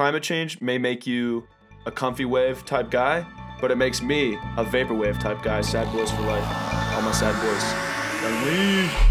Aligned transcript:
climate 0.00 0.22
change 0.22 0.62
may 0.62 0.78
make 0.78 1.06
you 1.06 1.46
a 1.84 1.90
comfy 1.90 2.24
wave 2.24 2.64
type 2.64 2.90
guy, 2.90 3.22
but 3.60 3.70
it 3.70 3.76
makes 3.76 4.00
me 4.00 4.32
a 4.56 4.64
vaporwave 4.64 5.20
type 5.20 5.42
guy. 5.42 5.60
Sad 5.60 5.92
boys 5.92 6.10
for 6.10 6.22
life. 6.22 6.94
All 6.94 7.02
my 7.02 7.12
sad 7.12 7.36
boys. 7.42 9.09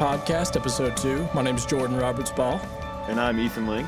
Podcast, 0.00 0.56
episode 0.56 0.96
two. 0.96 1.28
My 1.34 1.42
name 1.42 1.56
is 1.56 1.66
Jordan 1.66 1.98
Roberts 1.98 2.30
Ball. 2.30 2.58
And 3.06 3.20
I'm 3.20 3.38
Ethan 3.38 3.66
Ling. 3.66 3.86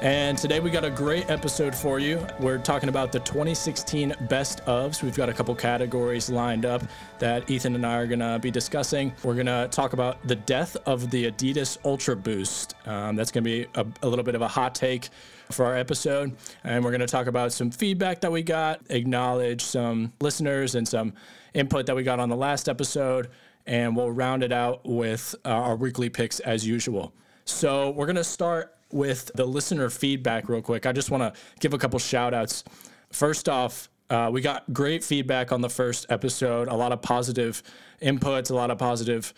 And 0.00 0.36
today 0.36 0.58
we 0.58 0.68
got 0.68 0.84
a 0.84 0.90
great 0.90 1.30
episode 1.30 1.76
for 1.76 2.00
you. 2.00 2.26
We're 2.40 2.58
talking 2.58 2.88
about 2.88 3.12
the 3.12 3.20
2016 3.20 4.16
best 4.22 4.64
ofs. 4.64 5.00
We've 5.00 5.14
got 5.14 5.28
a 5.28 5.32
couple 5.32 5.54
categories 5.54 6.28
lined 6.28 6.66
up 6.66 6.82
that 7.20 7.48
Ethan 7.48 7.76
and 7.76 7.86
I 7.86 7.98
are 7.98 8.08
going 8.08 8.18
to 8.18 8.40
be 8.40 8.50
discussing. 8.50 9.12
We're 9.22 9.34
going 9.34 9.46
to 9.46 9.68
talk 9.70 9.92
about 9.92 10.26
the 10.26 10.34
death 10.34 10.76
of 10.86 11.08
the 11.12 11.30
Adidas 11.30 11.78
Ultra 11.84 12.16
Boost. 12.16 12.74
Um, 12.84 13.14
that's 13.14 13.30
going 13.30 13.44
to 13.44 13.48
be 13.48 13.68
a, 13.76 13.86
a 14.02 14.08
little 14.08 14.24
bit 14.24 14.34
of 14.34 14.42
a 14.42 14.48
hot 14.48 14.74
take 14.74 15.08
for 15.52 15.64
our 15.64 15.76
episode. 15.76 16.36
And 16.64 16.84
we're 16.84 16.90
going 16.90 17.00
to 17.00 17.06
talk 17.06 17.28
about 17.28 17.52
some 17.52 17.70
feedback 17.70 18.22
that 18.22 18.32
we 18.32 18.42
got, 18.42 18.80
acknowledge 18.90 19.62
some 19.62 20.14
listeners 20.20 20.74
and 20.74 20.88
some 20.88 21.12
input 21.54 21.86
that 21.86 21.94
we 21.94 22.02
got 22.02 22.18
on 22.18 22.28
the 22.28 22.36
last 22.36 22.68
episode. 22.68 23.28
And 23.66 23.96
we'll 23.96 24.10
round 24.10 24.42
it 24.42 24.52
out 24.52 24.80
with 24.84 25.34
uh, 25.44 25.48
our 25.50 25.76
weekly 25.76 26.08
picks 26.08 26.40
as 26.40 26.66
usual. 26.66 27.12
So 27.44 27.90
we're 27.90 28.06
going 28.06 28.16
to 28.16 28.24
start 28.24 28.74
with 28.90 29.30
the 29.34 29.44
listener 29.46 29.88
feedback 29.88 30.48
real 30.48 30.62
quick. 30.62 30.84
I 30.86 30.92
just 30.92 31.10
want 31.10 31.22
to 31.22 31.40
give 31.60 31.72
a 31.74 31.78
couple 31.78 31.98
shout 31.98 32.34
outs. 32.34 32.64
First 33.10 33.48
off, 33.48 33.88
uh, 34.10 34.30
we 34.32 34.40
got 34.40 34.70
great 34.72 35.02
feedback 35.02 35.52
on 35.52 35.60
the 35.60 35.70
first 35.70 36.06
episode, 36.10 36.68
a 36.68 36.74
lot 36.74 36.92
of 36.92 37.00
positive 37.02 37.62
inputs, 38.02 38.50
a 38.50 38.54
lot 38.54 38.70
of 38.70 38.78
positive. 38.78 39.32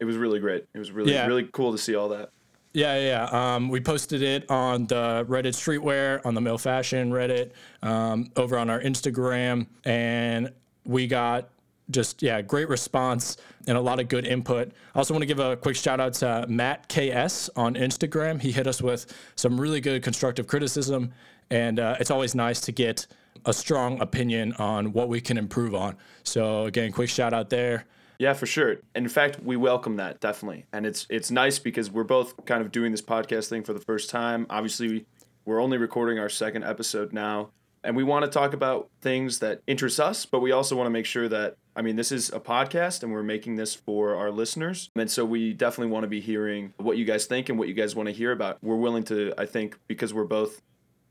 It 0.00 0.04
was 0.04 0.16
really 0.16 0.40
great. 0.40 0.64
It 0.74 0.78
was 0.78 0.90
really, 0.90 1.12
Yeah. 1.12 1.26
really 1.26 1.48
cool 1.52 1.72
to 1.72 1.78
see 1.78 1.94
all 1.94 2.08
that. 2.08 2.30
Yeah, 2.72 2.96
yeah. 2.98 3.30
yeah. 3.32 3.54
Um, 3.54 3.68
we 3.68 3.80
posted 3.80 4.22
it 4.22 4.50
on 4.50 4.86
the 4.86 5.24
Reddit 5.28 5.54
Streetwear, 5.54 6.24
on 6.24 6.34
the 6.34 6.40
Mill 6.40 6.58
Fashion 6.58 7.10
Reddit, 7.12 7.50
um, 7.82 8.30
over 8.36 8.58
on 8.58 8.70
our 8.70 8.80
Instagram, 8.80 9.66
and 9.84 10.52
we 10.84 11.06
got 11.06 11.48
just 11.90 12.22
yeah 12.22 12.42
great 12.42 12.68
response 12.68 13.36
and 13.66 13.76
a 13.76 13.80
lot 13.80 14.00
of 14.00 14.08
good 14.08 14.26
input. 14.26 14.72
I 14.94 14.98
also 14.98 15.14
want 15.14 15.22
to 15.22 15.26
give 15.26 15.38
a 15.38 15.56
quick 15.56 15.76
shout 15.76 16.00
out 16.00 16.14
to 16.14 16.46
Matt 16.48 16.88
KS 16.88 17.50
on 17.56 17.74
Instagram. 17.74 18.40
He 18.40 18.52
hit 18.52 18.66
us 18.66 18.80
with 18.82 19.06
some 19.36 19.60
really 19.60 19.80
good 19.80 20.02
constructive 20.02 20.46
criticism, 20.46 21.12
and 21.50 21.78
uh, 21.78 21.96
it's 22.00 22.10
always 22.10 22.34
nice 22.34 22.60
to 22.62 22.72
get 22.72 23.06
a 23.46 23.52
strong 23.52 24.00
opinion 24.00 24.52
on 24.54 24.92
what 24.92 25.08
we 25.08 25.20
can 25.20 25.38
improve 25.38 25.74
on. 25.74 25.96
So 26.24 26.64
again, 26.64 26.92
quick 26.92 27.08
shout 27.08 27.32
out 27.32 27.50
there. 27.50 27.86
Yeah, 28.18 28.32
for 28.32 28.46
sure. 28.46 28.78
In 28.96 29.08
fact, 29.08 29.40
we 29.42 29.56
welcome 29.56 29.96
that 29.96 30.20
definitely, 30.20 30.66
and 30.72 30.84
it's 30.84 31.06
it's 31.08 31.30
nice 31.30 31.58
because 31.58 31.90
we're 31.90 32.04
both 32.04 32.44
kind 32.46 32.62
of 32.62 32.72
doing 32.72 32.90
this 32.90 33.02
podcast 33.02 33.48
thing 33.48 33.62
for 33.62 33.72
the 33.72 33.80
first 33.80 34.10
time. 34.10 34.46
Obviously, 34.50 35.06
we're 35.44 35.60
only 35.62 35.78
recording 35.78 36.18
our 36.18 36.28
second 36.28 36.64
episode 36.64 37.12
now, 37.12 37.50
and 37.88 37.96
we 37.96 38.04
want 38.04 38.22
to 38.22 38.30
talk 38.30 38.52
about 38.52 38.90
things 39.00 39.38
that 39.38 39.62
interest 39.66 39.98
us, 39.98 40.26
but 40.26 40.40
we 40.40 40.52
also 40.52 40.76
want 40.76 40.84
to 40.86 40.90
make 40.90 41.06
sure 41.06 41.26
that 41.26 41.56
I 41.74 41.80
mean, 41.80 41.96
this 41.96 42.12
is 42.12 42.28
a 42.30 42.38
podcast, 42.38 43.02
and 43.02 43.12
we're 43.12 43.22
making 43.22 43.56
this 43.56 43.74
for 43.74 44.14
our 44.14 44.30
listeners, 44.30 44.90
and 44.94 45.10
so 45.10 45.24
we 45.24 45.54
definitely 45.54 45.90
want 45.90 46.04
to 46.04 46.08
be 46.08 46.20
hearing 46.20 46.74
what 46.76 46.98
you 46.98 47.06
guys 47.06 47.24
think 47.24 47.48
and 47.48 47.58
what 47.58 47.66
you 47.66 47.72
guys 47.72 47.96
want 47.96 48.08
to 48.08 48.12
hear 48.12 48.30
about. 48.30 48.58
We're 48.62 48.76
willing 48.76 49.04
to, 49.04 49.32
I 49.38 49.46
think, 49.46 49.78
because 49.86 50.12
we're 50.12 50.24
both 50.24 50.60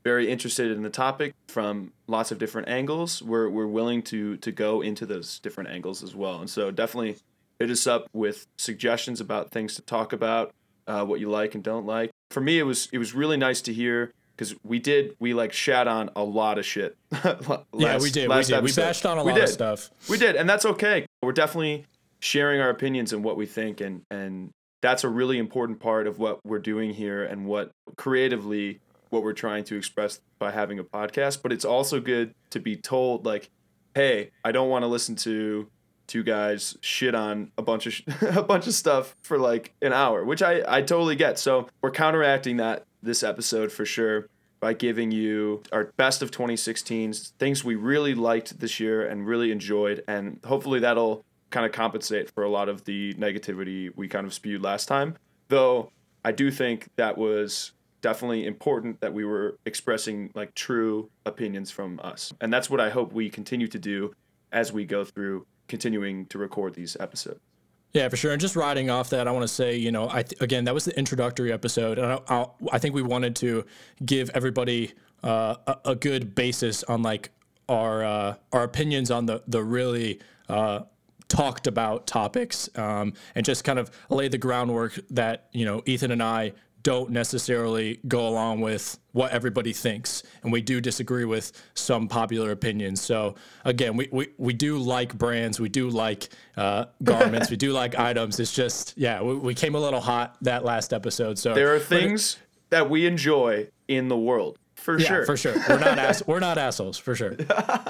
very 0.04 0.30
interested 0.30 0.70
in 0.70 0.82
the 0.82 0.90
topic 0.90 1.34
from 1.48 1.92
lots 2.06 2.30
of 2.30 2.38
different 2.38 2.68
angles. 2.68 3.22
We're 3.22 3.48
we're 3.48 3.66
willing 3.66 4.02
to 4.02 4.36
to 4.36 4.52
go 4.52 4.80
into 4.80 5.04
those 5.04 5.40
different 5.40 5.70
angles 5.70 6.04
as 6.04 6.14
well. 6.14 6.38
And 6.38 6.48
so 6.48 6.70
definitely 6.70 7.16
hit 7.58 7.70
us 7.70 7.88
up 7.88 8.06
with 8.12 8.46
suggestions 8.56 9.20
about 9.20 9.50
things 9.50 9.74
to 9.74 9.82
talk 9.82 10.12
about, 10.12 10.54
uh, 10.86 11.04
what 11.04 11.18
you 11.18 11.28
like 11.28 11.56
and 11.56 11.64
don't 11.64 11.86
like. 11.86 12.10
For 12.30 12.40
me, 12.40 12.60
it 12.60 12.64
was 12.64 12.88
it 12.92 12.98
was 12.98 13.14
really 13.14 13.36
nice 13.36 13.60
to 13.62 13.72
hear 13.72 14.12
because 14.38 14.54
we 14.62 14.78
did 14.78 15.16
we 15.18 15.34
like 15.34 15.52
shat 15.52 15.88
on 15.88 16.10
a 16.14 16.22
lot 16.22 16.58
of 16.58 16.64
shit. 16.64 16.96
yeah, 17.12 17.36
last- 17.72 18.02
we 18.02 18.10
did. 18.10 18.28
We 18.30 18.42
did. 18.44 18.62
We 18.62 18.72
bashed 18.72 19.04
on 19.04 19.18
a 19.18 19.24
We 19.24 19.32
lot 19.32 19.40
of 19.40 19.46
did. 19.46 19.52
stuff. 19.52 19.90
We 20.08 20.16
did, 20.16 20.36
and 20.36 20.48
that's 20.48 20.64
okay. 20.64 21.06
We're 21.22 21.32
definitely 21.32 21.84
sharing 22.20 22.60
our 22.60 22.70
opinions 22.70 23.12
and 23.12 23.24
what 23.24 23.36
we 23.36 23.46
think, 23.46 23.80
and 23.80 24.02
and 24.10 24.50
that's 24.80 25.02
a 25.02 25.08
really 25.08 25.38
important 25.38 25.80
part 25.80 26.06
of 26.06 26.18
what 26.20 26.38
we're 26.44 26.60
doing 26.60 26.94
here, 26.94 27.24
and 27.24 27.46
what 27.46 27.70
creatively 27.96 28.80
what 29.10 29.22
we're 29.22 29.32
trying 29.32 29.64
to 29.64 29.76
express 29.76 30.20
by 30.38 30.50
having 30.50 30.78
a 30.78 30.84
podcast. 30.84 31.42
But 31.42 31.52
it's 31.52 31.64
also 31.64 31.98
good 32.00 32.32
to 32.50 32.60
be 32.60 32.76
told, 32.76 33.24
like, 33.24 33.48
hey, 33.94 34.30
I 34.44 34.52
don't 34.52 34.68
want 34.68 34.82
to 34.82 34.86
listen 34.86 35.16
to 35.16 35.68
two 36.06 36.22
guys 36.22 36.76
shit 36.80 37.14
on 37.14 37.52
a 37.58 37.62
bunch 37.62 37.86
of 37.86 37.92
sh- 37.92 38.02
a 38.22 38.42
bunch 38.42 38.66
of 38.66 38.72
stuff 38.74 39.14
for 39.22 39.38
like 39.38 39.74
an 39.82 39.92
hour, 39.92 40.24
which 40.24 40.42
I 40.42 40.62
I 40.66 40.82
totally 40.82 41.16
get. 41.16 41.38
So 41.38 41.68
we're 41.82 41.90
counteracting 41.90 42.58
that 42.58 42.84
this 43.02 43.22
episode 43.22 43.72
for 43.72 43.84
sure 43.84 44.28
by 44.60 44.72
giving 44.72 45.10
you 45.10 45.62
our 45.72 45.92
best 45.96 46.22
of 46.22 46.30
2016 46.30 47.12
things 47.12 47.64
we 47.64 47.74
really 47.74 48.14
liked 48.14 48.58
this 48.58 48.80
year 48.80 49.06
and 49.06 49.26
really 49.26 49.52
enjoyed 49.52 50.02
and 50.08 50.40
hopefully 50.44 50.80
that'll 50.80 51.24
kind 51.50 51.64
of 51.64 51.72
compensate 51.72 52.30
for 52.30 52.42
a 52.42 52.50
lot 52.50 52.68
of 52.68 52.84
the 52.84 53.14
negativity 53.14 53.90
we 53.96 54.08
kind 54.08 54.26
of 54.26 54.34
spewed 54.34 54.62
last 54.62 54.86
time. 54.86 55.16
Though 55.48 55.92
i 56.24 56.32
do 56.32 56.50
think 56.50 56.88
that 56.96 57.16
was 57.16 57.72
definitely 58.00 58.46
important 58.46 59.00
that 59.00 59.14
we 59.14 59.24
were 59.24 59.56
expressing 59.64 60.30
like 60.34 60.54
true 60.54 61.10
opinions 61.24 61.70
from 61.70 62.00
us. 62.02 62.32
And 62.40 62.52
that's 62.52 62.68
what 62.68 62.80
i 62.80 62.90
hope 62.90 63.12
we 63.12 63.30
continue 63.30 63.68
to 63.68 63.78
do 63.78 64.12
as 64.52 64.72
we 64.72 64.84
go 64.84 65.04
through 65.04 65.46
continuing 65.68 66.26
to 66.26 66.38
record 66.38 66.74
these 66.74 66.96
episodes 66.98 67.40
Yeah, 67.94 68.08
for 68.08 68.16
sure. 68.16 68.32
And 68.32 68.40
just 68.40 68.54
riding 68.54 68.90
off 68.90 69.10
that, 69.10 69.26
I 69.26 69.30
want 69.30 69.44
to 69.44 69.48
say, 69.48 69.76
you 69.76 69.90
know, 69.90 70.08
I 70.10 70.22
th- 70.22 70.40
again, 70.40 70.64
that 70.64 70.74
was 70.74 70.84
the 70.84 70.96
introductory 70.98 71.52
episode, 71.52 71.98
and 71.98 72.12
I, 72.12 72.20
I, 72.28 72.46
I 72.72 72.78
think 72.78 72.94
we 72.94 73.02
wanted 73.02 73.34
to 73.36 73.64
give 74.04 74.30
everybody 74.34 74.92
uh, 75.24 75.56
a, 75.66 75.76
a 75.86 75.94
good 75.94 76.34
basis 76.34 76.84
on 76.84 77.02
like 77.02 77.30
our 77.68 78.04
uh, 78.04 78.34
our 78.52 78.64
opinions 78.64 79.10
on 79.10 79.26
the 79.26 79.42
the 79.46 79.62
really 79.64 80.20
uh, 80.48 80.80
talked 81.28 81.66
about 81.66 82.06
topics, 82.06 82.68
um, 82.76 83.14
and 83.34 83.44
just 83.44 83.64
kind 83.64 83.78
of 83.78 83.90
lay 84.10 84.28
the 84.28 84.38
groundwork 84.38 84.98
that 85.10 85.48
you 85.52 85.64
know 85.64 85.82
Ethan 85.86 86.10
and 86.10 86.22
I 86.22 86.52
don't 86.82 87.10
necessarily 87.10 88.00
go 88.06 88.28
along 88.28 88.60
with 88.60 88.98
what 89.12 89.32
everybody 89.32 89.72
thinks. 89.72 90.22
And 90.42 90.52
we 90.52 90.62
do 90.62 90.80
disagree 90.80 91.24
with 91.24 91.52
some 91.74 92.08
popular 92.08 92.50
opinions. 92.50 93.00
So 93.00 93.34
again 93.64 93.96
we, 93.96 94.08
we, 94.12 94.28
we 94.38 94.52
do 94.52 94.78
like 94.78 95.16
brands. 95.16 95.58
We 95.58 95.68
do 95.68 95.88
like 95.88 96.28
uh, 96.56 96.86
garments. 97.02 97.50
We 97.50 97.56
do 97.56 97.72
like 97.72 97.98
items. 97.98 98.38
It's 98.40 98.52
just 98.52 98.94
yeah 98.96 99.22
we, 99.22 99.34
we 99.34 99.54
came 99.54 99.74
a 99.74 99.80
little 99.80 100.00
hot 100.00 100.36
that 100.42 100.64
last 100.64 100.92
episode. 100.92 101.38
So 101.38 101.54
there 101.54 101.74
are 101.74 101.80
things 101.80 102.38
that 102.70 102.88
we 102.88 103.06
enjoy 103.06 103.68
in 103.88 104.08
the 104.08 104.18
world 104.18 104.58
for 104.74 104.98
yeah 104.98 105.06
sure. 105.08 105.26
for 105.26 105.36
sure. 105.36 105.54
We're 105.68 105.78
not 105.80 105.98
ass- 105.98 106.26
we're 106.26 106.40
not 106.40 106.58
assholes 106.58 106.98
for 106.98 107.14
sure. 107.14 107.36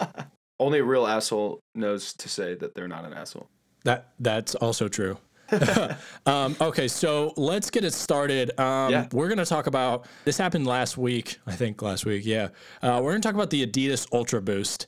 Only 0.60 0.81
a 0.81 0.84
real 0.84 1.06
asshole 1.06 1.60
knows 1.75 2.12
to 2.15 2.28
say 2.28 2.55
that 2.55 2.75
they're 2.75 2.88
not 2.88 3.05
an 3.05 3.12
asshole. 3.12 3.49
that 3.84 4.09
that's 4.19 4.55
also 4.56 4.88
true 4.88 5.19
um, 6.26 6.56
okay, 6.60 6.88
so 6.88 7.32
let's 7.36 7.70
get 7.70 7.84
it 7.84 7.94
started. 7.94 8.59
Um, 8.59 8.91
Yeah. 8.91 9.06
We're 9.12 9.28
going 9.28 9.38
to 9.38 9.47
talk 9.47 9.66
about 9.66 10.06
this 10.25 10.36
happened 10.38 10.67
last 10.67 10.99
week, 10.99 11.38
I 11.46 11.52
think 11.52 11.82
last 11.82 12.05
week. 12.05 12.25
Yeah. 12.25 12.49
Uh, 12.82 13.00
we're 13.02 13.12
going 13.12 13.23
to 13.23 13.26
talk 13.26 13.34
about 13.34 13.50
the 13.50 13.67
Adidas 13.67 14.06
Ultra 14.12 14.43
Boost. 14.43 14.87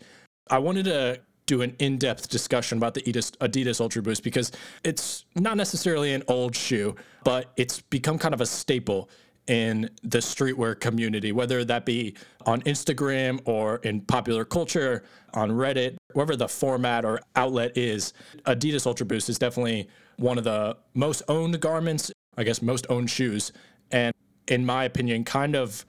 I 0.51 0.59
wanted 0.59 0.85
to 0.87 1.21
do 1.47 1.63
an 1.63 1.75
in 1.79 1.99
depth 1.99 2.29
discussion 2.29 2.79
about 2.79 2.95
the 2.95 3.03
Adidas, 3.03 3.37
Adidas 3.39 3.81
Ultra 3.81 4.03
Boost 4.03 4.23
because 4.23 4.53
it's 4.85 5.25
not 5.35 5.57
necessarily 5.57 6.13
an 6.13 6.23
old 6.29 6.55
shoe, 6.55 6.95
but 7.25 7.53
it's 7.57 7.81
become 7.81 8.19
kind 8.19 8.35
of 8.35 8.41
a 8.41 8.47
staple 8.47 9.11
in 9.51 9.91
the 10.05 10.19
streetwear 10.19 10.79
community, 10.79 11.33
whether 11.33 11.65
that 11.65 11.85
be 11.85 12.15
on 12.47 12.63
Instagram 12.63 13.41
or 13.47 13.79
in 13.79 14.01
popular 14.03 14.45
culture, 14.45 15.03
on 15.35 15.51
Reddit, 15.51 15.97
wherever 16.13 16.37
the 16.37 16.47
format 16.47 17.05
or 17.05 17.21
outlet 17.35 17.77
is. 17.77 18.13
Adidas 18.47 18.87
Ultra 18.87 19.07
Boost 19.07 19.29
is 19.29 19.41
definitely 19.41 19.89
one 20.19 20.39
of 20.39 20.45
the 20.45 20.77
most 20.95 21.25
owned 21.27 21.59
garments, 21.61 22.13
I 22.39 22.45
guess 22.45 22.63
most 22.63 22.87
owned 22.89 23.11
shoes, 23.11 23.53
and 23.91 24.15
in 24.47 24.65
my 24.65 24.85
opinion, 24.85 25.25
kind 25.25 25.57
of 25.57 25.85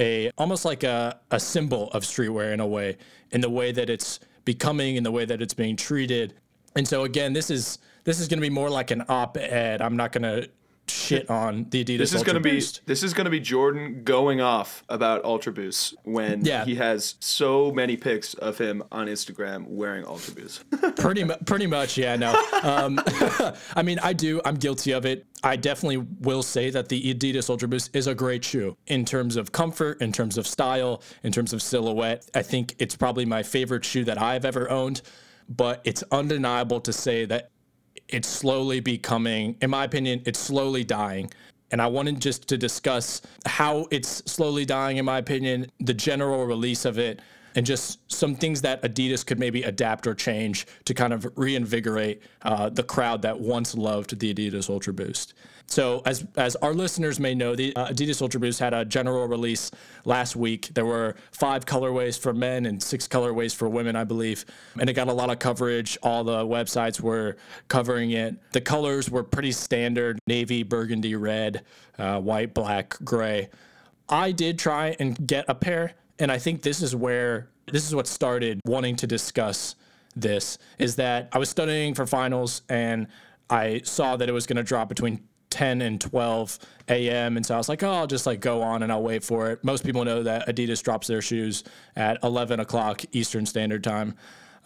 a 0.00 0.32
almost 0.36 0.64
like 0.64 0.82
a, 0.82 1.20
a 1.30 1.38
symbol 1.38 1.92
of 1.92 2.02
streetwear 2.02 2.52
in 2.52 2.58
a 2.58 2.66
way, 2.66 2.96
in 3.30 3.40
the 3.40 3.50
way 3.50 3.70
that 3.70 3.88
it's 3.88 4.18
becoming, 4.44 4.96
in 4.96 5.04
the 5.04 5.12
way 5.12 5.24
that 5.24 5.40
it's 5.40 5.54
being 5.54 5.76
treated. 5.76 6.34
And 6.74 6.86
so 6.86 7.04
again, 7.04 7.32
this 7.32 7.48
is 7.48 7.78
this 8.02 8.18
is 8.18 8.26
going 8.26 8.38
to 8.38 8.42
be 8.42 8.50
more 8.50 8.70
like 8.70 8.90
an 8.90 9.04
op-ed. 9.08 9.80
I'm 9.80 9.96
not 9.96 10.10
going 10.10 10.24
to 10.24 10.50
shit 10.88 11.28
on 11.30 11.66
the 11.70 11.84
Adidas. 11.84 11.98
This 11.98 12.10
is 12.12 12.16
Ultra 12.16 12.32
gonna 12.34 12.42
be 12.42 12.50
Boost. 12.52 12.80
this 12.86 13.02
is 13.02 13.14
gonna 13.14 13.30
be 13.30 13.40
Jordan 13.40 14.02
going 14.04 14.40
off 14.40 14.84
about 14.88 15.24
Ultra 15.24 15.52
Boost 15.52 15.94
when 16.04 16.44
Yeah. 16.44 16.64
he 16.64 16.74
has 16.76 17.14
so 17.20 17.70
many 17.72 17.96
pics 17.96 18.34
of 18.34 18.58
him 18.58 18.82
on 18.92 19.06
Instagram 19.06 19.66
wearing 19.68 20.04
Ultra 20.04 20.34
Boost. 20.34 20.64
pretty 20.96 21.24
mu- 21.24 21.34
pretty 21.46 21.66
much 21.66 21.96
yeah 21.96 22.16
no 22.16 22.32
um, 22.62 23.00
i 23.76 23.82
mean 23.82 23.98
i 24.02 24.12
do 24.12 24.40
i'm 24.44 24.54
guilty 24.56 24.92
of 24.92 25.04
it 25.06 25.26
i 25.42 25.56
definitely 25.56 25.98
will 26.20 26.42
say 26.42 26.70
that 26.70 26.88
the 26.88 27.12
adidas 27.14 27.48
ultra 27.50 27.66
boost 27.68 27.94
is 27.96 28.06
a 28.06 28.14
great 28.14 28.44
shoe 28.44 28.76
in 28.86 29.04
terms 29.04 29.36
of 29.36 29.52
comfort 29.52 30.00
in 30.00 30.12
terms 30.12 30.38
of 30.38 30.46
style 30.46 31.02
in 31.22 31.32
terms 31.32 31.52
of 31.52 31.60
silhouette 31.62 32.24
i 32.34 32.42
think 32.42 32.74
it's 32.78 32.94
probably 32.96 33.24
my 33.24 33.42
favorite 33.42 33.84
shoe 33.84 34.04
that 34.04 34.20
i've 34.20 34.44
ever 34.44 34.70
owned 34.70 35.02
but 35.48 35.80
it's 35.84 36.02
undeniable 36.10 36.80
to 36.80 36.92
say 36.92 37.24
that 37.24 37.50
it's 38.08 38.28
slowly 38.28 38.80
becoming 38.80 39.56
in 39.60 39.70
my 39.70 39.84
opinion 39.84 40.20
it's 40.24 40.38
slowly 40.38 40.84
dying 40.84 41.30
and 41.74 41.82
I 41.82 41.88
wanted 41.88 42.20
just 42.20 42.46
to 42.50 42.56
discuss 42.56 43.20
how 43.46 43.88
it's 43.90 44.22
slowly 44.30 44.64
dying, 44.64 44.98
in 44.98 45.04
my 45.04 45.18
opinion, 45.18 45.66
the 45.80 45.92
general 45.92 46.46
release 46.46 46.84
of 46.84 46.98
it, 47.00 47.20
and 47.56 47.66
just 47.66 47.98
some 48.12 48.36
things 48.36 48.62
that 48.62 48.80
Adidas 48.82 49.26
could 49.26 49.40
maybe 49.40 49.64
adapt 49.64 50.06
or 50.06 50.14
change 50.14 50.66
to 50.84 50.94
kind 50.94 51.12
of 51.12 51.26
reinvigorate 51.36 52.22
uh, 52.42 52.68
the 52.68 52.84
crowd 52.84 53.22
that 53.22 53.40
once 53.40 53.74
loved 53.74 54.18
the 54.18 54.32
Adidas 54.32 54.70
Ultra 54.70 54.92
Boost. 54.92 55.34
So, 55.66 56.02
as 56.04 56.26
as 56.36 56.56
our 56.56 56.74
listeners 56.74 57.18
may 57.18 57.34
know, 57.34 57.56
the 57.56 57.74
uh, 57.74 57.88
Adidas 57.88 58.20
Ultra 58.22 58.38
Boost 58.38 58.60
had 58.60 58.74
a 58.74 58.84
general 58.84 59.26
release 59.26 59.70
last 60.04 60.36
week. 60.36 60.70
There 60.74 60.84
were 60.84 61.16
five 61.32 61.64
colorways 61.64 62.18
for 62.18 62.32
men 62.32 62.66
and 62.66 62.82
six 62.82 63.08
colorways 63.08 63.54
for 63.54 63.68
women, 63.68 63.96
I 63.96 64.04
believe, 64.04 64.44
and 64.78 64.88
it 64.88 64.92
got 64.92 65.08
a 65.08 65.12
lot 65.12 65.30
of 65.30 65.38
coverage. 65.38 65.98
All 66.02 66.22
the 66.22 66.44
websites 66.44 67.00
were 67.00 67.36
covering 67.68 68.12
it. 68.12 68.36
The 68.52 68.60
colors 68.60 69.10
were 69.10 69.24
pretty 69.24 69.52
standard: 69.52 70.18
navy, 70.26 70.62
burgundy, 70.62 71.16
red, 71.16 71.64
uh, 71.98 72.20
white, 72.20 72.54
black, 72.54 72.96
gray. 73.02 73.48
I 74.08 74.32
did 74.32 74.58
try 74.58 74.94
and 75.00 75.26
get 75.26 75.46
a 75.48 75.54
pair, 75.54 75.94
and 76.18 76.30
I 76.30 76.38
think 76.38 76.62
this 76.62 76.82
is 76.82 76.94
where 76.94 77.48
this 77.66 77.86
is 77.86 77.94
what 77.94 78.06
started 78.06 78.60
wanting 78.66 78.96
to 78.96 79.06
discuss 79.06 79.76
this 80.16 80.58
is 80.78 80.96
that 80.96 81.28
I 81.32 81.38
was 81.38 81.48
studying 81.48 81.94
for 81.94 82.06
finals 82.06 82.62
and 82.68 83.08
I 83.50 83.80
saw 83.84 84.16
that 84.16 84.28
it 84.28 84.32
was 84.32 84.46
going 84.46 84.56
to 84.56 84.62
drop 84.62 84.88
between 84.88 85.26
10 85.54 85.82
and 85.82 86.00
12 86.00 86.58
a.m. 86.88 87.36
and 87.36 87.46
so 87.46 87.54
I 87.54 87.58
was 87.58 87.68
like, 87.68 87.82
oh, 87.84 87.92
I'll 87.92 88.08
just 88.08 88.26
like 88.26 88.40
go 88.40 88.60
on 88.60 88.82
and 88.82 88.90
I'll 88.90 89.02
wait 89.04 89.22
for 89.22 89.52
it. 89.52 89.62
Most 89.62 89.84
people 89.84 90.04
know 90.04 90.24
that 90.24 90.48
Adidas 90.48 90.82
drops 90.82 91.06
their 91.06 91.22
shoes 91.22 91.62
at 91.94 92.18
11 92.24 92.58
o'clock 92.58 93.02
Eastern 93.12 93.46
Standard 93.46 93.84
Time. 93.84 94.16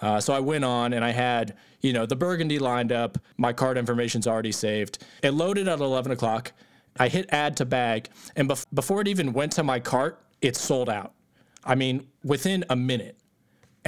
Uh, 0.01 0.19
so 0.19 0.33
I 0.33 0.41
went 0.41 0.65
on 0.65 0.95
and 0.95 1.05
I 1.05 1.11
had, 1.11 1.57
you 1.83 1.93
know, 1.93 2.07
the 2.07 2.17
burgundy 2.17 2.59
lined 2.59 2.91
up. 2.91 3.19
My 3.37 3.53
card 3.53 3.77
information's 3.77 4.27
already 4.27 4.53
saved. 4.53 5.05
It 5.23 5.33
loaded 5.33 5.69
at 5.69 5.79
11 5.79 6.11
o'clock. 6.13 6.53
I 6.99 7.09
hit 7.09 7.27
add 7.31 7.57
to 7.59 7.65
bag, 7.67 8.09
and 8.35 8.49
bef- 8.49 8.67
before 8.75 9.01
it 9.03 9.09
even 9.09 9.33
went 9.33 9.53
to 9.53 9.63
my 9.63 9.79
cart, 9.79 10.21
it 10.41 10.57
sold 10.57 10.89
out. 10.89 11.13
I 11.65 11.75
mean, 11.75 12.09
within 12.25 12.65
a 12.71 12.77
minute. 12.77 13.17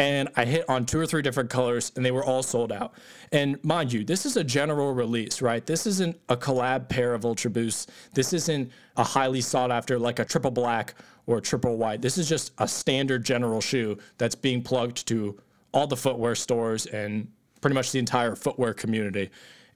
And 0.01 0.31
I 0.35 0.47
hit 0.47 0.67
on 0.67 0.87
two 0.87 0.99
or 0.99 1.05
three 1.05 1.21
different 1.21 1.51
colors, 1.51 1.93
and 1.95 2.03
they 2.03 2.11
were 2.11 2.25
all 2.25 2.43
sold 2.43 2.73
out. 2.73 2.95
And 3.33 3.63
mind 3.63 3.93
you, 3.93 4.03
this 4.03 4.25
is 4.25 4.39
a 4.39 4.43
general 4.43 4.95
release, 4.95 5.43
right? 5.43 5.65
This 5.67 5.87
isn't 5.87 6.19
a 6.31 6.39
collab 6.39 6.89
pair 6.89 7.13
of 7.13 7.27
Ultra 7.27 7.51
Boosts. 7.51 7.87
This 8.15 8.33
isn't 8.33 8.71
a 8.97 9.05
highly 9.05 9.43
sought 9.43 9.71
after, 9.71 9.99
like 9.99 10.19
a 10.19 10.25
triple 10.25 10.53
black 10.53 10.95
or 11.27 11.37
a 11.37 11.41
triple 11.43 11.77
white. 11.77 12.01
This 12.01 12.17
is 12.17 12.31
just 12.31 12.53
a 12.57 12.67
standard 12.67 13.25
general 13.25 13.61
shoe 13.61 13.99
that's 14.17 14.35
being 14.35 14.63
plugged 14.63 15.07
to 15.09 15.39
all 15.73 15.87
the 15.87 15.99
footwear 15.99 16.35
stores 16.35 16.87
and 16.87 17.31
pretty 17.61 17.75
much 17.75 17.93
the 17.93 17.99
entire 17.99 18.35
footwear 18.35 18.73
community. 18.73 19.29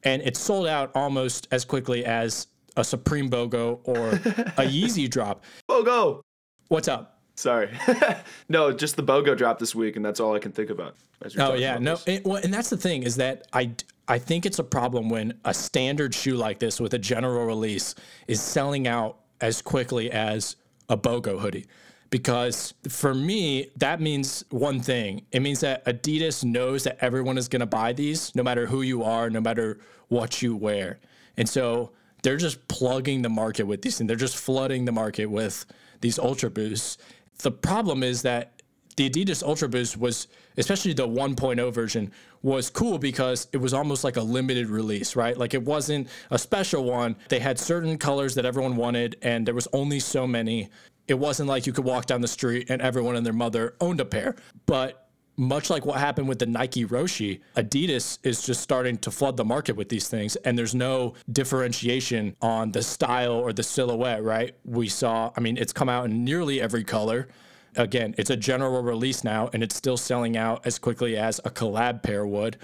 And 0.05 0.23
it 0.23 0.39
sold 0.39 0.67
out 0.67 0.91
almost 0.95 1.49
as 1.51 1.67
quickly 1.67 2.03
as 2.07 2.47
a 2.79 2.83
Supreme 2.83 3.29
BOGO 3.29 3.81
or 3.85 4.09
a 4.09 4.15
Yeezy 4.65 5.07
drop. 5.11 5.45
BOGO! 5.69 6.23
What's 6.69 6.89
up? 6.89 7.14
Sorry. 7.35 7.69
no, 8.49 8.73
just 8.73 8.97
the 8.97 9.03
BOGO 9.03 9.37
drop 9.37 9.59
this 9.59 9.75
week, 9.75 9.97
and 9.97 10.05
that's 10.05 10.21
all 10.21 10.35
I 10.35 10.39
can 10.39 10.53
think 10.53 10.71
about. 10.71 10.97
as 11.23 11.37
Oh 11.37 11.55
yeah, 11.55 11.79
no, 11.79 11.99
it, 12.07 12.25
well, 12.25 12.41
and 12.43 12.53
that's 12.55 12.71
the 12.71 12.77
thing 12.77 13.03
is 13.03 13.17
that 13.17 13.47
I 13.53 13.73
I 14.07 14.19
think 14.19 14.47
it's 14.47 14.59
a 14.59 14.65
problem 14.65 15.09
when 15.09 15.39
a 15.45 15.55
standard 15.55 16.15
shoe 16.15 16.37
like 16.37 16.59
this 16.59 16.81
with 16.81 16.95
a 16.95 16.99
general 16.99 17.47
release 17.47 17.95
is 18.29 18.41
selling 18.41 18.87
out 18.87 19.19
as 19.41 19.63
quickly 19.63 20.11
as 20.11 20.57
a 20.89 20.97
BOGO 20.97 21.41
hoodie. 21.41 21.67
Because 22.11 22.75
for 22.89 23.13
me, 23.13 23.71
that 23.77 24.01
means 24.01 24.45
one 24.51 24.81
thing. 24.81 25.23
It 25.33 25.41
means 25.41 25.61
that 25.61 25.85
Adidas 25.85 26.45
knows 26.45 26.85
that 26.85 26.99
everyone 27.01 27.39
is 27.39 27.49
going 27.49 27.61
to 27.61 27.67
buy 27.67 27.93
these, 27.93 28.33
no 28.37 28.43
matter 28.43 28.67
who 28.67 28.83
you 28.83 29.03
are, 29.03 29.29
no 29.31 29.41
matter 29.41 29.81
what 30.09 30.41
you 30.41 30.55
wear. 30.55 31.01
And 31.37 31.49
so 31.49 31.91
they're 32.23 32.37
just 32.37 32.69
plugging 32.69 33.23
the 33.23 33.29
market 33.29 33.67
with 33.67 33.83
these 33.83 33.99
things. 33.99 34.07
They're 34.07 34.17
just 34.17 34.37
flooding 34.37 34.85
the 34.85 34.93
market 34.93 35.27
with 35.27 35.67
these 36.03 36.19
Ultra 36.19 36.51
Boosts. 36.51 36.99
The 37.39 37.51
problem 37.51 38.03
is 38.03 38.23
that 38.23 38.63
the 38.97 39.11
Adidas 39.11 39.43
Ultra 39.43 39.69
Boost 39.69 39.97
was, 39.97 40.29
especially 40.57 40.93
the 40.93 41.09
1.0 41.09 41.73
version, 41.73 42.13
was 42.43 42.71
cool 42.71 42.99
because 42.99 43.49
it 43.53 43.57
was 43.57 43.75
almost 43.75 44.05
like 44.05 44.17
a 44.17 44.23
limited 44.23 44.69
release, 44.69 45.17
right? 45.17 45.37
Like 45.37 45.55
it 45.55 45.63
wasn't 45.63 46.09
a 46.31 46.39
special 46.39 46.85
one. 46.85 47.17
They 47.29 47.41
had 47.41 47.59
certain 47.59 47.99
colors 47.99 48.35
that 48.37 48.45
everyone 48.45 48.77
wanted, 48.77 49.17
and 49.23 49.47
there 49.47 49.55
was 49.55 49.67
only 49.73 49.99
so 49.99 50.27
many. 50.27 50.69
It 51.09 51.15
wasn't 51.15 51.49
like 51.49 51.67
you 51.67 51.73
could 51.73 51.85
walk 51.85 52.07
down 52.07 52.21
the 52.21 52.29
street 52.29 52.71
and 52.71 52.81
everyone 52.81 53.17
and 53.17 53.27
their 53.27 53.33
mother 53.33 53.75
owned 53.81 54.01
a 54.01 54.05
pair. 54.05 54.37
But 54.67 55.04
much 55.37 55.71
like 55.71 55.85
what 55.85 55.99
happened 55.99 56.29
with 56.29 56.39
the 56.39 56.47
Nike 56.47 56.85
Roshe, 56.85 57.41
Adidas 57.57 58.19
is 58.23 58.43
just 58.43 58.61
starting 58.61 58.97
to 58.99 59.11
flood 59.11 59.37
the 59.37 59.45
market 59.45 59.77
with 59.77 59.89
these 59.89 60.09
things, 60.09 60.37
and 60.37 60.57
there's 60.57 60.75
no 60.75 61.15
differentiation 61.31 62.37
on 62.41 62.73
the 62.73 62.83
style 62.83 63.33
or 63.33 63.53
the 63.53 63.63
silhouette, 63.63 64.23
right? 64.23 64.55
We 64.65 64.89
saw, 64.89 65.33
I 65.37 65.41
mean, 65.41 65.57
it's 65.57 65.73
come 65.73 65.89
out 65.89 66.07
in 66.07 66.25
nearly 66.25 66.61
every 66.61 66.85
color. 66.85 67.29
Again, 67.77 68.15
it's 68.17 68.31
a 68.31 68.37
general 68.37 68.83
release 68.83 69.25
now, 69.25 69.51
and 69.53 69.63
it's 69.63 69.75
still 69.75 69.97
selling 69.97 70.37
out 70.37 70.65
as 70.67 70.79
quickly 70.79 71.17
as 71.17 71.41
a 71.45 71.51
collab 71.51 72.03
pair 72.03 72.25
would. 72.27 72.57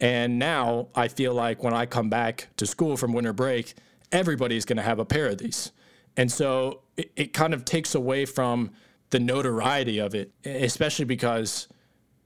And 0.00 0.38
now 0.38 0.88
I 0.94 1.08
feel 1.08 1.34
like 1.34 1.62
when 1.62 1.74
I 1.74 1.86
come 1.86 2.10
back 2.10 2.48
to 2.56 2.66
school 2.66 2.96
from 2.96 3.12
winter 3.12 3.32
break, 3.32 3.74
everybody's 4.10 4.64
going 4.64 4.76
to 4.76 4.82
have 4.82 4.98
a 4.98 5.04
pair 5.04 5.26
of 5.26 5.38
these. 5.38 5.72
And 6.16 6.30
so 6.30 6.82
it, 6.96 7.12
it 7.14 7.32
kind 7.32 7.54
of 7.54 7.64
takes 7.64 7.94
away 7.94 8.24
from 8.24 8.70
the 9.10 9.20
notoriety 9.20 9.98
of 9.98 10.14
it, 10.14 10.32
especially 10.44 11.04
because 11.04 11.68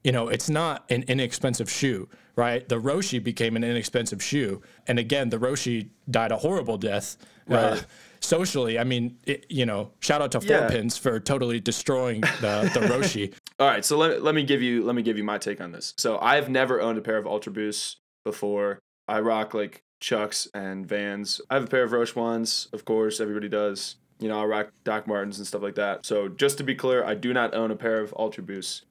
you 0.03 0.11
know, 0.11 0.27
it's 0.27 0.49
not 0.49 0.83
an 0.91 1.03
inexpensive 1.07 1.69
shoe, 1.69 2.09
right? 2.35 2.67
The 2.67 2.79
Roshe 2.79 3.23
became 3.23 3.55
an 3.55 3.63
inexpensive 3.63 4.21
shoe. 4.21 4.61
And 4.87 4.99
again, 4.99 5.29
the 5.29 5.37
Roshe 5.37 5.89
died 6.09 6.31
a 6.31 6.37
horrible 6.37 6.77
death 6.77 7.17
uh, 7.49 7.53
Right. 7.55 7.85
socially. 8.19 8.79
I 8.79 8.83
mean, 8.83 9.17
it, 9.25 9.45
you 9.49 9.65
know, 9.65 9.91
shout 9.99 10.21
out 10.21 10.31
to 10.33 10.39
Yeah. 10.45 10.59
Four 10.61 10.69
Pins 10.69 10.97
for 10.97 11.19
totally 11.19 11.59
destroying 11.59 12.21
the, 12.21 12.69
the 12.73 12.79
Roshe. 12.93 13.33
All 13.59 13.67
right, 13.67 13.83
so 13.85 13.97
let, 13.97 14.23
let 14.23 14.35
me 14.35 14.43
give 14.43 14.61
you 14.61 14.83
let 14.83 14.95
me 14.95 15.01
give 15.03 15.17
you 15.17 15.23
my 15.23 15.37
take 15.37 15.61
on 15.61 15.71
this. 15.71 15.93
So 15.97 16.17
I've 16.19 16.49
never 16.49 16.81
owned 16.81 16.97
a 16.97 17.01
pair 17.01 17.17
of 17.17 17.25
Ultra 17.27 17.51
Boosts 17.51 17.97
before. 18.25 18.79
I 19.07 19.19
rock 19.19 19.53
like 19.53 19.83
Chucks 19.99 20.47
and 20.53 20.85
Vans. 20.87 21.39
I 21.49 21.55
have 21.55 21.63
a 21.65 21.67
pair 21.67 21.83
of 21.83 21.91
Roshe 21.91 22.15
ones, 22.15 22.67
of 22.73 22.83
course, 22.85 23.19
everybody 23.19 23.47
does. 23.49 23.95
You 24.19 24.29
know, 24.29 24.39
I 24.41 24.45
rock 24.45 24.69
Doc 24.85 25.05
Martens 25.07 25.37
and 25.37 25.45
stuff 25.47 25.61
like 25.61 25.75
that. 25.75 26.05
So 26.05 26.29
just 26.29 26.57
to 26.59 26.63
be 26.63 26.75
clear, 26.75 27.03
I 27.03 27.13
do 27.15 27.33
not 27.33 27.53
own 27.53 27.71
a 27.71 27.75
pair 27.75 27.99
of 28.01 28.13
Ultra 28.17 28.43
Boosts. 28.43 28.83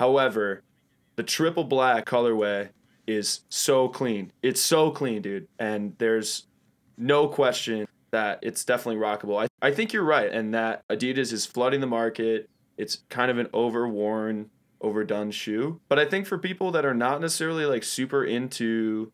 However, 0.00 0.62
the 1.16 1.22
triple 1.22 1.64
black 1.64 2.06
colorway 2.06 2.70
is 3.06 3.42
so 3.50 3.86
clean. 3.86 4.32
It's 4.42 4.62
so 4.62 4.90
clean, 4.90 5.20
dude. 5.20 5.46
And 5.58 5.94
there's 5.98 6.46
no 6.96 7.28
question 7.28 7.86
that 8.10 8.38
it's 8.40 8.64
definitely 8.64 8.98
rockable. 8.98 9.44
I, 9.44 9.48
I 9.60 9.72
think 9.72 9.92
you're 9.92 10.02
right, 10.02 10.32
and 10.32 10.54
that 10.54 10.88
Adidas 10.88 11.34
is 11.34 11.44
flooding 11.44 11.82
the 11.82 11.86
market. 11.86 12.48
It's 12.78 13.02
kind 13.10 13.30
of 13.30 13.36
an 13.36 13.48
overworn, 13.52 14.48
overdone 14.80 15.32
shoe. 15.32 15.82
But 15.90 15.98
I 15.98 16.06
think 16.06 16.26
for 16.26 16.38
people 16.38 16.70
that 16.70 16.86
are 16.86 16.94
not 16.94 17.20
necessarily 17.20 17.66
like 17.66 17.84
super 17.84 18.24
into 18.24 19.12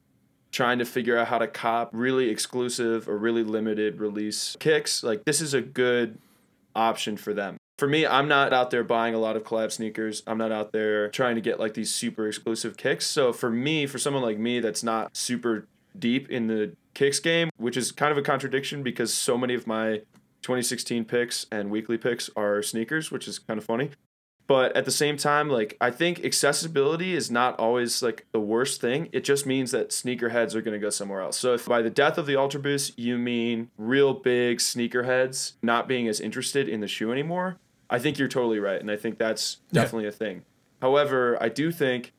trying 0.53 0.79
to 0.79 0.85
figure 0.85 1.19
out 1.19 1.27
how 1.27 1.39
to 1.39 1.49
cop 1.49 1.91
really 1.93 2.31
exclusive 2.31 3.09
or 3.09 3.19
really 3.19 3.43
limited 3.43 3.99
release 3.99 4.57
kicks, 4.61 5.03
like 5.03 5.25
this 5.25 5.41
is 5.41 5.53
a 5.53 5.61
good 5.61 6.19
option 6.77 7.17
for 7.17 7.35
them. 7.35 7.57
For 7.79 7.87
me, 7.87 8.07
I'm 8.07 8.27
not 8.27 8.55
out 8.55 8.71
there 8.71 8.83
buying 8.83 9.15
a 9.15 9.19
lot 9.19 9.37
of 9.37 9.45
collab 9.45 9.71
sneakers. 9.71 10.23
I'm 10.27 10.39
not 10.39 10.51
out 10.51 10.73
there 10.73 11.11
trying 11.11 11.35
to 11.35 11.43
get 11.43 11.61
like 11.61 11.75
these 11.75 11.95
super 11.95 12.27
exclusive 12.27 12.79
kicks. 12.79 13.07
So 13.07 13.35
for 13.35 13.51
me, 13.51 13.87
for 13.87 13.99
someone 13.99 14.23
like 14.23 14.39
me 14.39 14.61
that's 14.61 14.83
not 14.83 15.15
super 15.15 15.69
deep 15.99 16.31
in 16.31 16.47
the 16.47 16.75
kicks 16.95 17.21
game, 17.21 17.51
which 17.59 17.77
is 17.77 17.93
kind 17.93 18.13
of 18.13 18.19
a 18.19 18.23
contradiction 18.23 18.83
because 18.83 19.13
so 19.13 19.37
many 19.37 19.55
of 19.55 19.67
my 19.67 19.99
2016 20.43 21.05
picks 21.05 21.47
and 21.53 21.71
weekly 21.71 21.99
picks 21.99 22.31
are 22.35 22.63
sneakers, 22.63 23.11
which 23.11 23.29
is 23.29 23.39
kind 23.39 23.59
of 23.59 23.65
funny. 23.65 23.91
But 24.47 24.77
at 24.77 24.85
the 24.85 24.91
same 24.91 25.17
time, 25.17 25.51
like 25.51 25.77
I 25.81 25.91
think 25.91 26.25
accessibility 26.25 27.15
is 27.15 27.31
not 27.31 27.59
always 27.59 28.03
like 28.03 28.27
the 28.33 28.41
worst 28.41 28.81
thing. 28.81 29.09
It 29.13 29.25
just 29.25 29.45
means 29.45 29.73
that 29.73 29.91
sneakerheads 29.91 30.55
are 30.55 30.63
going 30.63 30.79
to 30.79 30.85
go 30.85 30.91
somewhere 30.91 31.21
else. 31.21 31.37
So 31.37 31.55
if 31.55 31.67
by 31.67 31.83
the 31.83 31.91
death 31.91 32.17
of 32.17 32.27
the 32.27 32.37
Ultra 32.37 32.61
Boost 32.61 32.99
you 32.99 33.19
mean 33.19 33.71
real 33.77 34.15
big 34.15 34.59
sneakerheads 34.59 35.55
not 35.63 35.89
being 35.89 36.07
as 36.07 36.21
interested 36.21 36.69
in 36.69 36.81
the 36.81 36.89
shoe 36.89 37.11
anymore, 37.11 37.59
I 37.89 37.99
think 37.99 38.19
you're 38.19 38.29
totally 38.29 38.59
right, 38.59 38.81
and 38.81 38.91
I 38.91 38.97
think 38.97 39.19
that's 39.19 39.59
Yeah. 39.71 39.83
definitely 39.83 40.09
a 40.09 40.13
thing. 40.13 40.45
However, 40.83 41.37
I 41.41 41.49
do 41.49 41.71
think 41.71 42.13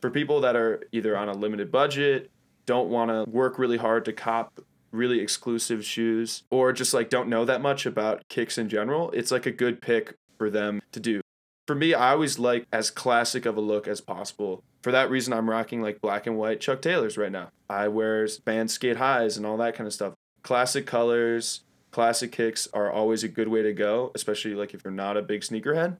for 0.00 0.10
people 0.10 0.40
that 0.42 0.54
are 0.56 0.82
either 0.92 1.16
on 1.16 1.28
a 1.28 1.32
limited 1.32 1.72
budget, 1.72 2.30
don't 2.66 2.88
want 2.88 3.10
to 3.10 3.30
work 3.30 3.58
really 3.58 3.76
hard 3.78 4.04
to 4.06 4.12
cop 4.12 4.60
really 4.92 5.20
exclusive 5.20 5.84
shoes 5.84 6.44
or 6.50 6.72
just 6.72 6.94
like 6.94 7.10
don't 7.10 7.28
know 7.28 7.44
that 7.44 7.60
much 7.60 7.84
about 7.84 8.22
kicks 8.28 8.56
in 8.58 8.68
general, 8.68 9.10
it's 9.10 9.30
like 9.32 9.44
a 9.46 9.50
good 9.50 9.80
pick 9.82 10.14
for 10.38 10.48
them 10.50 10.80
to 10.92 11.00
do. 11.00 11.20
For 11.66 11.74
me, 11.74 11.94
I 11.94 12.12
always 12.12 12.38
like 12.38 12.66
as 12.72 12.90
classic 12.90 13.44
of 13.46 13.56
a 13.56 13.60
look 13.60 13.88
as 13.88 14.00
possible. 14.00 14.62
For 14.82 14.92
that 14.92 15.10
reason, 15.10 15.32
I'm 15.32 15.48
rocking 15.50 15.80
like 15.82 16.00
black 16.00 16.26
and 16.26 16.36
white 16.36 16.60
Chuck 16.60 16.80
Taylors 16.82 17.16
right 17.18 17.32
now. 17.32 17.48
I 17.68 17.88
wear 17.88 18.28
Vans 18.44 18.72
skate 18.72 18.98
highs 18.98 19.36
and 19.36 19.44
all 19.46 19.56
that 19.56 19.74
kind 19.74 19.86
of 19.86 19.92
stuff. 19.94 20.12
Classic 20.42 20.86
colors, 20.86 21.64
classic 21.94 22.32
kicks 22.32 22.66
are 22.74 22.90
always 22.90 23.22
a 23.22 23.28
good 23.28 23.46
way 23.46 23.62
to 23.62 23.72
go, 23.72 24.10
especially 24.16 24.52
like 24.56 24.74
if 24.74 24.82
you're 24.82 24.92
not 24.92 25.16
a 25.16 25.22
big 25.22 25.42
sneakerhead. 25.42 25.96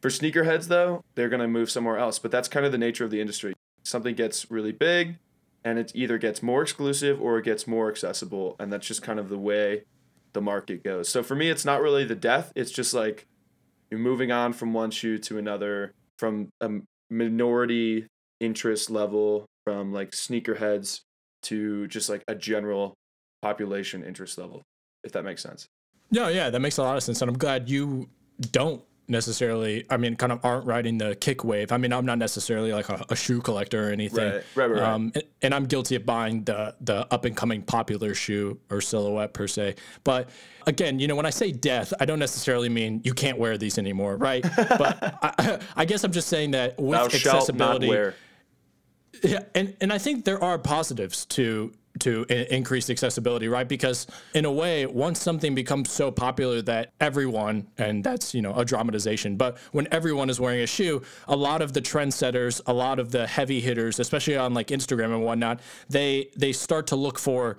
For 0.00 0.08
sneakerheads, 0.08 0.68
though, 0.68 1.02
they're 1.16 1.28
going 1.28 1.40
to 1.40 1.48
move 1.48 1.72
somewhere 1.72 1.98
else. 1.98 2.20
But 2.20 2.30
that's 2.30 2.46
kind 2.46 2.64
of 2.64 2.70
the 2.70 2.78
nature 2.78 3.04
of 3.04 3.10
the 3.10 3.20
industry. 3.20 3.52
Something 3.82 4.14
gets 4.14 4.48
really 4.48 4.70
big, 4.70 5.16
and 5.64 5.76
it 5.76 5.90
either 5.92 6.18
gets 6.18 6.40
more 6.40 6.62
exclusive 6.62 7.20
or 7.20 7.36
it 7.38 7.44
gets 7.44 7.66
more 7.66 7.90
accessible. 7.90 8.54
And 8.60 8.72
that's 8.72 8.86
just 8.86 9.02
kind 9.02 9.18
of 9.18 9.28
the 9.28 9.36
way 9.36 9.82
the 10.34 10.40
market 10.40 10.84
goes. 10.84 11.08
So 11.08 11.24
for 11.24 11.34
me, 11.34 11.50
it's 11.50 11.64
not 11.64 11.82
really 11.82 12.04
the 12.04 12.14
death. 12.14 12.52
It's 12.54 12.70
just 12.70 12.94
like 12.94 13.26
you're 13.90 13.98
moving 13.98 14.30
on 14.30 14.52
from 14.52 14.72
one 14.72 14.92
shoe 14.92 15.18
to 15.18 15.36
another, 15.36 15.94
from 16.16 16.48
a 16.60 16.70
minority 17.10 18.06
interest 18.38 18.88
level, 18.88 19.46
from 19.64 19.92
like 19.92 20.12
sneakerheads 20.12 21.00
to 21.42 21.88
just 21.88 22.08
like 22.08 22.22
a 22.28 22.36
general 22.36 22.94
population 23.42 24.04
interest 24.04 24.38
level, 24.38 24.62
if 25.04 25.12
that 25.12 25.24
makes 25.24 25.42
sense. 25.42 25.68
No, 26.10 26.28
yeah, 26.28 26.50
that 26.50 26.60
makes 26.60 26.78
a 26.78 26.82
lot 26.82 26.96
of 26.96 27.02
sense. 27.02 27.22
And 27.22 27.28
I'm 27.28 27.38
glad 27.38 27.68
you 27.68 28.08
don't 28.50 28.82
necessarily 29.06 29.84
i 29.90 29.96
mean 29.98 30.16
kind 30.16 30.32
of 30.32 30.42
aren't 30.44 30.64
riding 30.66 30.98
the 30.98 31.14
kick 31.16 31.44
wave. 31.44 31.72
I 31.72 31.76
mean 31.76 31.92
i'm 31.92 32.06
not 32.06 32.18
necessarily 32.18 32.72
like 32.72 32.88
a, 32.88 33.04
a 33.10 33.16
shoe 33.16 33.40
collector 33.40 33.88
or 33.88 33.92
anything. 33.92 34.32
Right 34.32 34.44
right 34.54 34.70
right, 34.70 34.82
um, 34.82 35.12
and, 35.14 35.24
and, 35.42 35.54
i'm 35.54 35.66
guilty 35.66 35.96
of 35.96 36.06
buying 36.06 36.44
the 36.44 36.74
the 36.80 37.06
up 37.12 37.24
and 37.24 37.36
coming 37.36 37.62
popular 37.62 38.14
shoe 38.14 38.58
or 38.70 38.80
silhouette 38.80 39.34
per 39.34 39.46
se. 39.46 39.74
But 40.04 40.30
again 40.66 40.98
you 40.98 41.06
know 41.06 41.16
when 41.16 41.26
i 41.26 41.30
say 41.30 41.52
death 41.52 41.92
i 42.00 42.06
don't 42.06 42.18
necessarily 42.18 42.70
mean 42.70 43.02
you 43.04 43.12
can't 43.12 43.38
wear 43.38 43.58
these 43.58 43.76
anymore 43.76 44.16
right? 44.16 44.42
But 44.56 44.98
I, 45.22 45.60
I, 45.76 45.84
guess 45.84 46.04
i'm 46.04 46.12
just 46.12 46.28
saying 46.28 46.52
that 46.52 46.80
with 46.80 46.98
Thou 46.98 47.04
accessibility 47.04 48.14
yeah 49.22 49.40
and 49.54 49.76
and 49.80 49.92
i 49.92 49.98
think 49.98 50.24
there 50.24 50.42
are 50.42 50.58
positives 50.58 51.26
to 51.26 51.72
to 52.00 52.24
increase 52.52 52.90
accessibility, 52.90 53.46
right? 53.46 53.68
Because 53.68 54.06
in 54.34 54.44
a 54.44 54.52
way, 54.52 54.84
once 54.84 55.20
something 55.20 55.54
becomes 55.54 55.92
so 55.92 56.10
popular 56.10 56.60
that 56.62 56.92
everyone, 57.00 57.68
and 57.78 58.02
that's, 58.02 58.34
you 58.34 58.42
know, 58.42 58.52
a 58.54 58.64
dramatization, 58.64 59.36
but 59.36 59.58
when 59.72 59.86
everyone 59.92 60.28
is 60.28 60.40
wearing 60.40 60.60
a 60.60 60.66
shoe, 60.66 61.02
a 61.28 61.36
lot 61.36 61.62
of 61.62 61.72
the 61.72 61.80
trendsetters, 61.80 62.60
a 62.66 62.72
lot 62.72 62.98
of 62.98 63.12
the 63.12 63.26
heavy 63.26 63.60
hitters, 63.60 64.00
especially 64.00 64.36
on 64.36 64.54
like 64.54 64.68
Instagram 64.68 65.14
and 65.14 65.22
whatnot, 65.22 65.60
they 65.88 66.30
they 66.36 66.52
start 66.52 66.88
to 66.88 66.96
look 66.96 67.18
for 67.18 67.58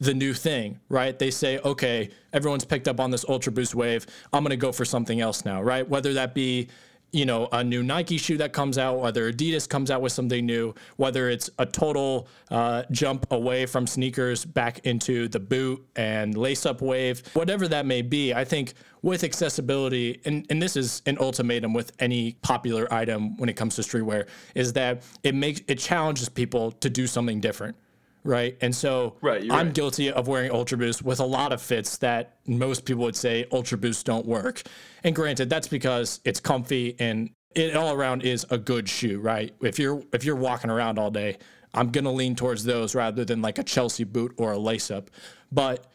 the 0.00 0.14
new 0.14 0.32
thing, 0.32 0.80
right? 0.88 1.18
They 1.18 1.30
say, 1.30 1.58
okay, 1.58 2.08
everyone's 2.32 2.64
picked 2.64 2.88
up 2.88 2.98
on 3.00 3.10
this 3.10 3.24
Ultra 3.28 3.52
Boost 3.52 3.74
wave. 3.74 4.06
I'm 4.32 4.42
going 4.42 4.50
to 4.50 4.56
go 4.56 4.72
for 4.72 4.84
something 4.84 5.20
else 5.20 5.44
now, 5.44 5.62
right? 5.62 5.86
Whether 5.86 6.14
that 6.14 6.34
be 6.34 6.68
you 7.12 7.26
know, 7.26 7.48
a 7.52 7.62
new 7.64 7.82
Nike 7.82 8.18
shoe 8.18 8.36
that 8.38 8.52
comes 8.52 8.78
out, 8.78 8.98
whether 9.00 9.32
Adidas 9.32 9.68
comes 9.68 9.90
out 9.90 10.00
with 10.00 10.12
something 10.12 10.46
new, 10.46 10.74
whether 10.96 11.28
it's 11.28 11.50
a 11.58 11.66
total 11.66 12.28
uh, 12.50 12.84
jump 12.90 13.26
away 13.32 13.66
from 13.66 13.86
sneakers 13.86 14.44
back 14.44 14.80
into 14.86 15.28
the 15.28 15.40
boot 15.40 15.84
and 15.96 16.36
lace 16.36 16.66
up 16.66 16.80
wave, 16.80 17.22
whatever 17.34 17.66
that 17.68 17.86
may 17.86 18.02
be, 18.02 18.32
I 18.32 18.44
think 18.44 18.74
with 19.02 19.24
accessibility, 19.24 20.20
and, 20.24 20.46
and 20.50 20.60
this 20.62 20.76
is 20.76 21.02
an 21.06 21.16
ultimatum 21.18 21.72
with 21.72 21.92
any 22.00 22.32
popular 22.42 22.92
item 22.92 23.36
when 23.38 23.48
it 23.48 23.54
comes 23.54 23.76
to 23.76 23.82
streetwear, 23.82 24.26
is 24.54 24.72
that 24.74 25.02
it 25.22 25.34
makes 25.34 25.62
it 25.68 25.78
challenges 25.78 26.28
people 26.28 26.72
to 26.72 26.90
do 26.90 27.06
something 27.06 27.40
different 27.40 27.76
right? 28.24 28.56
And 28.60 28.74
so 28.74 29.16
right, 29.20 29.42
I'm 29.44 29.66
right. 29.66 29.74
guilty 29.74 30.10
of 30.10 30.28
wearing 30.28 30.50
Ultra 30.50 30.78
Boost 30.78 31.02
with 31.02 31.20
a 31.20 31.24
lot 31.24 31.52
of 31.52 31.62
fits 31.62 31.96
that 31.98 32.36
most 32.46 32.84
people 32.84 33.04
would 33.04 33.16
say 33.16 33.46
Ultra 33.52 33.78
Boost 33.78 34.06
don't 34.06 34.26
work. 34.26 34.62
And 35.04 35.14
granted, 35.14 35.48
that's 35.48 35.68
because 35.68 36.20
it's 36.24 36.40
comfy 36.40 36.96
and 36.98 37.30
it 37.54 37.74
all 37.74 37.92
around 37.92 38.22
is 38.22 38.46
a 38.50 38.58
good 38.58 38.88
shoe, 38.88 39.20
right? 39.20 39.54
If 39.60 39.78
you're 39.78 40.02
if 40.12 40.24
you're 40.24 40.36
walking 40.36 40.70
around 40.70 40.98
all 40.98 41.10
day, 41.10 41.38
I'm 41.74 41.90
gonna 41.90 42.12
lean 42.12 42.34
towards 42.36 42.64
those 42.64 42.94
rather 42.94 43.24
than 43.24 43.42
like 43.42 43.58
a 43.58 43.64
Chelsea 43.64 44.04
boot 44.04 44.34
or 44.36 44.52
a 44.52 44.58
lace 44.58 44.90
up. 44.90 45.10
But 45.50 45.86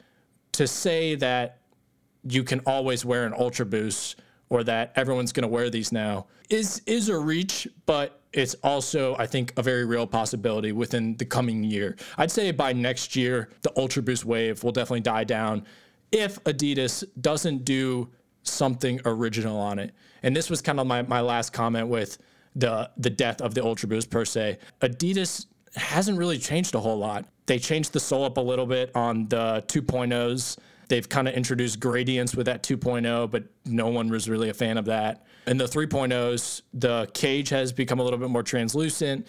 to 0.54 0.68
say 0.68 1.16
that 1.16 1.60
you 2.24 2.44
can 2.44 2.60
always 2.66 3.06
wear 3.06 3.26
an 3.26 3.34
Ultra 3.38 3.66
Boost 3.66 4.20
or 4.50 4.64
that 4.64 4.92
everyone's 4.96 5.32
gonna 5.32 5.48
wear 5.48 5.70
these 5.70 5.92
now 5.92 6.28
is 6.50 6.82
is 6.86 7.10
a 7.10 7.18
reach, 7.18 7.68
but 7.86 8.22
it's 8.36 8.54
also, 8.56 9.16
I 9.18 9.26
think, 9.26 9.54
a 9.58 9.64
very 9.64 9.86
real 9.86 10.06
possibility 10.06 10.72
within 10.72 11.16
the 11.18 11.26
coming 11.26 11.64
year. 11.64 11.96
I'd 12.18 12.32
say 12.32 12.52
by 12.52 12.74
next 12.74 13.16
year, 13.16 13.50
the 13.62 13.72
Ultra 13.78 14.04
Boost 14.04 14.26
wave 14.26 14.64
will 14.64 14.72
definitely 14.72 15.02
die 15.02 15.24
down 15.24 15.66
if 16.12 16.44
Adidas 16.44 17.04
doesn't 17.22 17.66
do 17.66 18.10
something 18.44 19.00
original 19.06 19.58
on 19.58 19.80
it. 19.80 19.94
And 20.22 20.36
this 20.36 20.50
was 20.50 20.62
kind 20.62 20.80
of 20.80 20.88
my, 20.88 21.02
my 21.04 21.22
last 21.22 21.54
comment 21.54 21.88
with 21.88 22.18
the 22.58 22.90
the 22.98 23.10
death 23.10 23.42
of 23.42 23.54
the 23.54 23.64
Ultra 23.64 23.90
Boost 23.90 24.10
per 24.10 24.26
se. 24.26 24.60
Adidas 24.82 25.46
hasn't 25.76 26.18
really 26.18 26.38
changed 26.38 26.76
a 26.76 26.80
whole 26.80 26.98
lot. 26.98 27.26
They 27.48 27.60
changed 27.60 27.94
the 27.94 28.00
sole 28.00 28.26
up 28.26 28.38
a 28.38 28.42
little 28.42 28.66
bit 28.66 28.92
on 28.96 29.28
the 29.28 29.64
2.0s 29.68 30.58
They've 30.88 31.08
kind 31.08 31.28
of 31.28 31.34
introduced 31.34 31.80
gradients 31.80 32.36
with 32.36 32.46
that 32.46 32.64
2.0, 32.64 33.32
but 33.32 33.44
no 33.66 33.88
one 33.88 34.10
was 34.10 34.30
really 34.30 34.50
a 34.50 34.54
fan 34.54 34.78
of 34.78 34.86
that. 34.86 35.26
In 35.48 35.58
the 35.58 35.66
3.0s, 35.66 36.62
the 36.74 37.08
cage 37.14 37.50
has 37.50 37.72
become 37.72 38.00
a 38.00 38.04
little 38.04 38.20
bit 38.20 38.30
more 38.30 38.44
translucent 38.44 39.28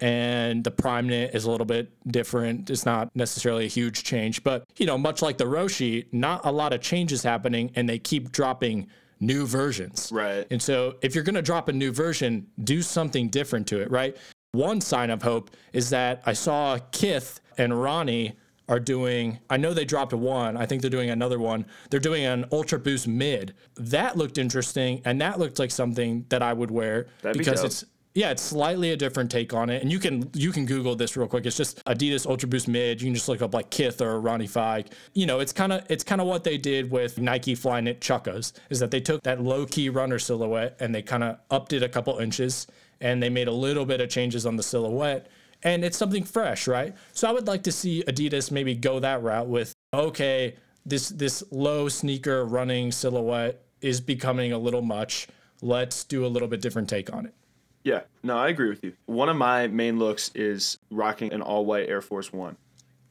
and 0.00 0.62
the 0.62 0.70
prime 0.70 1.08
knit 1.08 1.34
is 1.34 1.44
a 1.44 1.50
little 1.50 1.66
bit 1.66 1.90
different. 2.06 2.68
It's 2.68 2.84
not 2.84 3.14
necessarily 3.14 3.64
a 3.64 3.68
huge 3.68 4.04
change, 4.04 4.44
but 4.44 4.64
you 4.76 4.86
know, 4.86 4.98
much 4.98 5.22
like 5.22 5.38
the 5.38 5.44
Roshe, 5.44 6.06
not 6.12 6.44
a 6.44 6.52
lot 6.52 6.72
of 6.72 6.80
changes 6.80 7.22
happening 7.22 7.72
and 7.74 7.88
they 7.88 7.98
keep 7.98 8.30
dropping 8.30 8.88
new 9.20 9.46
versions. 9.46 10.10
Right. 10.12 10.46
And 10.50 10.60
so 10.60 10.96
if 11.02 11.14
you're 11.14 11.24
going 11.24 11.34
to 11.34 11.42
drop 11.42 11.68
a 11.68 11.72
new 11.72 11.92
version, 11.92 12.46
do 12.62 12.82
something 12.82 13.28
different 13.28 13.66
to 13.68 13.80
it, 13.80 13.90
right? 13.90 14.16
One 14.52 14.80
sign 14.80 15.10
of 15.10 15.22
hope 15.22 15.50
is 15.72 15.90
that 15.90 16.22
I 16.26 16.34
saw 16.34 16.78
Kith 16.92 17.40
and 17.58 17.80
Ronnie 17.80 18.36
are 18.68 18.80
doing, 18.80 19.38
I 19.48 19.56
know 19.56 19.72
they 19.72 19.84
dropped 19.84 20.12
one. 20.12 20.56
I 20.56 20.66
think 20.66 20.82
they're 20.82 20.90
doing 20.90 21.10
another 21.10 21.38
one. 21.38 21.66
They're 21.90 22.00
doing 22.00 22.24
an 22.24 22.46
Ultra 22.52 22.78
Boost 22.78 23.06
mid. 23.06 23.54
That 23.76 24.16
looked 24.16 24.38
interesting. 24.38 25.02
And 25.04 25.20
that 25.20 25.38
looked 25.38 25.58
like 25.58 25.70
something 25.70 26.26
that 26.28 26.42
I 26.42 26.52
would 26.52 26.70
wear 26.70 27.06
That'd 27.22 27.38
because 27.38 27.60
be 27.60 27.66
it's, 27.66 27.84
yeah, 28.14 28.30
it's 28.30 28.42
slightly 28.42 28.92
a 28.92 28.96
different 28.96 29.30
take 29.30 29.52
on 29.52 29.68
it. 29.68 29.82
And 29.82 29.92
you 29.92 29.98
can 29.98 30.30
you 30.32 30.50
can 30.50 30.64
Google 30.64 30.96
this 30.96 31.18
real 31.18 31.28
quick. 31.28 31.44
It's 31.44 31.56
just 31.56 31.84
Adidas 31.84 32.26
Ultra 32.26 32.48
Boost 32.48 32.66
Mid. 32.66 33.02
You 33.02 33.08
can 33.08 33.14
just 33.14 33.28
look 33.28 33.42
up 33.42 33.52
like 33.52 33.68
Kith 33.68 34.00
or 34.00 34.18
Ronnie 34.20 34.46
Fieg. 34.46 34.86
You 35.12 35.26
know, 35.26 35.40
it's 35.40 35.52
kind 35.52 35.70
of 35.70 35.84
it's 35.90 36.02
kind 36.02 36.22
of 36.22 36.26
what 36.26 36.42
they 36.42 36.56
did 36.56 36.90
with 36.90 37.18
Nike 37.18 37.54
Flyknit 37.54 37.98
Chukkas, 37.98 38.54
is 38.70 38.80
that 38.80 38.90
they 38.90 39.00
took 39.00 39.22
that 39.24 39.42
low 39.42 39.66
key 39.66 39.90
runner 39.90 40.18
silhouette 40.18 40.78
and 40.80 40.94
they 40.94 41.02
kind 41.02 41.24
of 41.24 41.38
upped 41.50 41.74
it 41.74 41.82
a 41.82 41.90
couple 41.90 42.16
inches 42.18 42.66
and 43.02 43.22
they 43.22 43.28
made 43.28 43.48
a 43.48 43.52
little 43.52 43.84
bit 43.84 44.00
of 44.00 44.08
changes 44.08 44.46
on 44.46 44.56
the 44.56 44.62
silhouette 44.62 45.28
and 45.66 45.84
it's 45.84 45.98
something 45.98 46.22
fresh, 46.22 46.68
right? 46.68 46.94
So 47.12 47.28
I 47.28 47.32
would 47.32 47.48
like 47.48 47.64
to 47.64 47.72
see 47.72 48.04
Adidas 48.06 48.52
maybe 48.52 48.74
go 48.74 49.00
that 49.00 49.22
route 49.22 49.48
with 49.48 49.74
okay, 49.92 50.54
this 50.86 51.08
this 51.08 51.42
low 51.50 51.88
sneaker 51.88 52.44
running 52.44 52.92
silhouette 52.92 53.62
is 53.80 54.00
becoming 54.00 54.52
a 54.52 54.58
little 54.58 54.80
much. 54.80 55.26
Let's 55.60 56.04
do 56.04 56.24
a 56.24 56.28
little 56.28 56.48
bit 56.48 56.62
different 56.62 56.88
take 56.88 57.12
on 57.12 57.26
it. 57.26 57.34
Yeah, 57.82 58.02
no, 58.22 58.38
I 58.38 58.48
agree 58.48 58.68
with 58.68 58.84
you. 58.84 58.92
One 59.06 59.28
of 59.28 59.36
my 59.36 59.66
main 59.66 59.98
looks 59.98 60.30
is 60.34 60.78
rocking 60.90 61.32
an 61.32 61.42
all 61.42 61.66
white 61.66 61.88
Air 61.88 62.00
Force 62.00 62.32
One. 62.32 62.56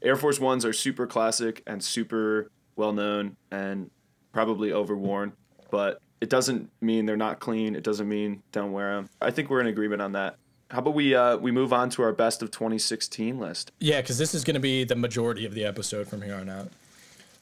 Air 0.01 0.15
Force 0.15 0.39
Ones 0.39 0.63
are 0.63 0.73
super 0.73 1.05
classic 1.05 1.61
and 1.67 1.83
super 1.83 2.51
well 2.77 2.93
known 2.93 3.35
and 3.51 3.91
probably 4.31 4.71
overworn, 4.71 5.33
but 5.71 6.01
it 6.21 6.29
doesn't 6.29 6.69
mean 6.81 7.05
they're 7.05 7.17
not 7.17 7.39
clean. 7.41 7.75
It 7.75 7.83
doesn't 7.83 8.07
mean 8.07 8.43
don't 8.53 8.71
wear 8.71 8.95
them. 8.95 9.09
I 9.21 9.31
think 9.31 9.49
we're 9.49 9.61
in 9.61 9.67
agreement 9.67 10.01
on 10.01 10.13
that. 10.13 10.37
How 10.71 10.79
about 10.79 10.95
we 10.95 11.13
uh, 11.13 11.37
we 11.37 11.51
move 11.51 11.71
on 11.71 11.89
to 11.91 12.01
our 12.01 12.11
best 12.11 12.41
of 12.41 12.51
2016 12.51 13.39
list? 13.39 13.71
Yeah, 13.79 14.01
because 14.01 14.17
this 14.17 14.33
is 14.33 14.43
going 14.43 14.55
to 14.55 14.59
be 14.59 14.83
the 14.83 14.95
majority 14.95 15.45
of 15.45 15.53
the 15.53 15.63
episode 15.63 16.07
from 16.07 16.23
here 16.23 16.35
on 16.35 16.49
out. 16.49 16.69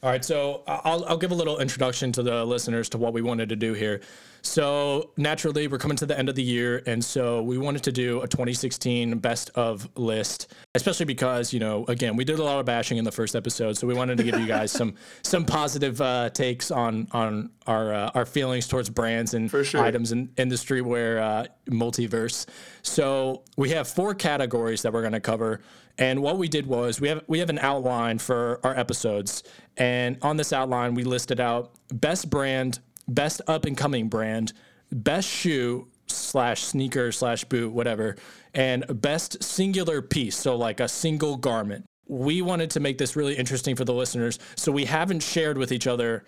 All 0.04 0.10
right, 0.10 0.22
so 0.22 0.62
I'll, 0.66 1.02
I'll 1.06 1.16
give 1.16 1.30
a 1.30 1.34
little 1.34 1.60
introduction 1.60 2.12
to 2.12 2.22
the 2.22 2.44
listeners 2.44 2.90
to 2.90 2.98
what 2.98 3.14
we 3.14 3.22
wanted 3.22 3.48
to 3.48 3.56
do 3.56 3.72
here. 3.72 4.02
So 4.42 5.12
naturally, 5.16 5.66
we're 5.66 5.78
coming 5.78 5.96
to 5.96 6.04
the 6.04 6.18
end 6.18 6.28
of 6.28 6.34
the 6.34 6.42
year, 6.42 6.82
and 6.84 7.02
so 7.02 7.42
we 7.42 7.56
wanted 7.56 7.82
to 7.84 7.92
do 7.92 8.20
a 8.20 8.28
2016 8.28 9.16
best 9.20 9.50
of 9.54 9.88
list, 9.96 10.52
especially 10.74 11.06
because 11.06 11.54
you 11.54 11.60
know, 11.60 11.86
again, 11.86 12.16
we 12.16 12.24
did 12.24 12.38
a 12.38 12.44
lot 12.44 12.60
of 12.60 12.66
bashing 12.66 12.98
in 12.98 13.04
the 13.04 13.12
first 13.12 13.34
episode, 13.34 13.78
so 13.78 13.86
we 13.86 13.94
wanted 13.94 14.18
to 14.18 14.24
give 14.24 14.38
you 14.38 14.46
guys 14.46 14.70
some 14.70 14.94
some 15.22 15.46
positive 15.46 15.98
uh, 16.02 16.28
takes 16.28 16.70
on 16.70 17.08
on 17.12 17.48
our 17.66 17.94
uh, 17.94 18.10
our 18.14 18.26
feelings 18.26 18.68
towards 18.68 18.90
brands 18.90 19.32
and 19.32 19.50
sure. 19.50 19.80
items 19.80 20.12
in, 20.12 20.28
industry 20.36 20.82
where 20.82 21.20
uh, 21.20 21.46
multiverse. 21.70 22.44
So 22.82 23.42
we 23.56 23.70
have 23.70 23.88
four 23.88 24.14
categories 24.14 24.82
that 24.82 24.92
we're 24.92 25.00
going 25.00 25.14
to 25.14 25.20
cover. 25.20 25.62
And 25.98 26.22
what 26.22 26.38
we 26.38 26.48
did 26.48 26.66
was 26.66 27.00
we 27.00 27.08
have 27.08 27.22
we 27.28 27.38
have 27.38 27.50
an 27.50 27.58
outline 27.60 28.18
for 28.18 28.58
our 28.64 28.76
episodes, 28.76 29.44
and 29.76 30.18
on 30.22 30.36
this 30.36 30.52
outline 30.52 30.94
we 30.94 31.04
listed 31.04 31.40
out 31.40 31.72
best 31.92 32.30
brand, 32.30 32.80
best 33.06 33.40
up 33.46 33.64
and 33.64 33.76
coming 33.76 34.08
brand, 34.08 34.52
best 34.90 35.28
shoe 35.28 35.86
slash 36.06 36.62
sneaker 36.64 37.12
slash 37.12 37.44
boot, 37.44 37.72
whatever, 37.72 38.16
and 38.54 38.84
best 39.00 39.42
singular 39.42 40.02
piece. 40.02 40.36
So 40.36 40.56
like 40.56 40.80
a 40.80 40.88
single 40.88 41.36
garment. 41.36 41.86
we 42.06 42.42
wanted 42.42 42.70
to 42.70 42.80
make 42.80 42.98
this 42.98 43.16
really 43.16 43.34
interesting 43.34 43.76
for 43.76 43.84
the 43.84 43.94
listeners. 43.94 44.38
So 44.56 44.70
we 44.72 44.84
haven't 44.84 45.22
shared 45.22 45.58
with 45.58 45.72
each 45.72 45.86
other 45.86 46.24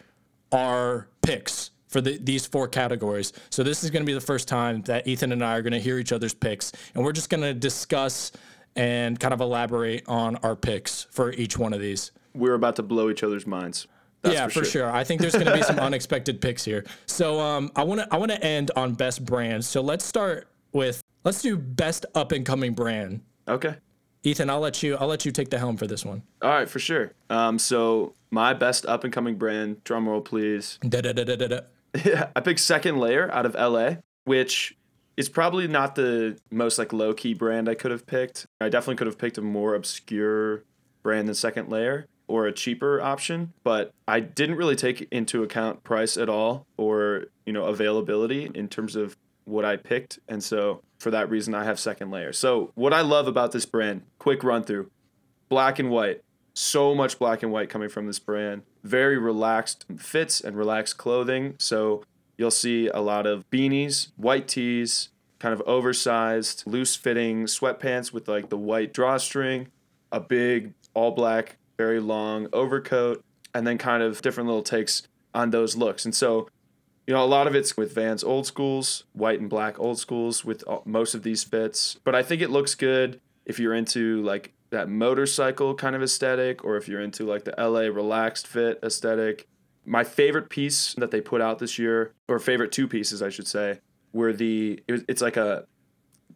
our 0.53 1.09
picks 1.23 1.71
for 1.89 2.01
the, 2.01 2.19
these 2.19 2.47
four 2.47 2.69
categories. 2.69 3.33
So 3.51 3.63
this 3.63 3.85
is 3.85 3.91
going 3.91 4.03
to 4.03 4.07
be 4.07 4.15
the 4.15 4.21
first 4.21 4.49
time 4.49 4.83
that 4.83 5.07
Ethan 5.07 5.33
and 5.33 5.45
I 5.45 5.57
are 5.57 5.63
going 5.63 5.73
to 5.73 5.81
hear 5.81 5.99
each 5.99 6.13
other's 6.13 6.35
picks, 6.35 6.73
and 6.95 7.05
we're 7.05 7.13
just 7.13 7.31
going 7.31 7.43
to 7.43 7.55
discuss 7.55 8.33
and 8.77 9.19
kind 9.19 9.35
of 9.35 9.41
elaborate 9.41 10.05
on 10.07 10.37
our 10.37 10.55
picks 10.55 11.05
for 11.11 11.33
each 11.33 11.59
one 11.59 11.73
of 11.73 11.81
these. 11.81 12.13
We're 12.35 12.55
about 12.55 12.77
to 12.77 12.83
blow 12.83 13.11
each 13.11 13.23
other's 13.23 13.47
minds. 13.47 13.89
That's 14.23 14.35
yeah, 14.35 14.49
for, 14.49 14.65
sure. 14.65 14.91
I 14.91 15.05
think 15.05 15.21
there's 15.21 15.35
going 15.35 15.47
to 15.47 15.55
be 15.55 15.63
some 15.63 15.79
unexpected 15.81 16.41
picks 16.41 16.65
here. 16.65 16.85
So 17.07 17.41
um, 17.41 17.71
I 17.77 17.85
want 17.85 18.01
to 18.01 18.09
I 18.13 18.17
want 18.17 18.33
to 18.33 18.45
end 18.45 18.71
on 18.77 18.95
best 18.95 19.25
brands. 19.25 19.67
So 19.67 19.81
let's 19.81 20.05
start 20.05 20.49
with 20.73 21.03
let's 21.25 21.43
do 21.43 21.57
best 21.57 22.07
up 22.15 22.33
and 22.33 22.45
coming 22.45 22.75
brand. 22.75 23.21
Okay. 23.49 23.77
Ethan, 24.23 24.51
I'll 24.51 24.61
let 24.61 24.83
you 24.83 24.97
I'll 24.97 25.07
let 25.07 25.25
you 25.25 25.33
take 25.33 25.51
the 25.51 25.59
helm 25.59 25.77
for 25.77 25.87
this 25.87 26.05
one. 26.05 26.23
All 26.43 26.51
right, 26.51 26.69
for 26.69 26.81
sure. 26.81 27.13
Um, 27.31 27.59
so 27.59 28.15
my 28.31 28.53
best 28.55 28.85
up 28.87 29.05
and 29.05 29.13
coming 29.13 29.37
brand, 29.37 29.85
drum 29.85 30.09
roll 30.09 30.21
please. 30.21 30.79
Da, 30.87 31.01
da, 31.01 31.13
da, 31.13 31.25
da, 31.25 31.37
da. 31.37 31.61
Yeah, 32.05 32.29
I 32.35 32.41
picked 32.41 32.61
Second 32.61 32.99
Layer 32.99 33.31
out 33.33 33.47
of 33.47 33.55
LA, 33.55 33.97
which 34.25 34.77
is 35.17 35.29
probably 35.29 35.67
not 35.67 35.95
the 35.95 36.39
most 36.51 36.79
like 36.79 36.93
low 36.93 37.15
key 37.15 37.35
brand 37.35 37.69
I 37.69 37.75
could 37.75 37.91
have 37.91 38.07
picked. 38.07 38.47
I 38.61 38.69
definitely 38.69 38.97
could 38.97 39.07
have 39.07 39.19
picked 39.19 39.39
a 39.39 39.43
more 39.43 39.75
obscure 39.75 40.65
brand 41.03 41.29
than 41.29 41.35
Second 41.35 41.71
Layer 41.71 42.07
or 42.29 42.47
a 42.47 42.53
cheaper 42.53 43.01
option, 43.01 43.53
but 43.63 43.93
I 44.09 44.21
didn't 44.21 44.57
really 44.57 44.77
take 44.77 45.07
into 45.11 45.43
account 45.43 45.85
price 45.85 46.17
at 46.17 46.29
all 46.29 46.67
or, 46.77 47.27
you 47.45 47.53
know, 47.53 47.65
availability 47.67 48.51
in 48.53 48.69
terms 48.69 48.97
of 48.97 49.17
what 49.45 49.65
I 49.65 49.77
picked. 49.77 50.19
And 50.29 50.43
so 50.43 50.83
for 50.99 51.11
that 51.13 51.31
reason 51.31 51.55
I 51.55 51.65
have 51.65 51.79
Second 51.79 52.11
Layer. 52.11 52.33
So 52.33 52.73
what 52.75 52.93
I 52.93 53.01
love 53.01 53.29
about 53.29 53.53
this 53.53 53.65
brand, 53.65 54.03
quick 54.19 54.43
run 54.43 54.65
through. 54.65 54.91
Black 55.49 55.79
and 55.79 55.91
white. 55.91 56.23
So 56.55 56.95
much 56.95 57.19
black 57.19 57.43
and 57.45 57.53
white 57.53 57.71
coming 57.71 57.89
from 57.89 58.07
this 58.07 58.19
brand. 58.19 58.63
Very 58.83 59.19
relaxed 59.19 59.85
fits 59.97 60.41
and 60.41 60.57
relaxed 60.57 60.99
clothing. 60.99 61.55
So 61.59 62.03
you'll 62.39 62.51
see 62.51 62.89
a 62.89 63.01
lot 63.01 63.27
of 63.27 63.49
beanies, 63.51 64.09
white 64.17 64.49
tees, 64.49 65.11
kind 65.39 65.53
of 65.53 65.63
oversized, 65.67 66.65
loose 66.67 66.97
fitting 66.97 67.45
sweatpants 67.45 68.13
with 68.13 68.29
like 68.29 68.49
the 68.49 68.57
white 68.57 68.93
drawstring, 68.93 69.69
a 70.13 70.21
big 70.21 70.73
all 70.95 71.11
black, 71.11 71.57
very 71.77 72.01
long 72.01 72.49
overcoat, 72.53 73.23
and 73.55 73.67
then 73.67 73.79
kind 73.79 74.03
of 74.03 74.23
different 74.23 74.49
little 74.49 74.63
takes 74.63 75.03
on 75.35 75.51
those 75.51 75.77
looks. 75.77 76.05
And 76.05 76.15
so, 76.15 76.49
you 77.07 77.15
know, 77.15 77.23
a 77.23 77.27
lot 77.27 77.47
of 77.47 77.55
it's 77.55 77.77
with 77.77 77.95
Vans 77.95 78.25
old 78.25 78.47
schools, 78.47 79.05
white 79.13 79.41
and 79.41 79.51
black 79.51 79.79
old 79.79 79.99
schools 79.99 80.45
with 80.45 80.65
most 80.85 81.15
of 81.15 81.23
these 81.23 81.45
fits. 81.45 81.99
But 82.05 82.15
I 82.15 82.23
think 82.23 82.43
it 82.43 82.51
looks 82.51 82.75
good 82.75 83.21
if 83.45 83.59
you're 83.59 83.75
into 83.75 84.23
like 84.23 84.53
that 84.71 84.89
motorcycle 84.89 85.75
kind 85.75 85.95
of 85.95 86.03
aesthetic 86.03 86.65
or 86.65 86.77
if 86.77 86.89
you're 86.89 87.01
into 87.01 87.25
like 87.25 87.45
the 87.45 87.55
LA 87.57 87.83
relaxed 87.83 88.47
fit 88.47 88.79
aesthetic. 88.83 89.47
My 89.87 90.05
favorite 90.05 90.51
piece 90.51 90.95
that 90.95 91.11
they 91.11 91.21
put 91.21 91.41
out 91.41 91.59
this 91.59 91.79
year, 91.79 92.13
or 92.29 92.39
favorite 92.39 92.73
two 92.73 92.89
pieces, 92.89 93.23
I 93.23 93.29
should 93.29 93.47
say, 93.47 93.81
were 94.13 94.33
the 94.33 94.83
it's 94.89 95.23
like 95.23 95.37
a 95.37 95.67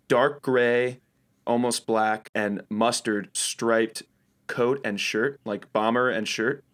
dark 0.09 0.42
gray, 0.42 1.00
almost 1.47 1.87
black, 1.87 2.30
and 2.35 2.62
mustard 2.71 3.30
striped 3.33 4.04
coat 4.47 4.80
and 4.85 5.00
shirt, 5.00 5.40
like 5.45 5.73
bomber 5.73 6.11
and 6.11 6.28
shirt. 6.28 6.64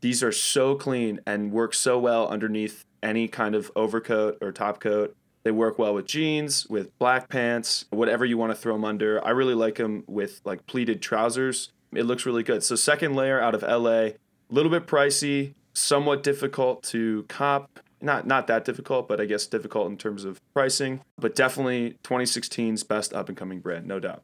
These 0.00 0.22
are 0.22 0.32
so 0.32 0.74
clean 0.74 1.20
and 1.26 1.52
work 1.52 1.74
so 1.74 1.98
well 1.98 2.28
underneath 2.28 2.84
any 3.02 3.28
kind 3.28 3.54
of 3.54 3.70
overcoat 3.74 4.38
or 4.40 4.52
top 4.52 4.80
coat. 4.80 5.16
They 5.44 5.50
work 5.50 5.78
well 5.78 5.94
with 5.94 6.06
jeans, 6.06 6.66
with 6.68 6.96
black 6.98 7.28
pants, 7.28 7.86
whatever 7.90 8.24
you 8.24 8.36
want 8.36 8.52
to 8.52 8.56
throw 8.58 8.74
them 8.74 8.84
under. 8.84 9.24
I 9.24 9.30
really 9.30 9.54
like 9.54 9.76
them 9.76 10.04
with 10.06 10.40
like 10.44 10.66
pleated 10.66 11.00
trousers. 11.00 11.72
It 11.92 12.04
looks 12.04 12.26
really 12.26 12.42
good. 12.42 12.62
So 12.62 12.74
second 12.74 13.14
layer 13.14 13.40
out 13.40 13.54
of 13.54 13.62
LA, 13.62 13.90
a 13.90 14.14
little 14.50 14.70
bit 14.70 14.86
pricey, 14.86 15.54
somewhat 15.78 16.22
difficult 16.22 16.82
to 16.84 17.24
cop. 17.28 17.80
Not 18.00 18.26
not 18.26 18.46
that 18.46 18.64
difficult, 18.64 19.08
but 19.08 19.20
I 19.20 19.24
guess 19.24 19.46
difficult 19.46 19.90
in 19.90 19.96
terms 19.96 20.24
of 20.24 20.40
pricing. 20.54 21.00
But 21.18 21.34
definitely 21.34 21.96
2016's 22.04 22.84
best 22.84 23.12
up 23.12 23.28
and 23.28 23.36
coming 23.36 23.60
brand, 23.60 23.86
no 23.86 23.98
doubt. 23.98 24.22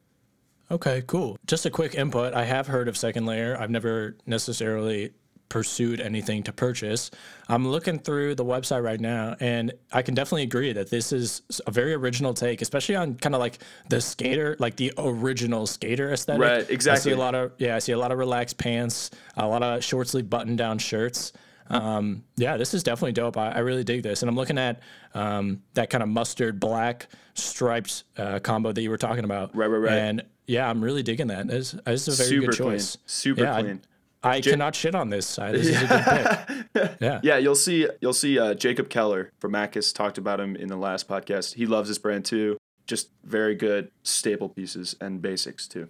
Okay, 0.71 1.03
cool. 1.07 1.37
Just 1.47 1.67
a 1.67 1.71
quick 1.71 1.95
input. 1.95 2.35
I 2.35 2.45
have 2.45 2.69
heard 2.69 2.89
of 2.89 2.97
Second 2.97 3.27
Layer. 3.27 3.57
I've 3.59 3.71
never 3.71 4.17
necessarily 4.27 5.13
pursued 5.49 6.01
anything 6.01 6.43
to 6.43 6.53
purchase. 6.53 7.11
I'm 7.49 7.69
looking 7.69 7.99
through 7.99 8.35
the 8.35 8.45
website 8.45 8.83
right 8.83 9.01
now, 9.01 9.37
and 9.41 9.73
I 9.93 10.03
can 10.03 10.15
definitely 10.15 10.43
agree 10.43 10.73
that 10.73 10.91
this 10.91 11.13
is 11.13 11.43
a 11.67 11.71
very 11.71 11.95
original 11.95 12.35
take, 12.35 12.63
especially 12.63 12.97
on 12.97 13.15
kind 13.17 13.35
of 13.35 13.41
like 13.41 13.59
the 13.89 14.01
skater, 14.01 14.57
like 14.59 14.77
the 14.77 14.93
original 14.99 15.67
skater 15.67 16.13
aesthetic. 16.13 16.41
Right, 16.41 16.71
exactly. 16.71 17.13
I 17.13 17.15
see 17.15 17.19
a 17.19 17.23
lot 17.23 17.35
of 17.35 17.53
yeah, 17.59 17.77
I 17.77 17.79
see 17.79 17.93
a 17.93 17.99
lot 17.99 18.11
of 18.11 18.19
relaxed 18.19 18.59
pants, 18.59 19.11
a 19.37 19.47
lot 19.47 19.63
of 19.63 19.85
short 19.85 20.09
sleeve 20.09 20.29
button 20.29 20.57
down 20.57 20.79
shirts. 20.79 21.33
Um, 21.69 22.25
yeah, 22.37 22.57
this 22.57 22.75
is 22.75 22.83
definitely 22.83 23.13
dope. 23.13 23.37
I, 23.37 23.51
I, 23.53 23.59
really 23.61 23.85
dig 23.85 24.03
this, 24.03 24.23
and 24.23 24.29
I'm 24.29 24.37
looking 24.37 24.59
at 24.59 24.81
um, 25.15 25.63
that 25.73 25.89
kind 25.89 26.03
of 26.03 26.09
mustard 26.11 26.61
black 26.61 27.09
striped 27.35 28.05
uh, 28.19 28.39
combo 28.41 28.73
that 28.73 28.83
you 28.83 28.91
were 28.91 28.99
talking 28.99 29.25
about. 29.25 29.57
Right, 29.57 29.67
right, 29.67 29.79
right. 29.79 29.93
And 29.93 30.25
yeah, 30.47 30.69
I'm 30.69 30.85
really 30.85 31.03
digging 31.03 31.29
that. 31.29 31.49
This, 31.49 31.73
this 31.87 32.07
is 32.07 32.21
a 32.21 32.23
very 32.23 32.29
Super 32.29 32.47
good 32.51 32.57
choice. 32.57 32.97
Clean. 32.97 33.03
Super 33.07 33.43
yeah, 33.43 33.61
clean. 33.61 33.81
I 34.23 34.41
J- 34.41 34.53
cannot 34.53 34.75
shit 34.75 34.95
on 34.95 35.11
this. 35.11 35.37
This 35.37 35.67
is 35.67 35.83
a 35.83 35.87
good 35.87 36.05
pick. 36.05 36.97
Yeah. 37.01 37.21
Yeah, 37.23 37.37
you'll 37.39 37.55
see 37.55 37.89
you'll 38.01 38.13
see 38.13 38.39
uh, 38.39 38.55
Jacob 38.55 38.89
Keller 38.89 39.31
from 39.39 39.53
Macus 39.53 39.95
talked 39.95 40.19
about 40.19 40.41
him 40.41 40.57
in 40.57 40.69
the 40.69 40.77
last 40.77 41.07
podcast. 41.07 41.55
He 41.55 41.67
loves 41.67 41.89
this 41.89 41.99
brand 41.99 42.25
too. 42.25 42.57
Just 42.87 43.11
very 43.23 43.55
good 43.55 43.91
staple 44.03 44.49
pieces 44.49 44.97
and 45.01 45.23
basics 45.23 45.69
too. 45.69 45.89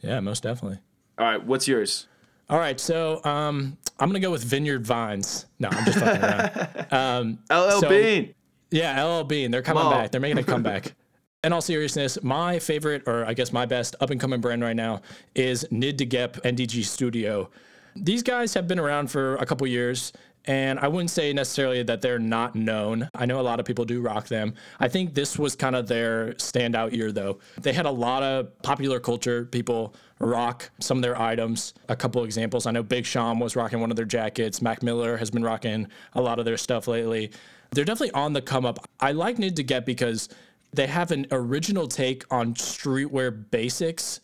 Yeah, 0.00 0.20
most 0.20 0.42
definitely. 0.42 0.78
All 1.18 1.26
right, 1.26 1.44
what's 1.44 1.66
yours? 1.66 2.06
All 2.50 2.58
right, 2.58 2.78
so 2.78 3.22
um, 3.24 3.76
I'm 3.98 4.08
gonna 4.08 4.20
go 4.20 4.30
with 4.30 4.44
Vineyard 4.44 4.86
Vines. 4.86 5.46
No, 5.58 5.68
I'm 5.70 5.84
just 5.84 5.98
fucking 5.98 6.22
around. 6.22 6.86
Um, 6.90 7.38
LL 7.50 7.80
so, 7.80 7.88
Bean. 7.88 8.34
Yeah, 8.70 9.04
LL 9.04 9.24
Bean. 9.24 9.50
They're 9.50 9.62
coming 9.62 9.90
back. 9.90 10.10
They're 10.10 10.20
making 10.20 10.38
a 10.38 10.42
comeback. 10.42 10.94
in 11.44 11.52
all 11.52 11.60
seriousness, 11.60 12.18
my 12.22 12.58
favorite, 12.58 13.02
or 13.06 13.24
I 13.24 13.34
guess 13.34 13.52
my 13.52 13.66
best 13.66 13.94
up 14.00 14.10
and 14.10 14.20
coming 14.20 14.40
brand 14.40 14.62
right 14.62 14.76
now 14.76 15.02
is 15.34 15.66
Nid 15.70 15.96
de 15.96 16.06
Guêpe 16.06 16.40
NDG 16.42 16.84
Studio. 16.84 17.50
These 17.94 18.22
guys 18.22 18.54
have 18.54 18.68
been 18.68 18.78
around 18.78 19.10
for 19.10 19.36
a 19.36 19.46
couple 19.46 19.66
years, 19.66 20.12
and 20.48 20.78
I 20.78 20.88
wouldn't 20.88 21.10
say 21.10 21.30
necessarily 21.34 21.82
that 21.82 22.00
they're 22.00 22.18
not 22.18 22.56
known. 22.56 23.10
I 23.14 23.26
know 23.26 23.38
a 23.38 23.42
lot 23.42 23.60
of 23.60 23.66
people 23.66 23.84
do 23.84 24.00
rock 24.00 24.28
them. 24.28 24.54
I 24.80 24.88
think 24.88 25.12
this 25.12 25.38
was 25.38 25.54
kind 25.54 25.76
of 25.76 25.86
their 25.86 26.32
standout 26.32 26.94
year, 26.94 27.12
though. 27.12 27.38
They 27.60 27.74
had 27.74 27.84
a 27.84 27.90
lot 27.90 28.22
of 28.22 28.60
popular 28.62 28.98
culture 28.98 29.44
people 29.44 29.94
rock 30.20 30.70
some 30.80 30.96
of 30.96 31.02
their 31.02 31.20
items. 31.20 31.74
A 31.90 31.94
couple 31.94 32.24
examples 32.24 32.66
I 32.66 32.70
know 32.70 32.82
Big 32.82 33.04
Sean 33.04 33.38
was 33.38 33.56
rocking 33.56 33.80
one 33.80 33.90
of 33.90 33.96
their 33.96 34.06
jackets, 34.06 34.62
Mac 34.62 34.82
Miller 34.82 35.18
has 35.18 35.30
been 35.30 35.44
rocking 35.44 35.86
a 36.14 36.22
lot 36.22 36.38
of 36.38 36.46
their 36.46 36.56
stuff 36.56 36.88
lately. 36.88 37.30
They're 37.72 37.84
definitely 37.84 38.12
on 38.12 38.32
the 38.32 38.40
come 38.40 38.64
up. 38.64 38.88
I 39.00 39.12
like 39.12 39.38
Nid 39.38 39.54
de 39.54 39.62
Guêpe 39.62 39.84
because 39.84 40.30
they 40.72 40.86
have 40.86 41.10
an 41.10 41.26
original 41.30 41.86
take 41.86 42.24
on 42.32 42.54
streetwear 42.54 43.50
basics 43.50 44.20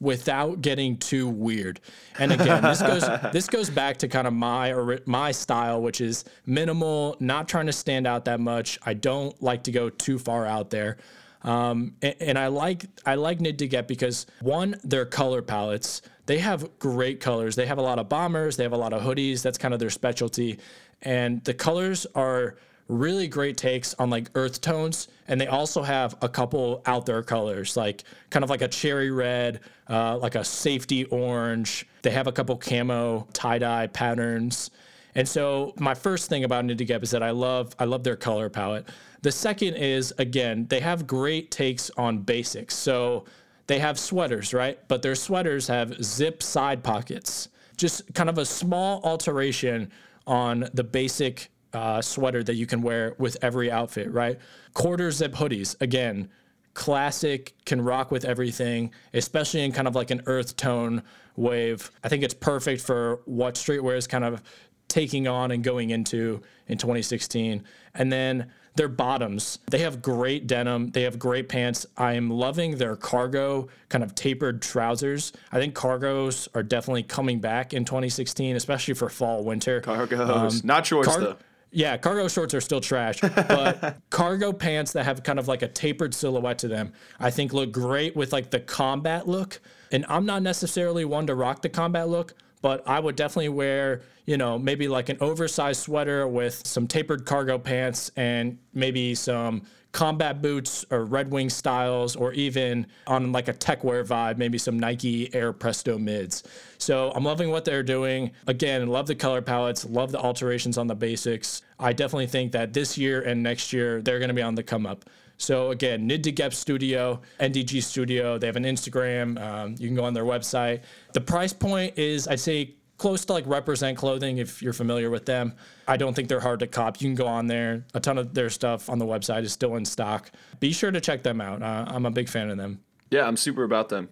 without 0.00 0.60
getting 0.60 0.96
too 0.96 1.28
weird. 1.28 1.80
And 2.18 2.32
again, 2.32 2.62
this 2.62 2.80
goes 2.80 3.08
this 3.32 3.46
goes 3.48 3.70
back 3.70 3.98
to 3.98 4.08
kind 4.08 4.26
of 4.26 4.32
my 4.32 4.72
or 4.72 5.00
my 5.06 5.32
style, 5.32 5.80
which 5.82 6.00
is 6.00 6.24
minimal, 6.46 7.16
not 7.20 7.48
trying 7.48 7.66
to 7.66 7.72
stand 7.72 8.06
out 8.06 8.24
that 8.26 8.40
much. 8.40 8.78
I 8.84 8.94
don't 8.94 9.40
like 9.42 9.64
to 9.64 9.72
go 9.72 9.90
too 9.90 10.18
far 10.18 10.46
out 10.46 10.70
there. 10.70 10.98
Um, 11.42 11.94
and, 12.00 12.14
and, 12.20 12.38
I 12.38 12.46
like 12.46 12.86
I 13.04 13.16
like 13.16 13.38
Nid 13.38 13.58
de 13.58 13.68
Guêpe 13.68 13.86
because 13.86 14.26
one, 14.40 14.76
their 14.82 15.04
color 15.04 15.42
palettes. 15.42 16.00
They 16.26 16.38
have 16.38 16.78
great 16.78 17.20
colors. 17.20 17.54
They 17.54 17.66
have 17.66 17.76
a 17.76 17.82
lot 17.82 17.98
of 17.98 18.08
bombers. 18.08 18.56
They 18.56 18.62
have 18.62 18.72
a 18.72 18.78
lot 18.78 18.94
of 18.94 19.02
hoodies. 19.02 19.42
That's 19.42 19.58
kind 19.58 19.74
of 19.74 19.80
their 19.80 19.90
specialty. 19.90 20.58
And 21.02 21.44
the 21.44 21.52
colors 21.52 22.06
are 22.14 22.56
really 22.88 23.26
great 23.26 23.56
takes 23.56 23.94
on 23.94 24.10
like 24.10 24.30
earth 24.34 24.60
tones 24.60 25.08
and 25.28 25.40
they 25.40 25.46
also 25.46 25.82
have 25.82 26.14
a 26.20 26.28
couple 26.28 26.82
out 26.84 27.06
there 27.06 27.22
colors 27.22 27.76
like 27.76 28.04
kind 28.28 28.44
of 28.44 28.50
like 28.50 28.60
a 28.60 28.68
cherry 28.68 29.10
red 29.10 29.60
uh, 29.88 30.16
like 30.18 30.34
a 30.34 30.44
safety 30.44 31.04
orange 31.06 31.86
they 32.02 32.10
have 32.10 32.26
a 32.26 32.32
couple 32.32 32.56
camo 32.56 33.26
tie-dye 33.32 33.86
patterns 33.88 34.70
and 35.14 35.28
so 35.28 35.72
my 35.78 35.94
first 35.94 36.28
thing 36.28 36.44
about 36.44 36.66
de 36.66 36.84
is 36.84 37.10
that 37.10 37.22
I 37.22 37.30
love 37.30 37.74
I 37.78 37.84
love 37.84 38.02
their 38.02 38.16
color 38.16 38.48
palette. 38.48 38.88
The 39.22 39.32
second 39.32 39.74
is 39.74 40.12
again 40.18 40.66
they 40.68 40.80
have 40.80 41.06
great 41.06 41.50
takes 41.50 41.90
on 41.96 42.18
basics. 42.18 42.74
So 42.74 43.24
they 43.66 43.78
have 43.78 43.98
sweaters, 43.98 44.52
right? 44.52 44.78
But 44.88 45.02
their 45.02 45.14
sweaters 45.14 45.68
have 45.68 46.02
zip 46.02 46.42
side 46.42 46.82
pockets. 46.82 47.48
Just 47.76 48.12
kind 48.14 48.28
of 48.28 48.38
a 48.38 48.44
small 48.44 49.00
alteration 49.04 49.90
on 50.26 50.68
the 50.74 50.84
basic 50.84 51.50
uh, 51.74 52.00
sweater 52.00 52.42
that 52.42 52.54
you 52.54 52.66
can 52.66 52.82
wear 52.82 53.14
with 53.18 53.36
every 53.42 53.70
outfit, 53.70 54.10
right? 54.12 54.38
Quarter 54.72 55.10
zip 55.10 55.34
hoodies, 55.34 55.80
again, 55.80 56.30
classic, 56.74 57.54
can 57.64 57.80
rock 57.80 58.10
with 58.10 58.24
everything, 58.24 58.92
especially 59.12 59.62
in 59.64 59.72
kind 59.72 59.88
of 59.88 59.94
like 59.94 60.10
an 60.10 60.22
earth 60.26 60.56
tone 60.56 61.02
wave. 61.36 61.90
I 62.02 62.08
think 62.08 62.22
it's 62.22 62.34
perfect 62.34 62.82
for 62.82 63.20
what 63.24 63.54
streetwear 63.54 63.96
is 63.96 64.06
kind 64.06 64.24
of 64.24 64.42
taking 64.88 65.26
on 65.26 65.50
and 65.50 65.64
going 65.64 65.90
into 65.90 66.40
in 66.68 66.78
2016. 66.78 67.64
And 67.94 68.12
then 68.12 68.50
their 68.76 68.88
bottoms, 68.88 69.60
they 69.70 69.78
have 69.78 70.02
great 70.02 70.46
denim. 70.46 70.90
They 70.90 71.02
have 71.02 71.18
great 71.18 71.48
pants. 71.48 71.86
I 71.96 72.14
am 72.14 72.28
loving 72.28 72.76
their 72.76 72.96
cargo 72.96 73.68
kind 73.88 74.02
of 74.02 74.14
tapered 74.14 74.62
trousers. 74.62 75.32
I 75.52 75.58
think 75.58 75.74
cargos 75.74 76.48
are 76.54 76.62
definitely 76.62 77.04
coming 77.04 77.40
back 77.40 77.72
in 77.72 77.84
2016, 77.84 78.56
especially 78.56 78.94
for 78.94 79.08
fall, 79.08 79.44
winter. 79.44 79.80
Cargos, 79.80 80.64
not 80.64 80.86
shorts 80.86 81.08
car- 81.08 81.20
though. 81.20 81.36
Yeah, 81.74 81.96
cargo 81.96 82.28
shorts 82.28 82.54
are 82.54 82.60
still 82.60 82.80
trash, 82.80 83.20
but 83.20 83.98
cargo 84.10 84.52
pants 84.52 84.92
that 84.92 85.04
have 85.04 85.24
kind 85.24 85.40
of 85.40 85.48
like 85.48 85.62
a 85.62 85.66
tapered 85.66 86.14
silhouette 86.14 86.58
to 86.58 86.68
them, 86.68 86.92
I 87.18 87.30
think 87.30 87.52
look 87.52 87.72
great 87.72 88.14
with 88.14 88.32
like 88.32 88.50
the 88.50 88.60
combat 88.60 89.26
look. 89.26 89.60
And 89.90 90.06
I'm 90.08 90.24
not 90.24 90.42
necessarily 90.42 91.04
one 91.04 91.26
to 91.26 91.34
rock 91.34 91.62
the 91.62 91.68
combat 91.68 92.08
look, 92.08 92.34
but 92.64 92.82
I 92.88 92.98
would 92.98 93.14
definitely 93.14 93.50
wear, 93.50 94.00
you 94.24 94.38
know, 94.38 94.58
maybe 94.58 94.88
like 94.88 95.10
an 95.10 95.18
oversized 95.20 95.82
sweater 95.82 96.26
with 96.26 96.66
some 96.66 96.86
tapered 96.86 97.26
cargo 97.26 97.58
pants 97.58 98.10
and 98.16 98.56
maybe 98.72 99.14
some 99.14 99.64
combat 99.92 100.40
boots 100.40 100.82
or 100.90 101.04
Red 101.04 101.30
Wing 101.30 101.50
styles, 101.50 102.16
or 102.16 102.32
even 102.32 102.86
on 103.06 103.32
like 103.32 103.48
a 103.48 103.52
tech 103.52 103.84
wear 103.84 104.02
vibe, 104.02 104.38
maybe 104.38 104.56
some 104.56 104.78
Nike 104.78 105.32
Air 105.34 105.52
Presto 105.52 105.98
mids. 105.98 106.42
So 106.78 107.12
I'm 107.14 107.22
loving 107.22 107.50
what 107.50 107.66
they're 107.66 107.82
doing. 107.82 108.30
Again, 108.46 108.86
love 108.86 109.08
the 109.08 109.14
color 109.14 109.42
palettes, 109.42 109.84
love 109.84 110.10
the 110.10 110.18
alterations 110.18 110.78
on 110.78 110.86
the 110.86 110.94
basics. 110.94 111.60
I 111.78 111.92
definitely 111.92 112.28
think 112.28 112.52
that 112.52 112.72
this 112.72 112.96
year 112.96 113.20
and 113.20 113.42
next 113.42 113.74
year 113.74 114.00
they're 114.00 114.20
going 114.20 114.28
to 114.28 114.34
be 114.34 114.40
on 114.40 114.54
the 114.54 114.62
come 114.62 114.86
up. 114.86 115.04
So 115.36 115.70
again, 115.70 116.06
Nid 116.06 116.22
de 116.22 116.32
Guêpe 116.32 116.54
Studio, 116.54 117.20
NDG 117.40 117.82
Studio. 117.82 118.38
They 118.38 118.46
have 118.46 118.56
an 118.56 118.64
Instagram. 118.64 119.40
Um, 119.40 119.74
you 119.78 119.88
can 119.88 119.96
go 119.96 120.04
on 120.04 120.14
their 120.14 120.24
website. 120.24 120.82
The 121.12 121.20
price 121.20 121.52
point 121.52 121.98
is, 121.98 122.28
I'd 122.28 122.40
say, 122.40 122.74
close 122.98 123.24
to 123.24 123.32
like 123.32 123.46
Represent 123.46 123.98
Clothing 123.98 124.38
if 124.38 124.62
you're 124.62 124.72
familiar 124.72 125.10
with 125.10 125.26
them. 125.26 125.54
I 125.88 125.96
don't 125.96 126.14
think 126.14 126.28
they're 126.28 126.40
hard 126.40 126.60
to 126.60 126.66
cop. 126.66 127.00
You 127.00 127.08
can 127.08 127.14
go 127.14 127.26
on 127.26 127.46
there. 127.46 127.84
A 127.94 128.00
ton 128.00 128.18
of 128.18 128.34
their 128.34 128.50
stuff 128.50 128.88
on 128.88 128.98
the 128.98 129.06
website 129.06 129.42
is 129.42 129.52
still 129.52 129.76
in 129.76 129.84
stock. 129.84 130.30
Be 130.60 130.72
sure 130.72 130.90
to 130.90 131.00
check 131.00 131.22
them 131.22 131.40
out. 131.40 131.62
Uh, 131.62 131.84
I'm 131.88 132.06
a 132.06 132.10
big 132.10 132.28
fan 132.28 132.50
of 132.50 132.56
them. 132.56 132.80
Yeah, 133.10 133.26
I'm 133.26 133.36
super 133.36 133.64
about 133.64 133.88
them. 133.88 134.10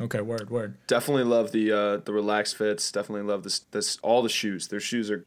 Okay, 0.00 0.20
word, 0.20 0.48
word. 0.50 0.76
Definitely 0.86 1.24
love 1.24 1.50
the 1.50 1.72
uh, 1.72 1.96
the 1.98 2.12
relaxed 2.12 2.56
fits. 2.56 2.92
Definitely 2.92 3.28
love 3.28 3.42
this 3.42 3.60
this 3.70 3.98
all 4.02 4.22
the 4.22 4.28
shoes. 4.28 4.68
Their 4.68 4.80
shoes 4.80 5.10
are 5.10 5.24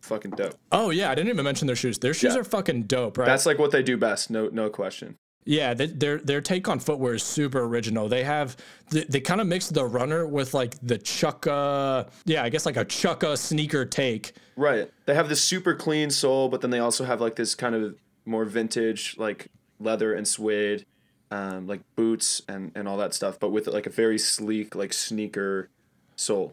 fucking 0.00 0.32
dope. 0.32 0.54
Oh 0.72 0.90
yeah, 0.90 1.10
I 1.10 1.14
didn't 1.14 1.30
even 1.30 1.44
mention 1.44 1.66
their 1.66 1.76
shoes. 1.76 1.98
Their 1.98 2.14
shoes 2.14 2.34
Yeah. 2.34 2.40
are 2.40 2.44
fucking 2.44 2.84
dope, 2.84 3.18
right? 3.18 3.26
That's 3.26 3.46
like 3.46 3.58
what 3.58 3.70
they 3.70 3.82
do 3.82 3.96
best. 3.96 4.30
No 4.30 4.48
no 4.48 4.68
question. 4.70 5.16
Yeah, 5.46 5.72
they, 5.72 5.86
their 5.86 6.18
their 6.18 6.40
take 6.42 6.68
on 6.68 6.78
footwear 6.80 7.14
is 7.14 7.22
super 7.22 7.60
original. 7.64 8.08
They 8.08 8.24
have 8.24 8.56
they, 8.90 9.04
they 9.04 9.20
kind 9.20 9.40
of 9.40 9.46
mix 9.46 9.68
the 9.70 9.84
runner 9.86 10.26
with 10.26 10.52
like 10.52 10.74
the 10.82 10.98
chukka, 10.98 12.08
yeah, 12.26 12.42
I 12.42 12.50
guess 12.50 12.66
like 12.66 12.76
a 12.76 12.84
chukka 12.84 13.38
sneaker 13.38 13.84
take. 13.86 14.32
Right. 14.56 14.90
They 15.06 15.14
have 15.14 15.28
this 15.30 15.42
super 15.42 15.74
clean 15.74 16.10
sole, 16.10 16.48
but 16.50 16.60
then 16.60 16.70
they 16.70 16.78
also 16.78 17.04
have 17.04 17.20
like 17.20 17.36
this 17.36 17.54
kind 17.54 17.74
of 17.74 17.96
more 18.26 18.44
vintage 18.44 19.16
like 19.18 19.48
leather 19.80 20.12
and 20.12 20.28
suede, 20.28 20.84
um, 21.30 21.66
like 21.66 21.80
boots 21.96 22.42
and 22.46 22.70
and 22.74 22.86
all 22.86 22.98
that 22.98 23.14
stuff, 23.14 23.38
but 23.40 23.48
with 23.50 23.66
like 23.66 23.86
a 23.86 23.90
very 23.90 24.18
sleek 24.18 24.74
like 24.74 24.92
sneaker 24.92 25.70
sole. 26.16 26.52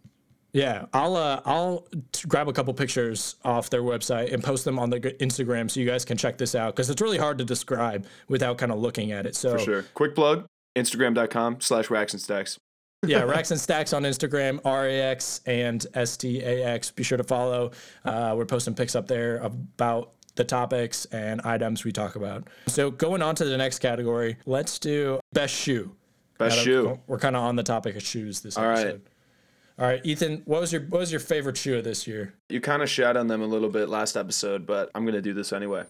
Yeah, 0.58 0.88
I'll 0.92 1.16
uh, 1.16 1.40
I'll 1.46 1.88
t- 2.12 2.28
grab 2.28 2.48
a 2.48 2.52
couple 2.54 2.74
pictures 2.74 3.36
off 3.46 3.70
their 3.70 3.84
website 3.84 4.34
and 4.34 4.44
post 4.44 4.66
them 4.66 4.80
on 4.80 4.90
the 4.90 5.00
Instagram 5.00 5.70
so 5.70 5.80
you 5.80 5.86
guys 5.86 6.04
can 6.04 6.18
check 6.18 6.40
this 6.40 6.56
out 6.56 6.76
because 6.76 6.90
it's 6.90 7.00
really 7.00 7.20
hard 7.20 7.38
to 7.38 7.46
describe 7.46 8.08
without 8.28 8.58
kind 8.58 8.72
of 8.72 8.80
looking 8.80 9.12
at 9.12 9.28
it. 9.28 9.36
So 9.36 9.52
For 9.52 9.60
sure. 9.60 9.86
Quick 9.94 10.16
plug. 10.16 10.48
Instagram.com 10.76 11.62
slash 11.62 11.92
racks 11.92 12.14
and 12.14 12.22
stacks. 12.22 12.58
yeah, 13.06 13.22
Racks 13.24 13.52
and 13.52 13.60
Stacks 13.60 13.94
on 13.94 14.02
Instagram, 14.02 14.60
R 14.66 14.88
A 14.88 15.00
X 15.00 15.42
and 15.46 15.86
S 15.94 16.18
T 16.18 16.42
A 16.42 16.66
X. 16.66 16.90
Be 16.90 17.04
sure 17.04 17.20
to 17.20 17.24
follow. 17.24 17.70
Uh, 18.04 18.34
we're 18.36 18.46
posting 18.46 18.74
pics 18.74 18.96
up 18.96 19.08
there 19.08 19.38
about 19.38 20.14
the 20.38 20.44
topics 20.44 21.06
and 21.06 21.40
items 21.42 21.84
we 21.84 21.92
talk 21.92 22.16
about. 22.16 22.48
So 22.66 22.90
going 22.90 23.22
on 23.22 23.36
to 23.36 23.46
the 23.46 23.58
next 23.58 23.78
category, 23.78 24.38
let's 24.48 24.80
do 24.80 25.20
best 25.34 25.54
shoe. 25.54 25.96
Best 26.40 26.58
shoe. 26.58 27.00
We're 27.06 27.20
kind 27.20 27.36
of 27.36 27.44
on 27.44 27.56
the 27.56 27.64
topic 27.64 27.96
of 27.96 28.02
shoes 28.02 28.42
this 28.42 28.58
All 28.58 28.68
right. 28.68 29.00
All 29.80 29.86
right, 29.86 30.02
Ethan, 30.04 30.42
what 30.46 30.62
was 30.62 30.74
your 30.74 30.82
what 30.82 31.00
was 31.00 31.12
your 31.12 31.20
favorite 31.20 31.56
shoe 31.58 31.78
of 31.78 31.84
this 31.84 32.08
year? 32.08 32.34
You 32.50 32.60
kind 32.60 32.82
of 32.82 32.90
shat 32.90 33.16
on 33.16 33.28
them 33.28 33.42
a 33.42 33.46
little 33.46 33.70
bit 33.70 33.90
last 33.90 34.18
episode, 34.18 34.66
but 34.66 34.90
I'm 34.96 35.06
gonna 35.06 35.22
do 35.22 35.34
this 35.34 35.54
anyway. 35.54 35.84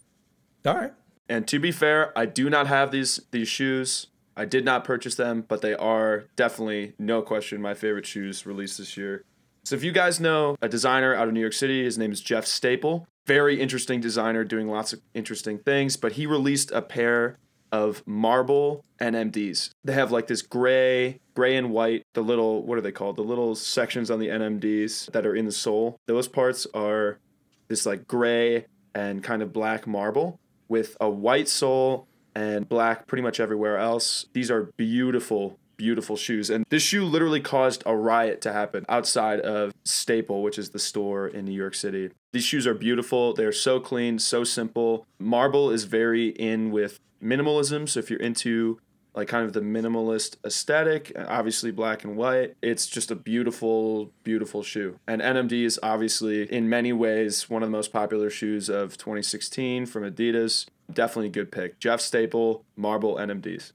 All 0.66 0.76
right. 0.76 0.94
And 1.30 1.48
to 1.48 1.60
be 1.60 1.72
fair, 1.72 2.18
I 2.18 2.26
do 2.26 2.50
not 2.50 2.68
have 2.68 2.92
these 2.92 3.22
these 3.32 3.48
shoes. 3.48 4.08
I 4.36 4.46
did 4.46 4.66
not 4.66 4.84
purchase 4.84 5.16
them, 5.16 5.46
but 5.48 5.62
they 5.62 5.74
are 5.74 6.26
definitely, 6.36 6.94
no 7.00 7.24
question, 7.24 7.60
my 7.60 7.74
favorite 7.74 8.06
shoes 8.06 8.46
released 8.46 8.78
this 8.78 8.96
year. 8.96 9.24
So 9.66 9.76
if 9.76 9.84
you 9.84 9.92
guys 9.92 10.20
know 10.20 10.56
a 10.62 10.70
designer 10.70 11.16
out 11.16 11.28
of 11.28 11.34
New 11.34 11.40
York 11.40 11.54
City, 11.54 11.84
his 11.84 11.98
name 11.98 12.12
is 12.12 12.22
Jeff 12.22 12.46
Staple. 12.46 13.08
Very 13.26 13.60
interesting 13.60 14.00
designer, 14.00 14.44
doing 14.44 14.68
lots 14.68 14.94
of 14.94 15.02
interesting 15.16 15.58
things. 15.58 15.98
But 15.98 16.14
he 16.14 16.28
released 16.28 16.72
a 16.72 16.84
pair 16.84 17.40
of 17.72 18.06
marble 18.06 18.84
and 19.00 19.16
NMDs. 19.16 19.72
They 19.84 19.94
have 19.94 20.12
like 20.12 20.28
this 20.28 20.42
gray, 20.42 21.20
gray 21.36 21.56
and 21.56 21.72
white, 21.72 22.04
the 22.14 22.22
little, 22.22 22.64
what 22.64 22.78
are 22.78 22.82
they 22.82 22.92
called? 22.92 23.16
The 23.16 23.24
little 23.24 23.56
sections 23.56 24.10
on 24.10 24.20
the 24.20 24.28
NMDs 24.28 25.12
that 25.12 25.26
are 25.26 25.36
in 25.36 25.46
the 25.46 25.52
sole. 25.52 25.98
Those 26.06 26.28
parts 26.28 26.68
are 26.74 27.20
this 27.68 27.86
like 27.86 28.08
gray 28.08 28.66
and 28.96 29.24
kind 29.24 29.42
of 29.42 29.54
black 29.54 29.86
marble 29.86 30.40
with 30.68 30.98
a 31.00 31.10
white 31.10 31.48
sole 31.48 32.08
and 32.36 32.68
black 32.68 33.08
pretty 33.08 33.22
much 33.22 33.40
everywhere 33.40 33.78
else. 33.78 34.26
These 34.34 34.52
are 34.52 34.72
beautiful, 34.78 35.58
beautiful 35.76 36.16
shoes. 36.16 36.50
And 36.50 36.66
this 36.70 36.84
shoe 36.84 37.04
literally 37.04 37.42
caused 37.42 37.84
a 37.86 37.96
riot 37.96 38.42
to 38.42 38.54
happen 38.54 38.86
outside 38.90 39.40
of 39.40 39.74
Staple, 39.86 40.42
which 40.42 40.58
is 40.58 40.72
the 40.72 40.80
store 40.80 41.28
in 41.28 41.46
New 41.46 41.54
York 41.54 41.76
City. 41.76 42.12
These 42.34 42.44
shoes 42.44 42.68
are 42.68 42.74
beautiful. 42.74 43.34
They're 43.34 43.52
so 43.52 43.80
clean, 43.80 44.20
so 44.20 44.44
simple. 44.44 45.08
Marble 45.20 45.72
is 45.72 45.86
very 45.86 46.30
in 46.30 46.72
with 46.72 47.00
minimalism. 47.22 47.88
So 47.90 48.00
if 48.00 48.10
you're 48.10 48.20
into 48.20 48.80
like 49.18 49.28
kind 49.28 49.44
of 49.44 49.54
the 49.54 49.62
minimalist 49.62 50.36
aesthetic, 50.46 51.12
obviously 51.28 51.72
black 51.72 52.04
and 52.04 52.16
white. 52.16 52.56
It's 52.62 52.86
just 52.86 53.10
a 53.10 53.16
beautiful, 53.16 54.12
beautiful 54.24 54.62
shoe. 54.62 55.00
And 55.08 55.24
NMD 55.24 55.64
is 55.64 55.80
obviously, 55.82 56.44
in 56.44 56.70
many 56.70 56.94
ways, 56.94 57.50
one 57.50 57.64
of 57.64 57.68
the 57.68 57.76
most 57.76 57.92
popular 57.92 58.30
shoes 58.30 58.70
of 58.70 58.96
2016 58.98 59.88
from 59.88 60.04
Adidas. 60.04 60.68
Definitely 60.94 61.30
a 61.30 61.32
good 61.32 61.52
pick. 61.52 61.80
Jeff 61.80 62.00
Staple, 62.00 62.64
Marble 62.76 63.16
NMDs. 63.16 63.72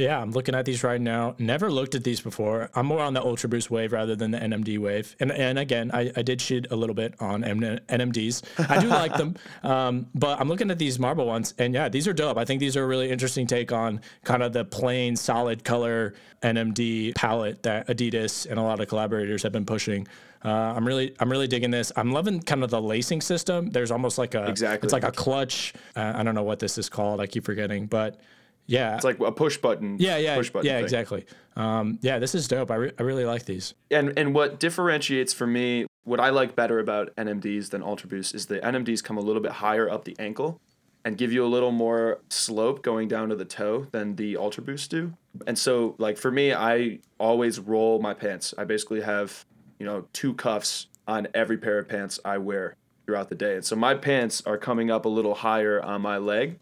Yeah, 0.00 0.20
I'm 0.20 0.30
looking 0.32 0.54
at 0.54 0.64
these 0.64 0.82
right 0.82 1.00
now. 1.00 1.34
Never 1.38 1.70
looked 1.70 1.94
at 1.94 2.04
these 2.04 2.20
before. 2.20 2.70
I'm 2.74 2.86
more 2.86 3.00
on 3.00 3.14
the 3.14 3.22
Ultra 3.22 3.48
Boost 3.48 3.70
wave 3.70 3.92
rather 3.92 4.16
than 4.16 4.30
the 4.30 4.38
NMD 4.38 4.78
wave. 4.78 5.14
And 5.20 5.30
and 5.30 5.58
again, 5.58 5.90
I, 5.92 6.10
I 6.16 6.22
did 6.22 6.40
shit 6.40 6.70
a 6.70 6.76
little 6.76 6.94
bit 6.94 7.14
on 7.20 7.44
M- 7.44 7.60
NMDs. 7.60 8.42
I 8.70 8.80
do 8.80 8.88
like 8.88 9.14
them, 9.16 9.36
um, 9.62 10.06
but 10.14 10.40
I'm 10.40 10.48
looking 10.48 10.70
at 10.70 10.78
these 10.78 10.98
marble 10.98 11.26
ones, 11.26 11.54
and 11.58 11.74
yeah, 11.74 11.88
these 11.88 12.08
are 12.08 12.12
dope. 12.12 12.36
I 12.36 12.44
think 12.44 12.60
these 12.60 12.76
are 12.76 12.84
a 12.84 12.86
really 12.86 13.10
interesting 13.10 13.46
take 13.46 13.72
on 13.72 14.00
kind 14.24 14.42
of 14.42 14.52
the 14.52 14.64
plain, 14.64 15.16
solid 15.16 15.64
color 15.64 16.14
NMD 16.42 17.14
palette 17.14 17.62
that 17.64 17.86
Adidas 17.88 18.46
and 18.48 18.58
a 18.58 18.62
lot 18.62 18.80
of 18.80 18.88
collaborators 18.88 19.42
have 19.42 19.52
been 19.52 19.66
pushing. 19.66 20.06
Uh, 20.42 20.48
I'm 20.48 20.86
really, 20.86 21.14
I'm 21.20 21.30
really 21.30 21.46
digging 21.46 21.70
this. 21.70 21.92
I'm 21.96 22.12
loving 22.12 22.40
kind 22.40 22.64
of 22.64 22.70
the 22.70 22.80
lacing 22.80 23.20
system. 23.20 23.70
There's 23.70 23.90
almost 23.90 24.16
like 24.16 24.34
a, 24.34 24.46
Exactly. 24.48 24.86
It's 24.86 24.92
like 24.92 25.04
a 25.04 25.12
clutch. 25.12 25.74
Uh, 25.94 26.14
I 26.16 26.22
don't 26.22 26.34
know 26.34 26.42
what 26.42 26.58
this 26.60 26.78
is 26.78 26.88
called. 26.88 27.20
I 27.20 27.26
keep 27.26 27.44
forgetting, 27.44 27.86
but 27.86 28.18
yeah, 28.66 28.94
It's 28.96 29.04
like 29.04 29.18
a 29.20 29.32
push 29.32 29.56
button. 29.58 29.96
yeah, 29.98 30.16
yeah, 30.16 30.36
push 30.36 30.50
button 30.50 30.66
yeah, 30.66 30.76
thing. 30.76 30.84
exactly. 30.84 31.26
Um, 31.56 31.98
yeah, 32.02 32.18
this 32.18 32.34
is 32.34 32.46
dope. 32.48 32.70
I, 32.70 32.74
re- 32.76 32.92
I 32.98 33.02
really 33.02 33.24
like 33.24 33.44
these. 33.44 33.74
And 33.90 34.16
and 34.18 34.34
what 34.34 34.60
differentiates 34.60 35.32
for 35.32 35.46
me, 35.46 35.86
what 36.04 36.20
I 36.20 36.30
like 36.30 36.54
better 36.56 36.78
about 36.78 37.14
NMDs 37.16 37.70
than 37.70 37.82
Ultra 37.82 38.08
Boost 38.08 38.34
is 38.34 38.46
the 38.46 38.60
NMDs 38.60 39.02
come 39.02 39.18
a 39.18 39.20
little 39.20 39.42
bit 39.42 39.52
higher 39.52 39.90
up 39.90 40.04
the 40.04 40.16
ankle 40.18 40.60
and 41.04 41.16
give 41.16 41.32
you 41.32 41.44
a 41.44 41.48
little 41.48 41.72
more 41.72 42.20
slope 42.28 42.82
going 42.82 43.08
down 43.08 43.30
to 43.30 43.34
the 43.36 43.44
toe 43.44 43.86
than 43.90 44.16
the 44.16 44.36
Ultra 44.36 44.62
Boost 44.62 44.90
do. 44.90 45.12
And 45.46 45.58
so 45.58 45.94
like 45.98 46.16
for 46.18 46.30
me, 46.30 46.52
I 46.52 46.98
always 47.18 47.58
roll 47.58 48.00
my 48.00 48.12
pants. 48.14 48.52
I 48.58 48.64
basically 48.64 49.00
have, 49.00 49.44
you 49.78 49.86
know, 49.86 50.04
two 50.12 50.34
cuffs 50.34 50.88
on 51.08 51.26
every 51.34 51.56
pair 51.56 51.78
of 51.78 51.88
pants 51.88 52.20
I 52.24 52.36
wear 52.38 52.76
throughout 53.06 53.30
the 53.30 53.34
day. 53.34 53.54
And 53.56 53.64
so 53.64 53.74
my 53.76 53.94
pants 53.94 54.42
are 54.46 54.58
coming 54.58 54.90
up 54.90 55.06
a 55.06 55.08
little 55.08 55.34
higher 55.34 55.82
on 55.82 56.02
my 56.02 56.18
leg. 56.18 56.58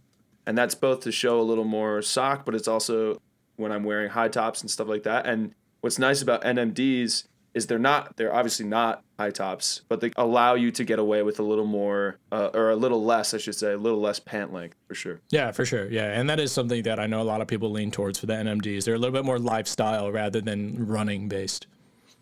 And 0.49 0.57
that's 0.57 0.75
both 0.75 1.01
to 1.01 1.13
show 1.13 1.39
a 1.39 1.43
little 1.43 1.67
more 1.67 2.01
sock, 2.01 2.47
but 2.47 2.55
it's 2.55 2.67
also 2.67 3.21
when 3.57 3.71
I'm 3.71 3.85
wearing 3.85 4.09
high 4.09 4.29
tops 4.29 4.63
and 4.63 4.71
stuff 4.71 4.89
like 4.89 5.03
that. 5.03 5.27
And 5.27 5.55
what's 5.83 5.99
nice 5.99 6.23
about 6.23 6.41
NMDs 6.43 7.25
is 7.53 7.67
they're 7.67 7.79
not 7.79 8.17
they're 8.17 8.35
obviously 8.35 8.65
not 8.65 9.05
high 9.19 9.29
tops, 9.31 9.83
but 9.91 10.01
they 10.01 10.11
allow 10.17 10.55
you 10.55 10.71
to 10.71 10.85
get 10.85 10.99
away 10.99 11.23
with 11.23 11.39
a 11.39 11.43
little 11.43 11.67
more 11.67 12.17
uh, 12.33 12.49
or 12.55 12.71
a 12.71 12.77
little 12.77 13.05
less, 13.05 13.35
I 13.35 13.37
should 13.37 13.57
say, 13.57 13.73
a 13.73 13.77
little 13.77 14.01
less 14.01 14.21
pant 14.21 14.51
length 14.51 14.75
for 14.87 14.95
sure. 14.95 15.21
Yeah, 15.29 15.53
for 15.53 15.67
sure. 15.67 15.87
Yeah, 15.91 16.19
and 16.19 16.31
that 16.31 16.41
is 16.41 16.51
something 16.51 16.83
that 16.85 16.99
I 16.99 17.07
know 17.07 17.21
a 17.21 17.25
lot 17.25 17.43
of 17.43 17.47
people 17.47 17.71
lean 17.71 17.91
towards 17.91 18.19
for 18.19 18.25
the 18.25 18.33
NMDs. 18.33 18.85
They're 18.85 18.95
a 18.95 18.99
little 18.99 19.13
bit 19.13 19.27
more 19.27 19.39
lifestyle 19.39 20.11
rather 20.11 20.41
than 20.41 20.87
running 20.87 21.29
based. 21.29 21.67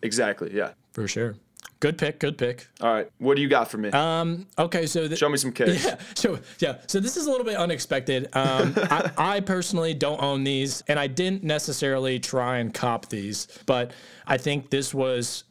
Exactly. 0.01 0.53
Yeah. 0.53 0.71
For 0.91 1.07
sure. 1.07 1.37
Good 1.79 1.97
pick. 1.97 2.19
Good 2.19 2.37
pick. 2.37 2.67
All 2.81 2.91
right. 2.91 3.11
What 3.19 3.35
do 3.35 3.41
you 3.41 3.47
got 3.47 3.69
for 3.69 3.77
me? 3.77 3.89
Um. 3.89 4.47
Okay. 4.57 4.87
So 4.87 5.07
th- 5.07 5.19
Show 5.19 5.29
me 5.29 5.37
some 5.37 5.51
kicks. 5.51 5.85
Yeah, 5.85 5.97
so 6.15 6.39
yeah, 6.59 6.77
so 6.87 6.99
this 6.99 7.17
is 7.17 7.27
a 7.27 7.29
little 7.29 7.45
bit 7.45 7.55
unexpected. 7.55 8.29
Um, 8.33 8.73
I, 8.77 9.11
I 9.17 9.39
personally 9.41 9.93
don't 9.93 10.21
own 10.21 10.43
these, 10.43 10.83
and 10.87 10.99
I 10.99 11.05
didn't 11.07 11.43
necessarily 11.43 12.19
try 12.19 12.57
and 12.57 12.73
cop 12.73 13.09
these, 13.09 13.47
but 13.67 13.91
I 14.25 14.37
think 14.37 14.71
this 14.71 14.93
was 14.93 15.43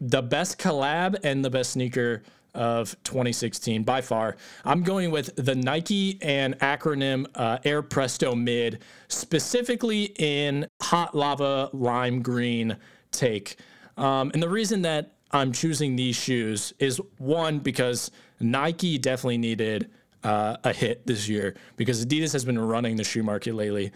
the 0.00 0.22
best 0.22 0.58
collab 0.58 1.18
and 1.22 1.44
the 1.44 1.50
best 1.50 1.70
sneaker 1.72 2.22
of 2.54 2.96
2016 3.04 3.84
by 3.84 4.00
far. 4.00 4.36
I'm 4.64 4.82
going 4.82 5.12
with 5.12 5.36
the 5.36 5.54
Nike 5.54 6.18
and 6.20 6.58
acronym 6.58 7.26
uh, 7.36 7.58
Air 7.64 7.82
Presto 7.82 8.34
Mid, 8.34 8.80
specifically 9.06 10.14
in 10.18 10.66
hot 10.82 11.14
lava 11.14 11.70
lime 11.72 12.22
green 12.22 12.76
take. 13.12 13.56
Um, 13.96 14.30
and 14.34 14.42
the 14.42 14.48
reason 14.48 14.82
that 14.82 15.12
I'm 15.32 15.52
choosing 15.52 15.96
these 15.96 16.16
shoes 16.16 16.72
is 16.78 17.00
one, 17.18 17.60
because 17.60 18.10
Nike 18.40 18.98
definitely 18.98 19.38
needed 19.38 19.90
uh, 20.24 20.56
a 20.64 20.72
hit 20.72 21.06
this 21.06 21.28
year 21.28 21.54
because 21.76 22.04
Adidas 22.04 22.32
has 22.32 22.44
been 22.44 22.58
running 22.58 22.96
the 22.96 23.04
shoe 23.04 23.22
market 23.22 23.54
lately. 23.54 23.92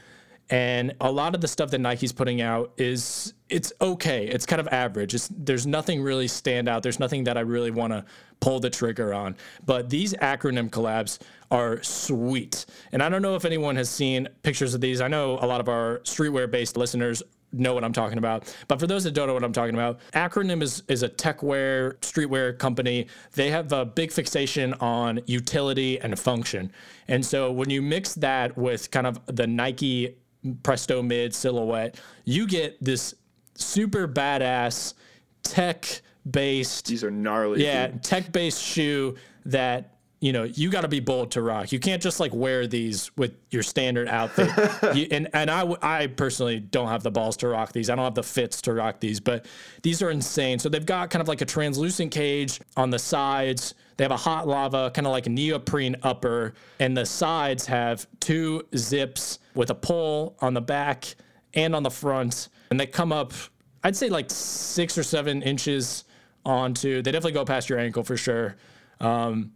And 0.51 0.95
a 1.01 1.11
lot 1.11 1.35
of 1.35 1.41
the 1.41 1.49
stuff 1.49 1.71
that 1.71 1.79
Nike's 1.79 2.13
putting 2.13 2.43
out 2.43 2.73
is 2.77 3.33
it's 3.49 3.73
okay. 3.81 4.27
It's 4.27 4.45
kind 4.45 4.61
of 4.61 4.69
average. 4.69 5.15
It's, 5.15 5.31
there's 5.35 5.67
nothing 5.67 6.03
really 6.03 6.29
stand 6.29 6.69
out. 6.69 6.83
There's 6.83 7.01
nothing 7.01 7.25
that 7.25 7.39
I 7.39 7.41
really 7.41 7.71
want 7.71 7.95
to 7.95 8.05
pull 8.41 8.61
the 8.61 8.69
trigger 8.69 9.15
on. 9.15 9.37
But 9.65 9.89
these 9.89 10.13
acronym 10.15 10.69
collabs 10.69 11.19
are 11.51 11.83
sweet. 11.83 12.67
And 12.93 13.03
I 13.03 13.09
don't 13.09 13.23
know 13.23 13.37
if 13.37 13.47
anyone 13.47 13.77
has 13.77 13.89
seen 13.89 14.29
pictures 14.43 14.75
of 14.75 14.83
these. 14.83 15.01
I 15.01 15.09
know 15.09 15.39
a 15.41 15.47
lot 15.47 15.61
of 15.61 15.69
our 15.71 16.01
streetwear 16.01 16.51
based 16.51 16.77
listeners 16.77 17.23
know 17.59 17.75
what 17.75 17.85
I'm 17.85 17.93
talking 17.93 18.19
about. 18.19 18.55
But 18.69 18.81
for 18.81 18.87
those 18.87 19.05
that 19.05 19.13
don't 19.13 19.29
know 19.29 19.35
what 19.35 19.45
I'm 19.45 19.53
talking 19.53 19.75
about, 19.75 20.01
Acronym 20.13 20.63
is, 20.63 20.83
is 20.89 21.03
a 21.03 21.09
techwear, 21.09 21.97
streetwear 21.99 22.59
company. 22.59 23.07
They 23.33 23.51
have 23.51 23.73
a 23.73 23.85
big 23.85 24.13
fixation 24.13 24.75
on 24.75 25.21
utility 25.27 26.01
and 26.01 26.19
function. 26.19 26.73
And 27.09 27.25
so 27.25 27.53
when 27.53 27.71
you 27.71 27.83
mix 27.83 28.15
that 28.15 28.57
with 28.57 28.91
kind 28.91 29.07
of 29.07 29.21
the 29.27 29.47
Nike 29.47 30.17
Presto 30.63 31.03
Mid 31.03 31.35
silhouette, 31.35 32.01
you 32.25 32.47
get 32.47 32.83
this 32.83 33.15
super 33.55 34.07
badass 34.07 34.95
tech 35.43 36.03
based. 36.31 36.87
These 36.87 37.05
are 37.05 37.11
gnarly. 37.11 37.65
Yeah, 37.65 37.89
tech 38.03 38.33
based 38.33 38.63
shoe 38.63 39.17
that 39.47 39.94
you 40.25 40.33
know 40.33 40.45
you 40.45 40.71
got 40.71 40.81
to 40.81 40.89
be 40.89 41.01
bold 41.01 41.33
to 41.33 41.43
rock. 41.43 41.71
You 41.71 41.79
can't 41.79 42.03
just 42.03 42.19
like 42.19 42.33
wear 42.35 42.67
these 42.67 43.15
with 43.15 43.35
your 43.51 43.63
standard 43.63 44.09
outfit. 44.09 44.49
you, 44.97 45.07
and 45.11 45.29
and 45.35 45.51
I 45.51 45.77
I 45.83 46.07
personally 46.07 46.61
don't 46.61 46.89
have 46.89 47.03
the 47.03 47.11
balls 47.11 47.37
to 47.39 47.49
rock 47.49 47.73
these. 47.73 47.91
I 47.91 47.95
don't 47.95 48.07
have 48.07 48.15
the 48.15 48.23
fits 48.23 48.63
to 48.63 48.73
rock 48.73 49.01
these, 49.01 49.21
but 49.21 49.45
these 49.83 50.01
are 50.01 50.11
insane. 50.11 50.59
So 50.59 50.71
they've 50.71 50.87
got 50.87 51.11
kind 51.11 51.21
of 51.21 51.29
like 51.29 51.43
a 51.43 51.45
translucent 51.45 52.11
cage 52.11 52.59
on 52.75 52.89
the 52.89 52.99
sides. 52.99 53.75
They 53.99 54.05
have 54.05 54.13
a 54.13 54.17
hot 54.17 54.49
lava, 54.49 54.91
kind 54.93 55.07
of 55.07 55.13
like 55.13 55.27
neoprene 55.27 55.95
upper, 56.03 56.55
and 56.81 56.97
the 56.97 57.05
sides 57.05 57.67
have 57.67 58.07
two 58.21 58.67
zips 58.75 59.41
with 59.55 59.69
a 59.69 59.75
pull 59.75 60.39
on 60.41 60.55
the 60.55 60.63
back 60.63 61.17
and 61.53 61.77
on 61.77 61.83
the 61.83 61.91
front, 61.91 62.49
and 62.71 62.81
they 62.81 62.87
come 62.87 63.13
up. 63.13 63.35
I'd 63.83 63.95
say 63.95 64.09
like 64.09 64.31
six 64.31 64.97
or 64.97 65.03
seven 65.03 65.43
inches 65.43 66.05
onto. 66.47 67.03
They 67.03 67.13
definitely 67.13 67.33
go 67.33 67.45
past 67.45 67.69
your 67.69 67.79
ankle 67.79 68.03
for 68.05 68.17
sure. 68.17 68.57
Um, 69.01 69.53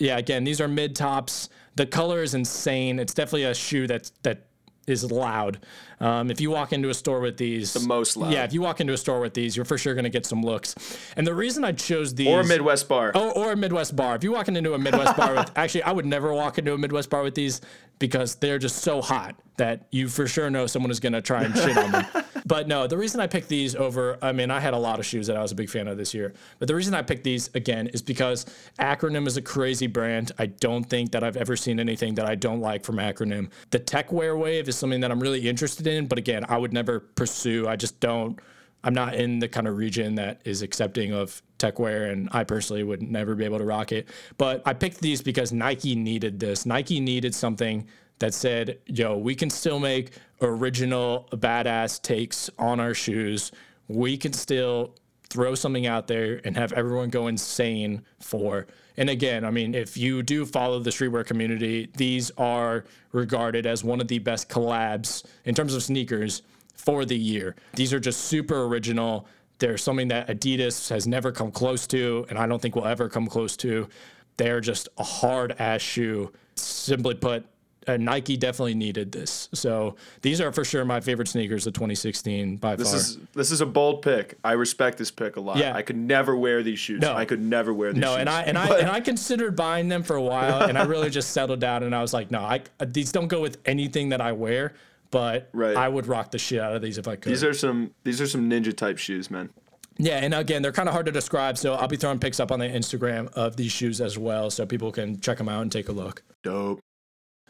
yeah, 0.00 0.18
again, 0.18 0.44
these 0.44 0.60
are 0.60 0.68
mid 0.68 0.96
tops. 0.96 1.48
The 1.76 1.86
color 1.86 2.22
is 2.22 2.34
insane. 2.34 2.98
It's 2.98 3.14
definitely 3.14 3.44
a 3.44 3.54
shoe 3.54 3.86
that's 3.86 4.10
that 4.22 4.46
is 4.86 5.10
loud. 5.10 5.60
Um, 6.00 6.30
if 6.30 6.40
you 6.40 6.50
walk 6.50 6.72
into 6.72 6.88
a 6.88 6.94
store 6.94 7.20
with 7.20 7.36
these, 7.36 7.74
The 7.74 7.80
most 7.80 8.16
loud. 8.16 8.32
Yeah, 8.32 8.44
if 8.44 8.52
you 8.52 8.60
walk 8.62 8.80
into 8.80 8.92
a 8.92 8.96
store 8.96 9.20
with 9.20 9.34
these, 9.34 9.54
you're 9.54 9.66
for 9.66 9.78
sure 9.78 9.94
going 9.94 10.04
to 10.04 10.10
get 10.10 10.26
some 10.26 10.42
looks. 10.42 10.74
And 11.16 11.26
the 11.26 11.34
reason 11.34 11.62
I 11.64 11.72
chose 11.72 12.14
these, 12.14 12.26
Or 12.26 12.40
a 12.40 12.44
Midwest 12.44 12.88
bar. 12.88 13.12
Oh, 13.14 13.30
or 13.30 13.52
a 13.52 13.56
Midwest 13.56 13.94
bar. 13.94 14.16
If 14.16 14.24
you 14.24 14.32
walk 14.32 14.48
into 14.48 14.74
a 14.74 14.78
Midwest 14.78 15.16
bar 15.16 15.34
with, 15.34 15.52
actually, 15.56 15.82
I 15.84 15.92
would 15.92 16.06
never 16.06 16.32
walk 16.32 16.58
into 16.58 16.72
a 16.72 16.78
Midwest 16.78 17.10
bar 17.10 17.22
with 17.22 17.34
these 17.34 17.60
because 18.00 18.34
they're 18.34 18.58
just 18.58 18.78
so 18.78 19.00
hot 19.00 19.36
that 19.58 19.86
you 19.92 20.08
for 20.08 20.26
sure 20.26 20.50
know 20.50 20.66
someone 20.66 20.90
is 20.90 20.98
going 20.98 21.12
to 21.12 21.22
try 21.22 21.44
and 21.44 21.54
shit 21.54 21.76
on 21.76 21.92
them. 21.92 22.06
But 22.46 22.66
no, 22.66 22.88
the 22.88 22.96
reason 22.96 23.20
I 23.20 23.28
picked 23.28 23.48
these 23.48 23.76
over, 23.76 24.18
I 24.20 24.32
mean, 24.32 24.50
I 24.50 24.58
had 24.58 24.74
a 24.74 24.78
lot 24.78 24.98
of 24.98 25.06
shoes 25.06 25.28
that 25.28 25.36
I 25.36 25.42
was 25.42 25.52
a 25.52 25.54
big 25.54 25.70
fan 25.70 25.86
of 25.86 25.96
this 25.96 26.12
year. 26.12 26.32
But 26.58 26.66
the 26.66 26.74
reason 26.74 26.94
I 26.94 27.02
picked 27.02 27.22
these 27.22 27.48
again 27.54 27.86
is 27.88 28.02
because 28.02 28.44
Acronym 28.80 29.28
is 29.28 29.36
a 29.36 29.42
crazy 29.42 29.86
brand. 29.86 30.32
I 30.36 30.46
don't 30.46 30.82
think 30.82 31.12
that 31.12 31.22
I've 31.22 31.36
ever 31.36 31.54
seen 31.54 31.78
anything 31.78 32.16
that 32.16 32.26
I 32.26 32.34
don't 32.34 32.60
like 32.60 32.82
from 32.82 32.96
Acronym. 32.96 33.50
The 33.70 33.78
tech 33.78 34.10
wear 34.10 34.36
wave 34.36 34.68
is 34.68 34.74
something 34.74 35.00
that 35.02 35.12
I'm 35.12 35.20
really 35.20 35.48
interested 35.48 35.86
in, 35.86 36.06
but 36.06 36.18
again, 36.18 36.44
I 36.48 36.58
would 36.58 36.72
never 36.72 36.98
pursue. 36.98 37.68
I 37.68 37.76
just 37.76 38.00
don't. 38.00 38.40
I'm 38.82 38.94
not 38.94 39.14
in 39.14 39.38
the 39.38 39.48
kind 39.48 39.68
of 39.68 39.76
region 39.76 40.16
that 40.16 40.40
is 40.44 40.62
accepting 40.62 41.12
of 41.12 41.42
tech 41.60 41.78
wear, 41.78 42.06
and 42.06 42.28
I 42.32 42.42
personally 42.44 42.82
would 42.82 43.02
never 43.02 43.34
be 43.34 43.44
able 43.44 43.58
to 43.58 43.64
rock 43.64 43.92
it. 43.92 44.08
But 44.38 44.62
I 44.66 44.72
picked 44.72 45.00
these 45.00 45.22
because 45.22 45.52
Nike 45.52 45.94
needed 45.94 46.40
this. 46.40 46.66
Nike 46.66 46.98
needed 46.98 47.34
something 47.34 47.86
that 48.18 48.34
said, 48.34 48.78
yo, 48.86 49.16
we 49.16 49.34
can 49.34 49.48
still 49.50 49.78
make 49.78 50.12
original 50.40 51.28
badass 51.32 52.02
takes 52.02 52.50
on 52.58 52.80
our 52.80 52.94
shoes. 52.94 53.52
We 53.88 54.16
can 54.16 54.32
still 54.32 54.94
throw 55.28 55.54
something 55.54 55.86
out 55.86 56.06
there 56.06 56.40
and 56.44 56.56
have 56.56 56.72
everyone 56.72 57.08
go 57.08 57.28
insane 57.28 58.02
for. 58.18 58.66
And 58.96 59.08
again, 59.08 59.44
I 59.44 59.50
mean, 59.50 59.74
if 59.74 59.96
you 59.96 60.22
do 60.22 60.44
follow 60.44 60.80
the 60.80 60.90
streetwear 60.90 61.24
community, 61.24 61.88
these 61.96 62.30
are 62.36 62.84
regarded 63.12 63.64
as 63.64 63.84
one 63.84 64.00
of 64.00 64.08
the 64.08 64.18
best 64.18 64.48
collabs 64.48 65.24
in 65.44 65.54
terms 65.54 65.74
of 65.74 65.82
sneakers 65.82 66.42
for 66.74 67.04
the 67.04 67.16
year. 67.16 67.54
These 67.74 67.92
are 67.92 68.00
just 68.00 68.22
super 68.22 68.64
original. 68.64 69.26
They're 69.60 69.78
something 69.78 70.08
that 70.08 70.26
Adidas 70.28 70.88
has 70.90 71.06
never 71.06 71.30
come 71.32 71.52
close 71.52 71.86
to, 71.88 72.26
and 72.28 72.38
I 72.38 72.46
don't 72.46 72.60
think 72.60 72.74
will 72.74 72.86
ever 72.86 73.08
come 73.08 73.26
close 73.28 73.56
to. 73.58 73.88
They're 74.36 74.60
just 74.60 74.88
a 74.98 75.04
hard 75.04 75.54
ass 75.58 75.82
shoe. 75.82 76.32
Simply 76.56 77.14
put, 77.14 77.44
uh, 77.86 77.98
Nike 77.98 78.38
definitely 78.38 78.74
needed 78.74 79.12
this. 79.12 79.50
So 79.52 79.96
these 80.22 80.40
are 80.40 80.50
for 80.50 80.64
sure 80.64 80.84
my 80.86 81.00
favorite 81.00 81.28
sneakers 81.28 81.66
of 81.66 81.74
2016 81.74 82.56
by 82.56 82.74
This 82.76 82.88
far. 82.90 82.96
is 82.98 83.18
this 83.34 83.50
is 83.50 83.60
a 83.60 83.66
bold 83.66 84.00
pick. 84.02 84.38
I 84.42 84.52
respect 84.52 84.96
this 84.96 85.10
pick 85.10 85.36
a 85.36 85.40
lot. 85.40 85.58
Yeah. 85.58 85.74
I 85.74 85.82
could 85.82 85.96
never 85.96 86.34
wear 86.36 86.62
these 86.62 86.78
shoes. 86.78 87.00
No. 87.02 87.14
I 87.14 87.26
could 87.26 87.40
never 87.40 87.72
wear 87.74 87.92
these 87.92 88.00
no, 88.00 88.12
shoes. 88.12 88.20
and 88.20 88.30
I 88.30 88.42
and 88.42 88.56
I 88.56 88.66
and 88.80 88.88
I 88.88 89.00
considered 89.00 89.56
buying 89.56 89.88
them 89.88 90.02
for 90.02 90.16
a 90.16 90.22
while, 90.22 90.62
and 90.62 90.78
I 90.78 90.84
really 90.84 91.10
just 91.10 91.32
settled 91.32 91.60
down, 91.60 91.82
and 91.82 91.94
I 91.94 92.00
was 92.00 92.14
like, 92.14 92.30
no, 92.30 92.40
I 92.40 92.62
these 92.86 93.12
don't 93.12 93.28
go 93.28 93.40
with 93.42 93.58
anything 93.66 94.08
that 94.10 94.20
I 94.22 94.32
wear, 94.32 94.72
but 95.10 95.48
Right. 95.52 95.76
I 95.76 95.88
would 95.88 96.06
rock 96.06 96.30
the 96.30 96.38
shit 96.38 96.60
out 96.60 96.74
of 96.74 96.82
these 96.82 96.98
if 96.98 97.08
I 97.08 97.16
could. 97.16 97.30
these 97.32 97.44
are 97.44 97.54
some 97.54 97.92
these 98.04 98.20
are 98.20 98.26
some 98.26 98.48
ninja 98.48 98.76
type 98.76 98.98
shoes, 98.98 99.30
man. 99.30 99.50
Yeah, 99.98 100.16
and 100.24 100.32
again, 100.32 100.62
they're 100.62 100.72
kind 100.72 100.88
of 100.88 100.94
hard 100.94 101.06
to 101.06 101.12
describe, 101.12 101.58
so 101.58 101.74
I'll 101.74 101.88
be 101.88 101.96
throwing 101.96 102.18
pics 102.18 102.40
up 102.40 102.50
on 102.50 102.58
the 102.58 102.68
Instagram 102.68 103.28
of 103.34 103.56
these 103.56 103.70
shoes 103.70 104.00
as 104.00 104.16
well, 104.16 104.48
so 104.48 104.64
people 104.64 104.90
can 104.90 105.20
check 105.20 105.36
them 105.36 105.48
out 105.48 105.60
and 105.60 105.70
take 105.70 105.90
a 105.90 105.92
look. 105.92 106.22
Dope. 106.42 106.80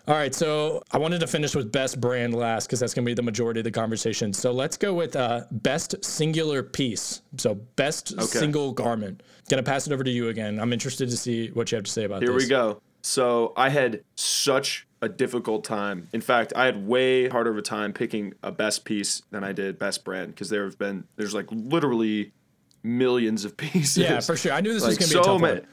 All 0.09 0.17
right, 0.17 0.35
so 0.35 0.83
I 0.91 0.99
wanted 0.99 1.21
to 1.21 1.29
finish 1.29 1.55
with 1.55 1.71
best 1.71 2.01
brand 2.01 2.35
last 2.35 2.67
because 2.67 2.81
that's 2.81 2.93
going 2.95 3.05
to 3.05 3.09
be 3.11 3.15
the 3.15 3.23
majority 3.23 3.61
of 3.61 3.65
the 3.65 3.71
conversation. 3.71 4.33
So 4.33 4.51
let's 4.51 4.77
go 4.77 4.93
with 4.95 5.15
uh, 5.15 5.43
best 5.53 6.03
singular 6.05 6.65
piece. 6.65 7.21
So 7.37 7.55
best 7.77 8.21
single 8.23 8.73
garment. 8.73 9.23
Gonna 9.49 9.63
pass 9.63 9.87
it 9.87 9.93
over 9.93 10.03
to 10.03 10.11
you 10.11 10.29
again. 10.29 10.59
I'm 10.59 10.73
interested 10.73 11.09
to 11.11 11.17
see 11.17 11.49
what 11.49 11.71
you 11.71 11.77
have 11.77 11.85
to 11.85 11.91
say 11.91 12.05
about 12.05 12.23
Here 12.23 12.33
this. 12.33 12.45
we 12.45 12.49
go. 12.49 12.81
So 13.03 13.53
I 13.57 13.71
had 13.71 14.03
such 14.15 14.87
a 15.03 15.09
difficult 15.09 15.65
time. 15.65 16.09
In 16.13 16.21
fact, 16.21 16.53
I 16.55 16.67
had 16.67 16.87
way 16.87 17.29
harder 17.29 17.51
of 17.51 17.57
a 17.57 17.63
time 17.63 17.93
picking 17.93 18.35
a 18.43 18.53
best 18.53 18.85
piece 18.85 19.23
than 19.31 19.43
I 19.45 19.53
did 19.53 19.79
best 19.79 20.05
brand 20.05 20.29
because 20.35 20.51
there 20.51 20.65
have 20.65 20.79
been 20.79 21.05
there's 21.17 21.35
like 21.35 21.47
literally 21.51 22.33
millions 22.83 23.45
of 23.45 23.57
pieces. 23.57 23.99
Yeah, 23.99 24.21
for 24.21 24.37
sure. 24.37 24.53
I 24.53 24.61
knew 24.61 24.73
this 24.73 24.85
was 24.85 24.99
going 24.99 25.09
to 25.09 25.15
be 25.15 25.21
a 25.21 25.25
so 25.25 25.33
tough 25.33 25.41
many, 25.41 25.61
one. 25.61 25.69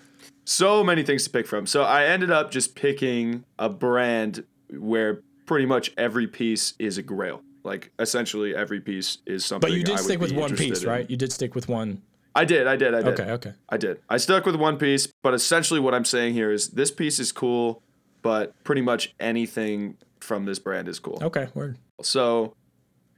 so 0.46 0.84
many 0.84 1.04
things 1.04 1.24
to 1.26 1.30
pick 1.30 1.48
from. 1.48 1.66
So 1.66 1.84
I 1.84 2.06
ended 2.06 2.32
up 2.32 2.52
just 2.52 2.76
picking 2.76 3.44
a 3.60 3.70
brand 3.70 4.44
where 4.72 5.22
pretty 5.46 5.66
much 5.66 5.92
every 5.98 6.28
piece 6.28 6.74
is 6.80 6.98
a 6.98 7.04
grail. 7.04 7.42
Like 7.64 7.92
essentially 8.00 8.56
every 8.56 8.80
piece 8.80 9.18
is 9.26 9.44
something. 9.44 9.70
But 9.70 9.76
you 9.76 9.82
I 9.82 9.84
did 9.84 9.92
would 9.92 10.00
stick 10.00 10.20
with 10.22 10.32
one 10.32 10.56
piece, 10.56 10.84
in. 10.84 10.90
right? 10.90 11.10
You 11.10 11.18
did 11.18 11.34
stick 11.34 11.54
with 11.54 11.68
one. 11.68 12.02
I 12.38 12.46
did, 12.46 12.68
I 12.68 12.76
did, 12.76 12.94
I 12.94 13.02
did. 13.02 13.20
Okay, 13.20 13.32
okay. 13.32 13.54
I 13.68 13.78
did. 13.78 14.00
I 14.08 14.18
stuck 14.18 14.46
with 14.46 14.56
one 14.56 14.78
piece, 14.78 15.08
but 15.24 15.34
essentially 15.34 15.80
what 15.80 15.96
I'm 15.96 16.06
saying 16.06 16.34
here 16.34 16.52
is 16.52 16.70
this 16.70 16.92
piece 16.92 17.18
is 17.18 17.32
cool, 17.32 17.82
but 18.22 18.54
pretty 18.64 18.82
much 18.82 19.16
anything 19.20 19.98
from 20.20 20.46
this 20.46 20.60
brand 20.60 20.88
is 20.88 21.00
cool. 21.00 21.18
Okay, 21.22 21.48
word. 21.56 21.80
So 22.04 22.54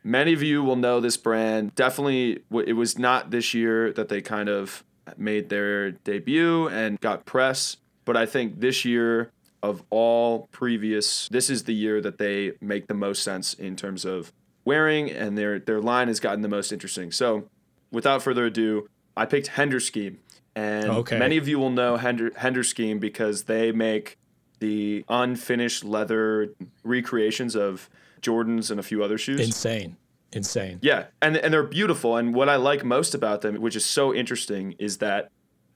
many 0.06 0.32
of 0.32 0.42
you 0.42 0.64
will 0.64 0.78
know 0.78 1.02
this 1.02 1.18
brand. 1.18 1.76
Definitely, 1.76 2.44
it 2.66 2.74
was 2.74 2.98
not 2.98 3.30
this 3.30 3.54
year 3.54 3.92
that 3.92 4.08
they 4.08 4.22
kind 4.22 4.48
of 4.48 4.86
made 5.18 5.50
their 5.50 5.92
debut 5.92 6.70
and 6.70 6.98
got 7.02 7.26
press, 7.26 7.76
but 8.06 8.16
I 8.16 8.26
think 8.26 8.62
this 8.62 8.86
year 8.86 9.32
of 9.62 9.84
all 9.90 10.48
previous, 10.52 11.28
this 11.28 11.50
is 11.50 11.66
the 11.66 11.74
year 11.74 12.00
that 12.00 12.20
they 12.20 12.54
make 12.62 12.88
the 12.88 12.94
most 12.94 13.22
sense 13.22 13.54
in 13.54 13.76
terms 13.76 14.06
of 14.06 14.32
wearing, 14.64 15.12
and 15.12 15.38
their 15.38 15.60
their 15.60 15.82
line 15.82 16.08
has 16.08 16.22
gotten 16.22 16.42
the 16.42 16.48
most 16.48 16.72
interesting. 16.72 17.12
So, 17.12 17.50
without 17.92 18.22
further 18.22 18.46
ado, 18.46 18.88
I 19.18 19.26
picked 19.26 19.48
Hender 19.48 19.80
Scheme, 19.80 20.20
and 20.56 20.90
Okay. 20.90 21.18
many 21.18 21.38
of 21.38 21.48
you 21.48 21.60
will 21.60 21.70
know 21.72 21.98
Hender 21.98 22.32
Hender 22.38 22.64
Scheme 22.64 23.00
because 23.00 23.44
they 23.44 23.72
make 23.72 24.18
the 24.60 25.06
unfinished 25.08 25.84
leather 25.84 26.54
recreations 26.84 27.56
of 27.56 27.90
Jordans 28.22 28.70
and 28.70 28.80
a 28.80 28.84
few 28.84 29.04
other 29.04 29.18
shoes. 29.18 29.40
Insane. 29.40 29.96
Insane. 30.32 30.80
Yeah, 30.82 31.06
and 31.22 31.38
and 31.38 31.54
they're 31.54 31.64
beautiful. 31.64 32.16
And 32.18 32.34
what 32.36 32.50
I 32.50 32.56
like 32.56 32.84
most 32.84 33.16
about 33.16 33.42
them, 33.42 33.60
which 33.62 33.76
is 33.76 33.86
so 33.86 34.14
interesting, 34.14 34.76
is 34.78 34.98
that 35.00 35.32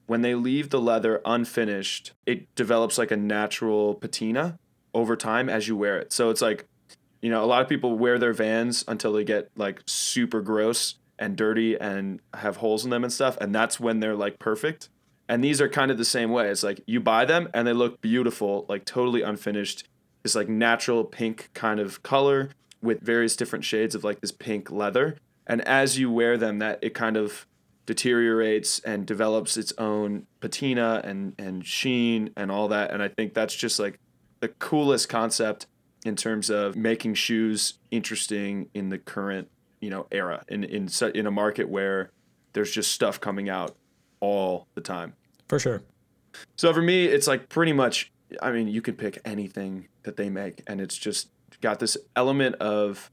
when 0.06 0.20
they 0.22 0.34
leave 0.34 0.70
the 0.70 0.80
leather 0.80 1.20
unfinished, 1.24 2.12
it 2.26 2.54
develops 2.54 2.98
like 2.98 3.10
a 3.10 3.16
natural 3.16 3.94
patina 3.94 4.58
over 4.92 5.16
time 5.16 5.48
as 5.48 5.66
you 5.66 5.76
wear 5.76 5.98
it. 5.98 6.12
So 6.12 6.30
it's 6.30 6.42
like, 6.42 6.66
you 7.20 7.30
know, 7.30 7.42
a 7.42 7.46
lot 7.46 7.62
of 7.62 7.68
people 7.68 7.98
wear 7.98 8.18
their 8.18 8.32
Vans 8.34 8.84
until 8.86 9.12
they 9.12 9.24
get 9.24 9.50
like 9.56 9.80
super 9.86 10.40
gross 10.40 10.96
and 11.18 11.36
dirty 11.36 11.78
and 11.78 12.20
have 12.34 12.56
holes 12.56 12.84
in 12.84 12.90
them 12.90 13.04
and 13.04 13.12
stuff, 13.12 13.36
and 13.40 13.54
that's 13.54 13.78
when 13.78 14.00
they're 14.00 14.16
like 14.16 14.38
perfect. 14.38 14.88
And 15.28 15.42
these 15.42 15.60
are 15.60 15.68
kind 15.68 15.90
of 15.90 15.98
the 15.98 16.04
same 16.04 16.30
way. 16.30 16.48
It's 16.48 16.62
like 16.62 16.82
you 16.86 17.00
buy 17.00 17.24
them 17.24 17.48
and 17.54 17.66
they 17.66 17.72
look 17.72 18.00
beautiful, 18.00 18.66
like 18.68 18.84
totally 18.84 19.22
unfinished. 19.22 19.88
This 20.22 20.34
like 20.34 20.48
natural 20.48 21.04
pink 21.04 21.50
kind 21.54 21.80
of 21.80 22.02
color 22.02 22.50
with 22.82 23.00
various 23.00 23.36
different 23.36 23.64
shades 23.64 23.94
of 23.94 24.04
like 24.04 24.20
this 24.20 24.32
pink 24.32 24.70
leather. 24.70 25.16
And 25.46 25.62
as 25.62 25.98
you 25.98 26.10
wear 26.10 26.36
them, 26.36 26.58
that 26.58 26.78
it 26.82 26.94
kind 26.94 27.16
of 27.16 27.46
deteriorates 27.86 28.80
and 28.80 29.06
develops 29.06 29.56
its 29.56 29.72
own 29.78 30.26
patina 30.40 31.02
and 31.04 31.34
and 31.38 31.66
sheen 31.66 32.30
and 32.36 32.50
all 32.50 32.68
that. 32.68 32.90
And 32.90 33.02
I 33.02 33.08
think 33.08 33.34
that's 33.34 33.54
just 33.54 33.78
like 33.78 33.98
the 34.40 34.48
coolest 34.48 35.08
concept 35.08 35.66
in 36.04 36.16
terms 36.16 36.50
of 36.50 36.76
making 36.76 37.14
shoes 37.14 37.74
interesting 37.90 38.68
in 38.74 38.90
the 38.90 38.98
current 38.98 39.48
you 39.84 39.90
know 39.90 40.06
era 40.10 40.42
in 40.48 40.64
in 40.64 40.88
in 41.14 41.26
a 41.26 41.30
market 41.30 41.68
where 41.68 42.10
there's 42.54 42.70
just 42.70 42.90
stuff 42.90 43.20
coming 43.20 43.50
out 43.50 43.76
all 44.20 44.66
the 44.74 44.80
time. 44.80 45.12
For 45.48 45.58
sure. 45.58 45.82
So 46.56 46.72
for 46.72 46.80
me, 46.80 47.04
it's 47.04 47.26
like 47.26 47.48
pretty 47.50 47.74
much. 47.74 48.10
I 48.42 48.50
mean, 48.50 48.66
you 48.66 48.80
can 48.80 48.94
pick 48.94 49.18
anything 49.24 49.88
that 50.02 50.16
they 50.16 50.30
make, 50.30 50.62
and 50.66 50.80
it's 50.80 50.96
just 50.96 51.28
got 51.60 51.78
this 51.78 51.96
element 52.16 52.56
of 52.56 53.10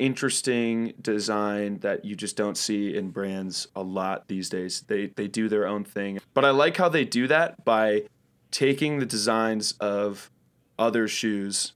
interesting 0.00 0.92
design 1.00 1.78
that 1.78 2.04
you 2.04 2.16
just 2.16 2.36
don't 2.36 2.58
see 2.58 2.96
in 2.96 3.10
brands 3.10 3.68
a 3.76 3.82
lot 3.82 4.26
these 4.26 4.48
days. 4.48 4.82
They 4.88 5.06
they 5.06 5.28
do 5.28 5.48
their 5.48 5.66
own 5.66 5.84
thing. 5.84 6.18
But 6.34 6.44
I 6.44 6.50
like 6.50 6.76
how 6.76 6.88
they 6.88 7.04
do 7.04 7.28
that 7.28 7.64
by 7.64 8.02
taking 8.50 8.98
the 8.98 9.06
designs 9.06 9.72
of 9.78 10.30
other 10.76 11.06
shoes 11.06 11.74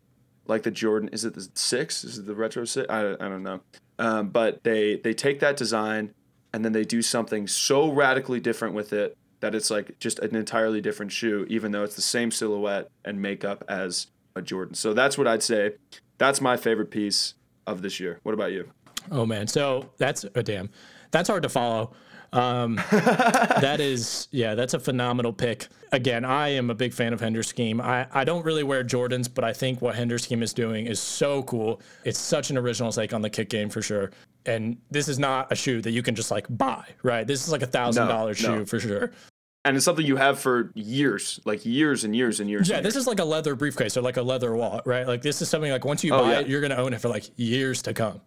like 0.49 0.63
the 0.63 0.71
Jordan 0.71 1.11
is 1.13 1.25
it 1.25 1.35
the 1.35 1.49
6? 1.55 2.05
Is 2.05 2.19
it 2.19 2.27
the 2.27 2.35
retro 2.35 2.65
6? 2.65 2.89
I, 2.91 3.13
I 3.13 3.29
don't 3.29 3.43
know. 3.43 3.61
Um, 3.99 4.29
but 4.29 4.63
they 4.65 4.97
they 4.97 5.13
take 5.13 5.41
that 5.41 5.57
design 5.57 6.15
and 6.53 6.65
then 6.65 6.73
they 6.73 6.85
do 6.85 7.03
something 7.03 7.47
so 7.47 7.91
radically 7.91 8.41
different 8.41 8.75
with 8.75 8.93
it 8.93 9.17
that 9.41 9.55
it's 9.55 9.71
like 9.71 9.99
just 9.99 10.19
an 10.21 10.35
entirely 10.35 10.81
different 10.81 11.13
shoe 11.13 11.47
even 11.49 11.73
though 11.73 11.85
it's 11.85 11.97
the 11.97 12.03
same 12.03 12.31
silhouette 12.31 12.91
and 13.05 13.21
makeup 13.21 13.65
as 13.69 14.09
a 14.35 14.43
Jordan. 14.43 14.75
So 14.75 14.95
that's 14.95 15.19
what 15.19 15.27
I'd 15.27 15.43
say. 15.43 15.75
That's 16.19 16.41
my 16.41 16.57
favorite 16.57 16.91
piece 16.91 17.35
of 17.67 17.83
this 17.83 18.01
year. 18.01 18.21
What 18.23 18.35
about 18.35 18.53
you? 18.53 18.71
Oh 19.11 19.27
man, 19.27 19.47
so 19.47 19.91
that's 19.99 20.25
a 20.35 20.43
damn. 20.43 20.71
That's 21.11 21.29
hard 21.29 21.43
to 21.43 21.49
follow. 21.49 21.93
Um, 22.33 22.77
that 22.91 23.79
is, 23.81 24.29
yeah, 24.31 24.55
that's 24.55 24.75
a 24.75 24.79
phenomenal 24.79 25.33
pick. 25.33 25.69
Again, 25.93 26.25
I 26.25 26.49
am 26.49 26.71
a 26.71 26.75
big 26.75 26.93
fan 26.93 27.13
of 27.13 27.21
Hender 27.21 27.43
Scheme. 27.43 27.81
I, 27.81 28.07
I 28.13 28.25
don't 28.25 28.45
really 28.45 28.63
wear 28.63 28.85
Jordans, 28.85 29.29
but 29.33 29.45
I 29.45 29.53
think 29.53 29.81
what 29.81 29.95
Hender 29.95 30.19
Scheme 30.19 30.43
is 30.43 30.53
doing 30.53 30.87
is 30.87 31.01
so 31.01 31.43
cool. 31.45 31.81
It's 32.05 32.19
such 32.19 32.51
an 32.51 32.59
original 32.59 32.93
take 32.93 33.13
on 33.15 33.23
the 33.23 33.31
kick 33.31 33.49
game 33.49 33.71
for 33.71 33.83
sure. 33.83 34.11
And 34.47 34.77
this 34.91 35.09
is 35.09 35.19
not 35.19 35.51
a 35.51 35.55
shoe 35.55 35.81
that 35.83 35.91
you 35.91 36.03
can 36.03 36.15
just 36.15 36.31
like 36.31 36.47
buy, 36.51 36.85
right? 37.03 37.27
This 37.27 37.45
is 37.45 37.53
like 37.53 37.63
a 37.63 37.67
thousand 37.67 38.09
dollar 38.09 38.35
shoe 38.35 38.65
for 38.65 38.79
sure. 38.81 39.13
And 39.65 39.77
it's 39.77 39.85
something 39.85 40.07
you 40.07 40.17
have 40.17 40.39
for 40.39 40.71
years, 40.75 41.41
like 41.45 41.67
years 41.67 42.05
and 42.05 42.15
years 42.15 42.41
and 42.41 42.49
years. 42.49 42.69
Yeah, 42.69 42.77
and 42.77 42.87
this 42.87 42.97
is 42.97 43.07
like 43.07 43.19
a 43.19 43.25
leather 43.25 43.55
briefcase 43.55 43.97
or 43.97 44.03
like 44.03 44.17
a 44.17 44.23
leather 44.23 44.55
wallet, 44.55 44.87
right? 44.87 45.07
Like 45.07 45.21
this 45.21 45.43
is 45.43 45.49
something 45.49 45.71
like 45.71 45.85
once 45.85 46.05
you 46.05 46.15
oh, 46.15 46.21
buy 46.21 46.33
yeah. 46.33 46.41
it, 46.41 46.49
you're 46.49 46.61
gonna 46.61 46.77
own 46.77 46.95
it 46.95 47.01
for 47.01 47.09
like 47.09 47.25
years 47.37 47.83
to 47.83 47.93
come. 47.93 48.21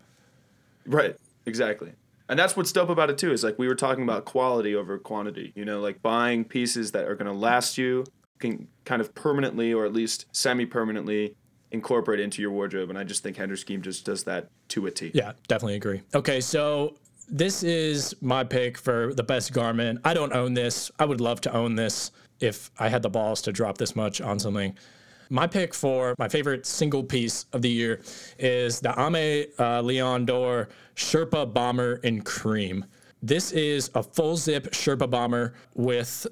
Right. 0.85 1.15
Exactly. 1.45 1.93
And 2.29 2.39
that's 2.39 2.55
what's 2.55 2.71
dope 2.71 2.89
about 2.89 3.10
it 3.10 3.17
too. 3.17 3.31
Is 3.31 3.43
like 3.43 3.60
we 3.60 3.67
were 3.67 3.75
talking 3.75 4.03
about 4.03 4.25
quality 4.25 4.75
over 4.75 4.97
quantity. 4.97 5.51
You 5.55 5.65
know, 5.65 5.79
like 5.79 6.01
buying 6.01 6.45
pieces 6.45 6.91
that 6.91 7.05
are 7.05 7.15
gonna 7.15 7.34
last 7.34 7.77
you, 7.77 8.05
can 8.39 8.67
kind 8.86 9.01
of 9.01 9.13
permanently 9.15 9.73
or 9.73 9.86
at 9.86 9.93
least 9.93 10.25
semi-permanently 10.31 11.36
incorporate 11.71 12.19
into 12.19 12.41
your 12.41 12.51
wardrobe. 12.51 12.89
And 12.89 12.99
I 12.99 13.03
just 13.03 13.23
think 13.23 13.38
Hender 13.38 13.55
Scheme 13.55 13.81
just 13.81 14.05
does 14.05 14.25
that 14.25 14.49
to 14.69 14.88
a 14.88 14.91
T. 14.91 15.12
Yeah, 15.13 15.34
definitely 15.47 15.75
agree. 15.75 16.01
Okay, 16.13 16.41
so 16.41 16.97
this 17.29 17.63
is 17.63 18.13
my 18.21 18.43
pick 18.43 18.77
for 18.77 19.13
the 19.13 19.23
best 19.23 19.53
garment. 19.53 20.01
I 20.03 20.13
don't 20.13 20.34
own 20.34 20.53
this. 20.53 20.91
I 20.99 21.05
would 21.05 21.21
love 21.21 21.39
to 21.41 21.53
own 21.53 21.75
this 21.75 22.12
if 22.41 22.71
I 22.77 22.89
had 22.89 23.03
the 23.03 23.10
balls 23.10 23.41
to 23.43 23.53
drop 23.53 23.77
this 23.77 23.95
much 23.95 24.19
on 24.19 24.38
something. 24.38 24.75
My 25.29 25.47
pick 25.47 25.73
for 25.73 26.13
my 26.19 26.27
favorite 26.27 26.65
single 26.65 27.03
piece 27.03 27.45
of 27.53 27.62
the 27.62 27.69
year 27.69 28.01
is 28.38 28.81
the 28.81 28.89
Aimé 28.89 29.47
uh, 29.57 29.81
Leon 29.81 30.25
Dore 30.25 30.67
Sherpa 31.01 31.51
Bomber 31.51 31.95
in 32.03 32.21
Cream. 32.21 32.85
This 33.23 33.51
is 33.51 33.89
a 33.95 34.03
full 34.03 34.37
zip 34.37 34.71
Sherpa 34.71 35.09
bomber 35.09 35.53
with 35.75 36.27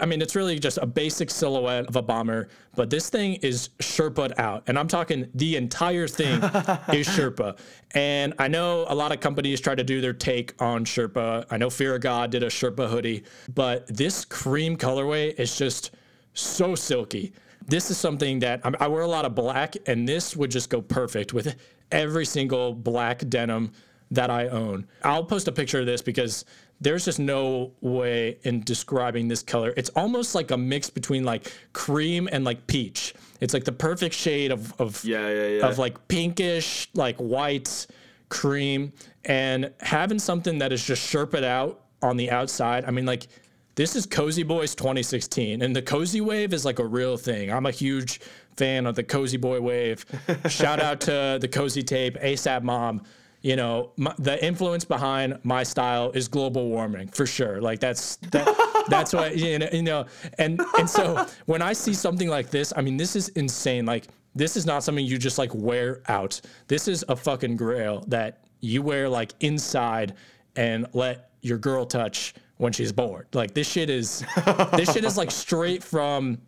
I 0.00 0.06
mean, 0.06 0.22
it's 0.22 0.36
really 0.36 0.60
just 0.60 0.78
a 0.78 0.86
basic 0.86 1.28
silhouette 1.30 1.86
of 1.86 1.96
a 1.96 2.02
bomber, 2.02 2.48
but 2.76 2.90
this 2.90 3.10
thing 3.10 3.34
is 3.36 3.70
Sherpa'd 3.80 4.32
out. 4.38 4.62
And 4.68 4.78
I'm 4.78 4.86
talking 4.86 5.28
the 5.34 5.56
entire 5.56 6.06
thing 6.06 6.34
is 6.94 7.08
Sherpa. 7.08 7.58
And 7.92 8.34
I 8.38 8.46
know 8.46 8.86
a 8.88 8.94
lot 8.94 9.10
of 9.10 9.18
companies 9.18 9.60
try 9.60 9.74
to 9.74 9.82
do 9.82 10.00
their 10.00 10.12
take 10.12 10.54
on 10.62 10.84
Sherpa. 10.84 11.46
I 11.50 11.56
know 11.56 11.70
Fear 11.70 11.96
of 11.96 12.02
God 12.02 12.30
did 12.30 12.44
a 12.44 12.48
Sherpa 12.48 12.88
hoodie, 12.88 13.24
but 13.52 13.88
this 13.88 14.24
cream 14.24 14.76
colorway 14.76 15.36
is 15.40 15.58
just 15.58 15.90
so 16.34 16.76
silky. 16.76 17.32
This 17.66 17.90
is 17.90 17.98
something 17.98 18.38
that 18.40 18.60
I'm, 18.62 18.76
I 18.78 18.86
wear 18.86 19.02
a 19.02 19.08
lot 19.08 19.24
of 19.24 19.34
black, 19.34 19.74
and 19.86 20.06
this 20.06 20.36
would 20.36 20.52
just 20.52 20.70
go 20.70 20.82
perfect 20.82 21.32
with 21.32 21.56
every 21.90 22.26
single 22.26 22.74
black 22.74 23.28
denim 23.28 23.72
that 24.14 24.30
I 24.30 24.48
own. 24.48 24.86
I'll 25.02 25.24
post 25.24 25.48
a 25.48 25.52
picture 25.52 25.80
of 25.80 25.86
this 25.86 26.02
because 26.02 26.44
there's 26.80 27.04
just 27.04 27.18
no 27.18 27.72
way 27.80 28.38
in 28.42 28.62
describing 28.62 29.28
this 29.28 29.42
color. 29.42 29.72
It's 29.76 29.90
almost 29.90 30.34
like 30.34 30.50
a 30.50 30.56
mix 30.56 30.90
between 30.90 31.24
like 31.24 31.52
cream 31.72 32.28
and 32.30 32.44
like 32.44 32.66
peach. 32.66 33.14
It's 33.40 33.54
like 33.54 33.64
the 33.64 33.72
perfect 33.72 34.14
shade 34.14 34.50
of 34.50 34.78
of 34.80 35.04
yeah, 35.04 35.28
yeah, 35.28 35.46
yeah. 35.48 35.66
of 35.66 35.78
like 35.78 36.08
pinkish, 36.08 36.88
like 36.94 37.16
white 37.16 37.86
cream, 38.28 38.92
and 39.24 39.72
having 39.80 40.18
something 40.18 40.58
that 40.58 40.72
is 40.72 40.84
just 40.84 41.02
sherped 41.12 41.44
out 41.44 41.82
on 42.02 42.16
the 42.16 42.30
outside. 42.30 42.84
I 42.84 42.90
mean, 42.90 43.06
like 43.06 43.28
this 43.74 43.96
is 43.96 44.06
Cozy 44.06 44.42
Boys 44.42 44.74
2016, 44.74 45.62
and 45.62 45.74
the 45.74 45.82
Cozy 45.82 46.20
Wave 46.20 46.52
is 46.52 46.64
like 46.64 46.78
a 46.78 46.86
real 46.86 47.16
thing. 47.16 47.50
I'm 47.52 47.66
a 47.66 47.72
huge 47.72 48.20
fan 48.56 48.86
of 48.86 48.94
the 48.94 49.02
Cozy 49.02 49.36
Boy 49.36 49.60
Wave. 49.60 50.06
Shout 50.48 50.80
out 50.80 51.00
to 51.02 51.38
the 51.40 51.48
Cozy 51.48 51.82
Tape, 51.82 52.16
ASAP 52.20 52.62
Mob 52.62 53.04
you 53.44 53.56
know, 53.56 53.92
my, 53.98 54.14
the 54.18 54.42
influence 54.42 54.86
behind 54.86 55.38
my 55.42 55.62
style 55.62 56.10
is 56.12 56.28
global 56.28 56.70
warming 56.70 57.08
for 57.08 57.26
sure. 57.26 57.60
Like 57.60 57.78
that's 57.78 58.16
that, 58.32 58.84
that's 58.88 59.12
what 59.12 59.36
you 59.36 59.58
know, 59.58 59.68
you 59.70 59.82
know. 59.82 60.06
And 60.38 60.58
and 60.78 60.88
so 60.88 61.26
when 61.44 61.60
I 61.60 61.74
see 61.74 61.92
something 61.92 62.28
like 62.28 62.48
this, 62.48 62.72
I 62.74 62.80
mean, 62.80 62.96
this 62.96 63.14
is 63.14 63.28
insane. 63.30 63.84
Like 63.84 64.06
this 64.34 64.56
is 64.56 64.64
not 64.64 64.82
something 64.82 65.04
you 65.04 65.18
just 65.18 65.36
like 65.36 65.54
wear 65.54 66.00
out. 66.08 66.40
This 66.68 66.88
is 66.88 67.04
a 67.10 67.14
fucking 67.14 67.58
grail 67.58 68.02
that 68.08 68.46
you 68.60 68.80
wear 68.80 69.10
like 69.10 69.34
inside 69.40 70.14
and 70.56 70.86
let 70.94 71.28
your 71.42 71.58
girl 71.58 71.84
touch 71.84 72.32
when 72.56 72.72
she's 72.72 72.92
bored. 72.92 73.28
Like 73.34 73.52
this 73.52 73.68
shit 73.68 73.90
is 73.90 74.24
this 74.72 74.90
shit 74.90 75.04
is 75.04 75.18
like 75.18 75.30
straight 75.44 75.82
from 75.82 76.38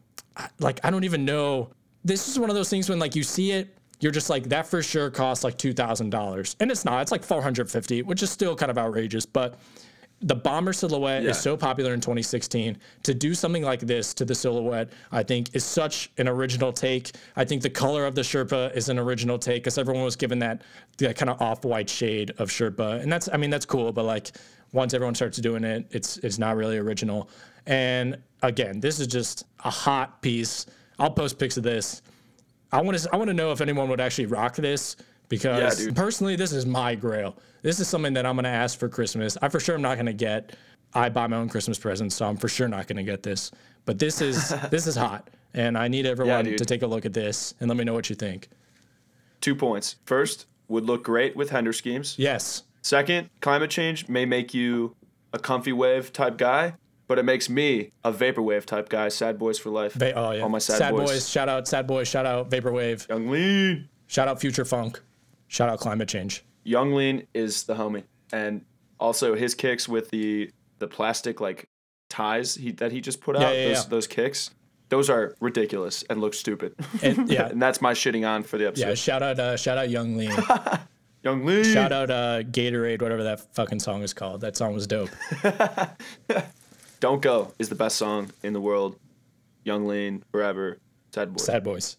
like 0.61 0.81
I 0.83 0.91
don't 0.91 1.05
even 1.05 1.27
know. 1.27 1.69
This 2.07 2.27
is 2.27 2.39
one 2.39 2.49
of 2.49 2.57
those 2.57 2.71
things 2.71 2.89
when 2.89 2.99
like 2.99 3.15
you 3.15 3.23
see 3.23 3.51
it 3.53 3.77
you're 4.01 4.13
just 4.13 4.29
like 4.31 4.49
that 4.51 4.67
for 4.67 4.83
sure 4.83 5.11
costs 5.11 5.45
like 5.45 5.57
two 5.59 5.73
thousand 5.73 6.11
dollars, 6.11 6.57
and 6.61 6.71
it's 6.71 6.85
not. 6.85 7.03
It's 7.03 7.13
like 7.13 7.25
four 7.25 7.43
hundred 7.43 7.71
fifty, 7.71 8.03
which 8.03 8.23
is 8.23 8.31
still 8.31 8.55
kind 8.55 8.71
of 8.71 8.79
outrageous. 8.79 9.27
But 9.27 9.59
the 10.23 10.35
bomber 10.35 10.73
silhouette 10.73 11.23
yeah. 11.23 11.31
is 11.31 11.39
so 11.41 11.57
popular 11.57 11.93
in 11.93 12.01
2016. 12.01 12.79
To 13.03 13.15
do 13.15 13.35
something 13.35 13.63
like 13.63 13.81
this 13.81 14.15
to 14.15 14.25
the 14.25 14.35
silhouette, 14.35 14.91
I 15.13 15.23
think, 15.23 15.55
is 15.55 15.63
such 15.63 16.11
an 16.17 16.27
original 16.27 16.73
take. 16.73 17.13
I 17.37 17.45
think 17.45 17.63
the 17.63 17.71
color 17.71 18.07
of 18.07 18.15
the 18.15 18.23
Sherpa 18.23 18.75
is 18.75 18.89
an 18.89 18.99
original 18.99 19.39
take 19.39 19.63
because 19.63 19.77
everyone 19.77 20.05
was 20.05 20.17
given 20.17 20.39
that, 20.39 20.63
that 20.99 21.17
kind 21.17 21.29
of 21.29 21.41
off-white 21.43 21.91
shade 21.91 22.33
of 22.39 22.49
Sherpa, 22.49 23.03
and 23.03 23.13
that's 23.13 23.29
I 23.33 23.37
mean 23.37 23.51
that's 23.51 23.67
cool. 23.67 23.93
But 23.93 24.05
like 24.05 24.31
once 24.73 24.95
everyone 24.95 25.15
starts 25.15 25.39
doing 25.39 25.65
it, 25.65 25.87
it's 25.91 26.17
it's 26.19 26.39
not 26.39 26.57
really 26.57 26.79
original. 26.79 27.29
And 27.67 28.17
again, 28.43 28.81
this 28.81 29.01
is 29.01 29.07
just 29.07 29.45
a 29.65 29.71
hot 29.71 30.23
piece. 30.23 30.67
I'll 30.99 31.11
post 31.11 31.39
pics 31.39 31.57
of 31.57 31.63
this. 31.63 32.01
I 32.77 32.83
want 32.83 32.99
to 32.99 33.09
I 33.11 33.17
want 33.17 33.29
to 33.29 33.35
know 33.35 33.53
if 33.53 33.63
anyone 33.63 33.89
would 33.89 34.01
actually 34.01 34.27
rock 34.27 34.55
this 34.57 34.97
because 35.31 35.87
yeah, 35.87 35.93
personally, 35.95 36.37
this 36.37 36.53
is 36.53 36.67
my 36.67 36.95
grail. 36.95 37.37
This 37.63 37.81
is 37.81 37.89
something 37.89 38.13
that 38.13 38.27
I'm 38.27 38.37
gonna 38.37 38.49
ask 38.49 38.79
for 38.79 38.89
Christmas. 38.89 39.39
I 39.41 39.49
for 39.49 39.61
sure 39.61 39.77
am 39.77 39.83
not 39.83 39.97
gonna 39.97 40.13
get. 40.13 40.55
I 40.93 41.09
buy 41.09 41.27
my 41.27 41.39
own 41.39 41.49
Christmas 41.49 41.79
presents, 41.79 42.15
so 42.15 42.27
I'm 42.27 42.37
for 42.37 42.49
sure 42.49 42.69
not 42.69 42.87
gonna 42.87 43.03
get 43.03 43.23
this. 43.23 43.51
But 43.87 43.99
this 43.99 44.21
is 44.21 44.55
this 44.71 44.87
is 44.87 44.95
hot, 44.95 45.31
and 45.55 45.79
I 45.79 45.89
need 45.89 46.05
everyone 46.05 46.45
yeah, 46.45 46.57
to 46.59 46.65
take 46.67 46.83
a 46.83 46.87
look 46.87 47.07
at 47.07 47.15
this 47.15 47.55
and 47.61 47.69
let 47.69 47.79
me 47.79 47.85
know 47.85 47.95
what 47.95 48.11
you 48.11 48.17
think. 48.17 48.49
Two 49.41 49.55
points. 49.55 49.97
First, 50.05 50.47
would 50.69 50.85
look 50.85 51.03
great 51.03 51.35
with 51.35 51.49
Hender 51.49 51.73
Schemes. 51.73 52.15
Yes. 52.19 52.65
Second, 52.83 53.31
climate 53.41 53.71
change 53.71 54.07
may 54.07 54.27
make 54.27 54.53
you 54.53 54.95
a 55.33 55.39
comfy 55.39 55.73
wave 55.73 56.13
type 56.13 56.37
guy 56.37 56.75
but 57.09 57.19
it 57.19 57.25
makes 57.25 57.49
me 57.49 57.93
a 58.05 58.13
vaporwave 58.13 58.65
type 58.65 58.89
guy. 58.89 59.09
Sad 59.09 59.39
boys 59.39 59.59
for 59.59 59.71
life. 59.71 59.95
Va- 59.95 60.15
oh 60.15 60.33
yeah, 60.33 60.43
all 60.43 60.49
my 60.49 60.59
sad, 60.59 60.79
sad 60.79 60.95
boys. 60.95 61.11
boys. 61.11 61.29
Shout 61.29 61.49
out 61.49 61.69
sad 61.69 61.87
boys. 61.87 62.09
Shout 62.09 62.27
out 62.27 62.51
vaporwave. 62.51 63.09
Yung 63.09 63.31
Lean. 63.31 63.89
Shout 64.07 64.29
out 64.29 64.41
future 64.41 64.65
funk. 64.65 65.01
Shout 65.49 65.69
out 65.69 65.79
climate 65.79 66.09
change. 66.09 66.45
Yung 66.65 66.95
Lean 66.95 67.27
is 67.35 67.65
the 67.65 67.75
homie, 67.75 68.05
and 68.33 68.65
also 68.99 69.35
his 69.35 69.55
kicks 69.55 69.89
with 69.89 70.11
the 70.11 70.51
the 70.79 70.87
plastic 70.87 71.41
like 71.41 71.69
ties 72.09 72.55
he, 72.55 72.73
that 72.73 72.93
he 72.93 73.01
just 73.01 73.21
put 73.21 73.37
out. 73.37 73.43
Yeah, 73.43 73.53
yeah, 73.53 73.69
those, 73.69 73.85
yeah. 73.85 73.89
those 73.89 74.07
kicks. 74.07 74.51
Those 74.89 75.11
are 75.11 75.35
ridiculous 75.41 76.05
and 76.09 76.21
look 76.21 76.35
stupid. 76.35 76.75
And, 77.03 77.29
yeah, 77.31 77.49
and 77.49 77.61
that's 77.61 77.81
my 77.81 77.93
shitting 77.93 78.29
on 78.29 78.45
for 78.45 78.57
the 78.57 78.69
episode. 78.69 78.89
Yeah, 78.89 78.95
shout 78.95 79.23
out, 79.23 79.39
uh, 79.41 79.57
shout 79.57 79.79
out, 79.79 79.91
Yung 79.91 80.17
Lean. 80.17 80.31
Yung 81.25 81.45
Lean. 81.45 81.65
Shout 81.65 81.91
out, 81.91 82.09
uh, 82.09 82.43
Gatorade, 82.45 83.03
whatever 83.03 83.25
that 83.25 83.53
fucking 83.55 83.81
song 83.81 84.03
is 84.03 84.15
called. 84.15 84.43
That 84.43 84.57
song 84.57 84.75
was 84.75 84.87
dope. 84.87 85.11
Don't 87.01 87.21
Go 87.23 87.53
is 87.59 87.69
the 87.69 87.75
best 87.75 87.97
song 87.97 88.31
in 88.43 88.53
the 88.53 88.61
world. 88.61 88.99
Yung 89.65 89.87
Lean, 89.87 90.23
Forever, 90.31 90.79
Sad 91.13 91.33
Boy. 91.33 91.43
Sad 91.43 91.65
Boys. 91.65 91.97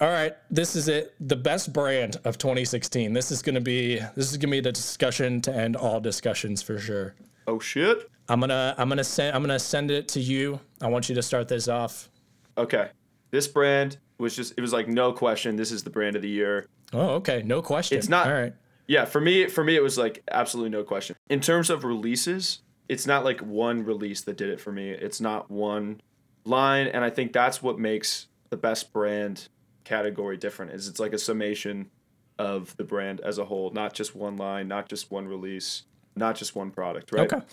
All 0.00 0.08
right, 0.08 0.34
this 0.50 0.74
is 0.74 0.88
it. 0.88 1.14
The 1.20 1.36
best 1.36 1.72
brand 1.72 2.16
of 2.24 2.38
2016. 2.38 3.12
This 3.12 3.30
is 3.30 3.42
going 3.42 3.54
to 3.54 3.60
be 3.60 3.96
this 4.16 4.30
is 4.30 4.36
going 4.36 4.50
to 4.50 4.56
be 4.56 4.60
the 4.60 4.72
discussion 4.72 5.40
to 5.42 5.54
end 5.54 5.76
all 5.76 6.00
discussions 6.00 6.62
for 6.62 6.78
sure. 6.78 7.14
Oh 7.46 7.58
shit. 7.60 8.08
I'm 8.28 8.40
gonna 8.40 8.74
I'm 8.78 8.88
gonna 8.88 9.04
send 9.04 9.34
I'm 9.36 9.42
gonna 9.42 9.58
send 9.58 9.90
it 9.90 10.08
to 10.08 10.20
you. 10.20 10.60
I 10.80 10.86
want 10.88 11.08
you 11.08 11.14
to 11.16 11.22
start 11.22 11.48
this 11.48 11.68
off. 11.68 12.08
Okay. 12.56 12.88
This 13.30 13.46
brand 13.48 13.98
was 14.18 14.34
just 14.36 14.54
it 14.56 14.60
was 14.60 14.72
like 14.72 14.88
no 14.88 15.12
question. 15.12 15.56
This 15.56 15.70
is 15.72 15.82
the 15.82 15.90
brand 15.90 16.16
of 16.16 16.22
the 16.22 16.28
year. 16.28 16.66
Oh, 16.92 17.10
okay. 17.16 17.42
No 17.44 17.62
question. 17.62 17.98
It's 17.98 18.08
not- 18.08 18.26
All 18.26 18.32
right. 18.32 18.54
Yeah, 18.88 19.04
for 19.06 19.20
me, 19.20 19.46
for 19.46 19.62
me, 19.64 19.76
it 19.76 19.82
was 19.82 19.96
like 19.96 20.22
absolutely 20.30 20.70
no 20.70 20.82
question. 20.84 21.16
In 21.30 21.40
terms 21.40 21.70
of 21.70 21.84
releases, 21.84 22.60
it's 22.88 23.06
not 23.06 23.24
like 23.24 23.40
one 23.40 23.84
release 23.84 24.22
that 24.22 24.36
did 24.36 24.50
it 24.50 24.60
for 24.60 24.72
me. 24.72 24.90
It's 24.90 25.20
not 25.20 25.50
one 25.50 26.00
line, 26.44 26.88
and 26.88 27.04
I 27.04 27.10
think 27.10 27.32
that's 27.32 27.62
what 27.62 27.78
makes 27.78 28.26
the 28.50 28.56
best 28.56 28.92
brand 28.92 29.48
category 29.84 30.36
different. 30.36 30.72
Is 30.72 30.88
it's 30.88 31.00
like 31.00 31.12
a 31.12 31.18
summation 31.18 31.90
of 32.38 32.76
the 32.76 32.84
brand 32.84 33.20
as 33.20 33.38
a 33.38 33.44
whole, 33.44 33.70
not 33.70 33.94
just 33.94 34.14
one 34.14 34.36
line, 34.36 34.68
not 34.68 34.88
just 34.88 35.10
one 35.10 35.28
release, 35.28 35.82
not 36.16 36.36
just 36.36 36.54
one 36.54 36.70
product, 36.70 37.12
right? 37.12 37.32
Okay. 37.32 37.44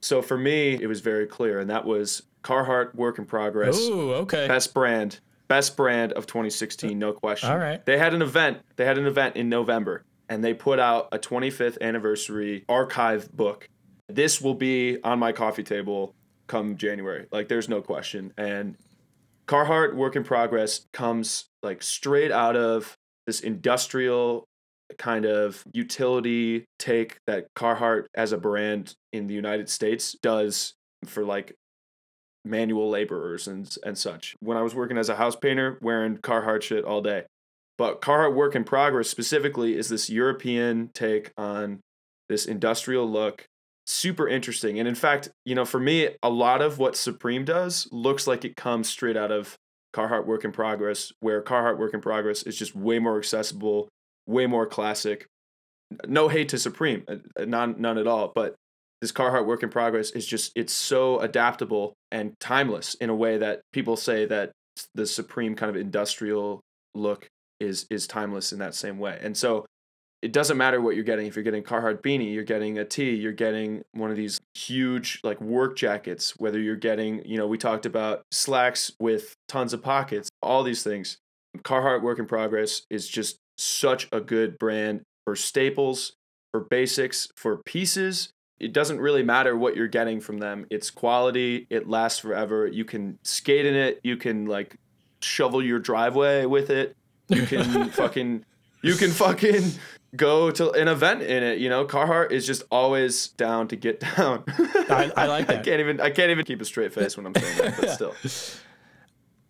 So 0.00 0.20
for 0.20 0.36
me, 0.36 0.74
it 0.80 0.86
was 0.86 1.00
very 1.00 1.26
clear, 1.26 1.60
and 1.60 1.70
that 1.70 1.84
was 1.84 2.22
Carhartt 2.42 2.94
Work 2.94 3.18
in 3.18 3.24
Progress, 3.24 3.78
Ooh, 3.80 4.12
okay. 4.12 4.46
best 4.46 4.74
brand, 4.74 5.18
best 5.48 5.76
brand 5.76 6.12
of 6.12 6.26
2016, 6.26 6.98
no 6.98 7.12
question. 7.12 7.50
All 7.50 7.58
right. 7.58 7.84
They 7.84 7.96
had 7.96 8.12
an 8.12 8.20
event. 8.20 8.58
They 8.76 8.84
had 8.84 8.98
an 8.98 9.06
event 9.06 9.36
in 9.36 9.48
November, 9.48 10.04
and 10.28 10.44
they 10.44 10.52
put 10.52 10.78
out 10.78 11.08
a 11.10 11.18
25th 11.18 11.80
anniversary 11.80 12.64
archive 12.68 13.32
book. 13.32 13.68
This 14.08 14.40
will 14.40 14.54
be 14.54 14.98
on 15.02 15.18
my 15.18 15.32
coffee 15.32 15.62
table 15.62 16.14
come 16.46 16.76
January. 16.76 17.26
Like, 17.32 17.48
there's 17.48 17.68
no 17.68 17.80
question. 17.80 18.32
And 18.36 18.76
Carhartt 19.46 19.94
Work 19.94 20.16
in 20.16 20.24
Progress 20.24 20.86
comes 20.92 21.46
like 21.62 21.82
straight 21.82 22.30
out 22.30 22.56
of 22.56 22.96
this 23.26 23.40
industrial 23.40 24.44
kind 24.98 25.24
of 25.24 25.64
utility 25.72 26.64
take 26.78 27.18
that 27.26 27.46
Carhartt 27.56 28.04
as 28.14 28.32
a 28.32 28.38
brand 28.38 28.94
in 29.12 29.26
the 29.26 29.34
United 29.34 29.68
States 29.68 30.14
does 30.22 30.74
for 31.06 31.24
like 31.24 31.54
manual 32.44 32.90
laborers 32.90 33.48
and 33.48 33.74
and 33.84 33.96
such. 33.96 34.36
When 34.40 34.56
I 34.56 34.62
was 34.62 34.74
working 34.74 34.98
as 34.98 35.08
a 35.08 35.16
house 35.16 35.36
painter, 35.36 35.78
wearing 35.80 36.18
Carhartt 36.18 36.62
shit 36.62 36.84
all 36.84 37.00
day. 37.00 37.24
But 37.76 38.00
Carhartt 38.00 38.34
Work 38.34 38.54
in 38.54 38.64
Progress 38.64 39.08
specifically 39.08 39.76
is 39.76 39.88
this 39.88 40.08
European 40.08 40.90
take 40.94 41.32
on 41.36 41.80
this 42.28 42.46
industrial 42.46 43.10
look. 43.10 43.46
Super 43.86 44.28
interesting. 44.28 44.78
And 44.78 44.88
in 44.88 44.94
fact, 44.94 45.30
you 45.44 45.54
know, 45.54 45.64
for 45.64 45.78
me, 45.78 46.08
a 46.22 46.30
lot 46.30 46.62
of 46.62 46.78
what 46.78 46.96
Supreme 46.96 47.44
does 47.44 47.88
looks 47.92 48.26
like 48.26 48.44
it 48.44 48.56
comes 48.56 48.88
straight 48.88 49.16
out 49.16 49.30
of 49.30 49.56
Carhartt 49.94 50.26
Work 50.26 50.44
in 50.44 50.52
Progress, 50.52 51.12
where 51.20 51.42
Carhartt 51.42 51.78
Work 51.78 51.94
in 51.94 52.00
Progress 52.00 52.42
is 52.44 52.56
just 52.56 52.74
way 52.74 52.98
more 52.98 53.18
accessible, 53.18 53.88
way 54.26 54.46
more 54.46 54.66
classic. 54.66 55.26
No 56.06 56.28
hate 56.28 56.48
to 56.48 56.58
Supreme, 56.58 57.04
uh, 57.06 57.16
uh, 57.38 57.44
none, 57.44 57.76
none 57.78 57.98
at 57.98 58.06
all. 58.06 58.32
But 58.34 58.54
this 59.00 59.12
Carhartt 59.12 59.46
Work 59.46 59.62
in 59.62 59.68
Progress 59.68 60.10
is 60.10 60.26
just, 60.26 60.52
it's 60.56 60.72
so 60.72 61.20
adaptable 61.20 61.92
and 62.10 62.32
timeless 62.40 62.94
in 62.94 63.10
a 63.10 63.14
way 63.14 63.38
that 63.38 63.60
people 63.72 63.96
say 63.96 64.24
that 64.26 64.50
the 64.94 65.06
Supreme 65.06 65.54
kind 65.54 65.70
of 65.70 65.76
industrial 65.76 66.60
look 66.94 67.28
is 67.60 67.86
is 67.90 68.06
timeless 68.06 68.52
in 68.52 68.58
that 68.58 68.74
same 68.74 68.98
way. 68.98 69.18
And 69.22 69.36
so 69.36 69.64
it 70.24 70.32
doesn't 70.32 70.56
matter 70.56 70.80
what 70.80 70.94
you're 70.94 71.04
getting. 71.04 71.26
If 71.26 71.36
you're 71.36 71.42
getting 71.42 71.62
Carhartt 71.62 72.00
beanie, 72.00 72.32
you're 72.32 72.44
getting 72.44 72.78
a 72.78 72.84
tee, 72.86 73.14
you're 73.14 73.30
getting 73.30 73.84
one 73.92 74.10
of 74.10 74.16
these 74.16 74.40
huge 74.54 75.20
like 75.22 75.38
work 75.38 75.76
jackets, 75.76 76.32
whether 76.38 76.58
you're 76.58 76.76
getting, 76.76 77.22
you 77.26 77.36
know, 77.36 77.46
we 77.46 77.58
talked 77.58 77.84
about 77.84 78.22
slacks 78.30 78.90
with 78.98 79.34
tons 79.48 79.74
of 79.74 79.82
pockets, 79.82 80.30
all 80.42 80.62
these 80.62 80.82
things. 80.82 81.18
Carhartt 81.58 82.00
Work 82.00 82.18
in 82.18 82.24
Progress 82.24 82.86
is 82.88 83.06
just 83.06 83.36
such 83.58 84.08
a 84.12 84.20
good 84.20 84.58
brand 84.58 85.02
for 85.26 85.36
staples, 85.36 86.14
for 86.52 86.60
basics, 86.60 87.28
for 87.36 87.58
pieces. 87.66 88.30
It 88.58 88.72
doesn't 88.72 89.00
really 89.00 89.22
matter 89.22 89.54
what 89.54 89.76
you're 89.76 89.88
getting 89.88 90.22
from 90.22 90.38
them. 90.38 90.64
It's 90.70 90.90
quality, 90.90 91.66
it 91.68 91.86
lasts 91.86 92.18
forever. 92.18 92.66
You 92.66 92.86
can 92.86 93.18
skate 93.24 93.66
in 93.66 93.74
it, 93.74 94.00
you 94.02 94.16
can 94.16 94.46
like 94.46 94.78
shovel 95.20 95.62
your 95.62 95.80
driveway 95.80 96.46
with 96.46 96.70
it. 96.70 96.96
You 97.28 97.42
can 97.42 97.90
fucking 97.90 98.46
you 98.84 98.94
can 98.96 99.10
fucking 99.10 99.72
go 100.16 100.50
to 100.50 100.70
an 100.72 100.88
event 100.88 101.22
in 101.22 101.42
it. 101.42 101.58
You 101.58 101.68
know, 101.68 101.84
Carhartt 101.84 102.30
is 102.30 102.46
just 102.46 102.62
always 102.70 103.28
down 103.28 103.68
to 103.68 103.76
get 103.76 104.00
down. 104.16 104.44
I, 104.48 105.12
I 105.16 105.26
like 105.26 105.50
I 105.50 105.56
can't 105.56 105.80
even 105.80 106.00
I 106.00 106.10
can't 106.10 106.30
even 106.30 106.44
keep 106.44 106.60
a 106.60 106.64
straight 106.64 106.92
face 106.92 107.16
when 107.16 107.26
I'm 107.26 107.34
saying 107.34 107.58
that, 107.58 107.80
but 107.80 107.90
still. 107.90 108.14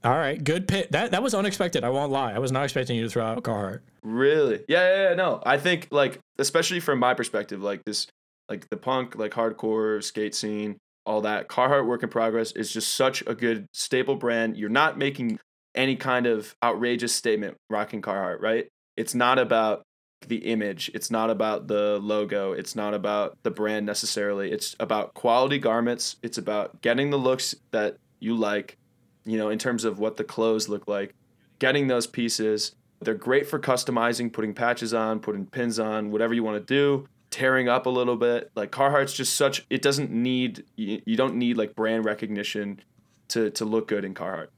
All 0.05 0.17
right, 0.19 0.43
good 0.43 0.69
pick. 0.69 0.91
That 0.91 1.13
that 1.13 1.23
was 1.23 1.35
unexpected. 1.35 1.85
I 1.85 1.91
won't 1.91 2.13
lie. 2.13 2.33
I 2.33 2.39
was 2.39 2.53
not 2.53 2.65
expecting 2.65 2.97
you 2.97 3.05
to 3.05 3.11
throw 3.11 3.25
out 3.25 3.43
Carhartt. 3.43 3.81
Really? 4.03 4.65
Yeah, 4.69 4.89
yeah, 4.89 5.09
yeah, 5.11 5.15
no. 5.15 5.43
I 5.45 5.59
think 5.59 5.89
like 5.91 6.19
especially 6.39 6.81
from 6.81 6.99
my 6.99 7.15
perspective, 7.15 7.63
like 7.63 7.83
this 7.85 8.07
like 8.49 8.69
the 8.69 8.77
punk, 8.77 9.17
like 9.17 9.33
hardcore 9.33 10.03
skate 10.03 10.35
scene, 10.35 10.77
all 11.07 11.23
that, 11.23 11.49
Carhartt 11.49 11.87
Work 11.87 12.03
in 12.03 12.09
Progress 12.11 12.53
is 12.53 12.71
just 12.73 12.95
such 12.95 13.23
a 13.27 13.35
good 13.35 13.67
staple 13.73 14.17
brand. 14.17 14.57
You're 14.57 14.69
not 14.69 14.99
making 14.99 15.39
any 15.75 15.97
kind 15.97 16.27
of 16.27 16.55
outrageous 16.63 17.15
statement 17.15 17.57
rocking 17.71 18.03
Carhartt, 18.03 18.41
right? 18.41 18.69
It's 18.97 19.15
not 19.15 19.39
about 19.39 19.83
the 20.29 20.39
image. 20.39 20.91
It's 20.95 21.11
not 21.11 21.31
about 21.31 21.69
the 21.69 21.99
logo. 22.03 22.53
It's 22.53 22.75
not 22.75 22.95
about 22.95 23.39
the 23.43 23.51
brand 23.51 23.87
necessarily. 23.87 24.51
It's 24.51 24.77
about 24.81 25.15
quality 25.15 25.59
garments. 25.59 26.17
It's 26.23 26.39
about 26.39 26.81
getting 26.83 27.11
the 27.11 27.19
looks 27.19 27.55
that 27.71 27.99
you 28.21 28.35
like, 28.35 28.79
you 29.25 29.39
know, 29.39 29.51
in 29.51 29.59
terms 29.59 29.85
of 29.85 29.99
what 29.99 30.17
the 30.17 30.25
clothes 30.25 30.69
look 30.69 30.89
like, 30.89 31.15
getting 31.59 31.87
those 31.87 32.07
pieces. 32.07 32.75
They're 33.01 33.15
great 33.15 33.47
for 33.47 33.59
customizing, 33.59 34.33
putting 34.33 34.55
patches 34.55 34.95
on, 34.95 35.21
putting 35.21 35.47
pins 35.47 35.79
on, 35.79 36.11
whatever 36.11 36.33
you 36.33 36.43
want 36.43 36.67
to 36.67 36.75
do, 36.75 37.07
tearing 37.31 37.69
up 37.69 37.87
a 37.87 37.91
little 37.91 38.17
bit. 38.17 38.51
Like 38.55 38.71
Carhartt's 38.71 39.13
just 39.13 39.35
such 39.35 39.67
it 39.69 39.83
doesn't 39.83 40.11
need 40.11 40.65
you, 40.77 41.17
don't 41.17 41.35
need 41.35 41.57
like 41.57 41.75
brand 41.75 42.05
recognition 42.05 42.81
to 43.29 43.51
to 43.51 43.65
look 43.65 43.89
good 43.89 44.05
in 44.05 44.15
Carhartt. 44.15 44.49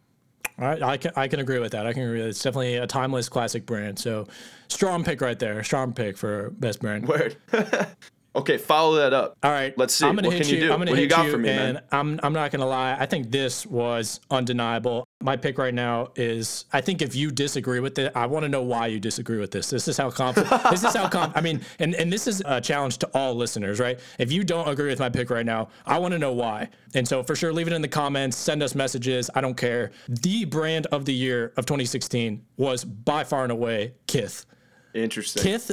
All 0.59 0.67
right, 0.67 0.83
I 0.83 0.97
can 0.97 1.13
I 1.17 1.29
can 1.29 1.41
agree 1.41 1.59
with 1.59 1.73
that. 1.73 1.87
I 1.87 1.93
can 1.93 2.03
agree. 2.03 2.23
It's 2.23 2.43
definitely 2.43 2.77
a 2.77 2.87
timeless 2.87 3.29
classic 3.29 3.67
brand. 3.67 3.99
So 3.99 4.27
strong 4.69 5.05
pick 5.05 5.21
right 5.21 5.39
there. 5.39 5.63
Strong 5.63 5.93
pick 5.93 6.17
for 6.17 6.51
best 6.51 6.81
brand. 6.81 7.07
Word. 7.07 7.37
okay, 8.37 8.57
follow 8.57 8.97
that 8.97 9.13
up. 9.13 9.37
All 9.43 9.51
right, 9.51 9.77
Let's 9.77 9.95
see. 9.95 10.07
I'm 10.07 10.15
gonna 10.15 10.29
What 10.29 10.39
hit 10.39 10.47
can 10.47 10.55
you 10.55 10.61
do? 10.61 10.73
I'm 10.73 10.79
gonna 10.79 10.93
What 10.93 10.99
hit 10.99 11.05
you 11.05 11.09
got 11.11 11.29
for 11.29 11.37
me, 11.37 11.51
and 11.51 11.75
man? 11.75 11.83
I'm 11.93 12.21
I'm 12.23 12.33
not 12.33 12.51
gonna 12.53 12.67
lie. 12.67 12.97
I 12.99 13.05
think 13.05 13.31
this 13.31 13.67
was 13.67 14.21
undeniable. 14.31 15.06
My 15.23 15.35
pick 15.35 15.57
right 15.57 15.73
now 15.73 16.09
is. 16.15 16.67
I 16.75 16.83
think 16.83 17.01
if 17.01 17.15
you 17.15 17.31
disagree 17.31 17.81
with 17.81 17.99
it, 17.99 18.13
I 18.15 18.27
want 18.27 18.43
to 18.43 18.51
know 18.51 18.63
why 18.63 18.89
you 18.89 19.01
disagree 19.01 19.39
with 19.39 19.51
this. 19.51 19.71
This 19.71 19.89
is 19.89 19.97
how 19.97 20.11
confident. 20.11 20.63
this 20.71 20.85
is 20.85 20.95
how 20.95 21.09
com- 21.09 21.33
I 21.35 21.41
mean, 21.41 21.63
and 21.79 21.95
and 21.95 22.13
this 22.13 22.27
is 22.27 22.43
a 22.45 22.61
challenge 22.61 22.99
to 22.99 23.11
all 23.15 23.35
listeners, 23.35 23.81
right? 23.81 23.99
If 24.19 24.31
you 24.31 24.45
don't 24.45 24.69
agree 24.69 24.91
with 24.91 24.99
my 24.99 25.09
pick 25.09 25.31
right 25.31 25.47
now, 25.47 25.69
I 25.87 25.99
want 25.99 26.13
to 26.13 26.19
know 26.19 26.35
why. 26.35 26.69
And 26.95 27.09
so 27.09 27.23
for 27.23 27.35
sure, 27.35 27.51
leave 27.51 27.67
it 27.67 27.73
in 27.73 27.81
the 27.81 27.89
comments. 27.89 28.37
Send 28.37 28.63
us 28.63 28.75
messages. 28.75 29.31
I 29.35 29.41
don't 29.41 29.57
care. 29.57 29.91
The 30.07 30.45
brand 30.45 30.87
of 30.93 31.07
the 31.07 31.15
year 31.15 31.55
of 31.57 31.65
2016 31.65 32.45
was 32.59 32.85
by 32.85 33.25
far 33.25 33.43
and 33.43 33.53
away 33.53 33.95
Kith. 34.07 34.45
Interesting. 34.93 35.43
Kith 35.43 35.73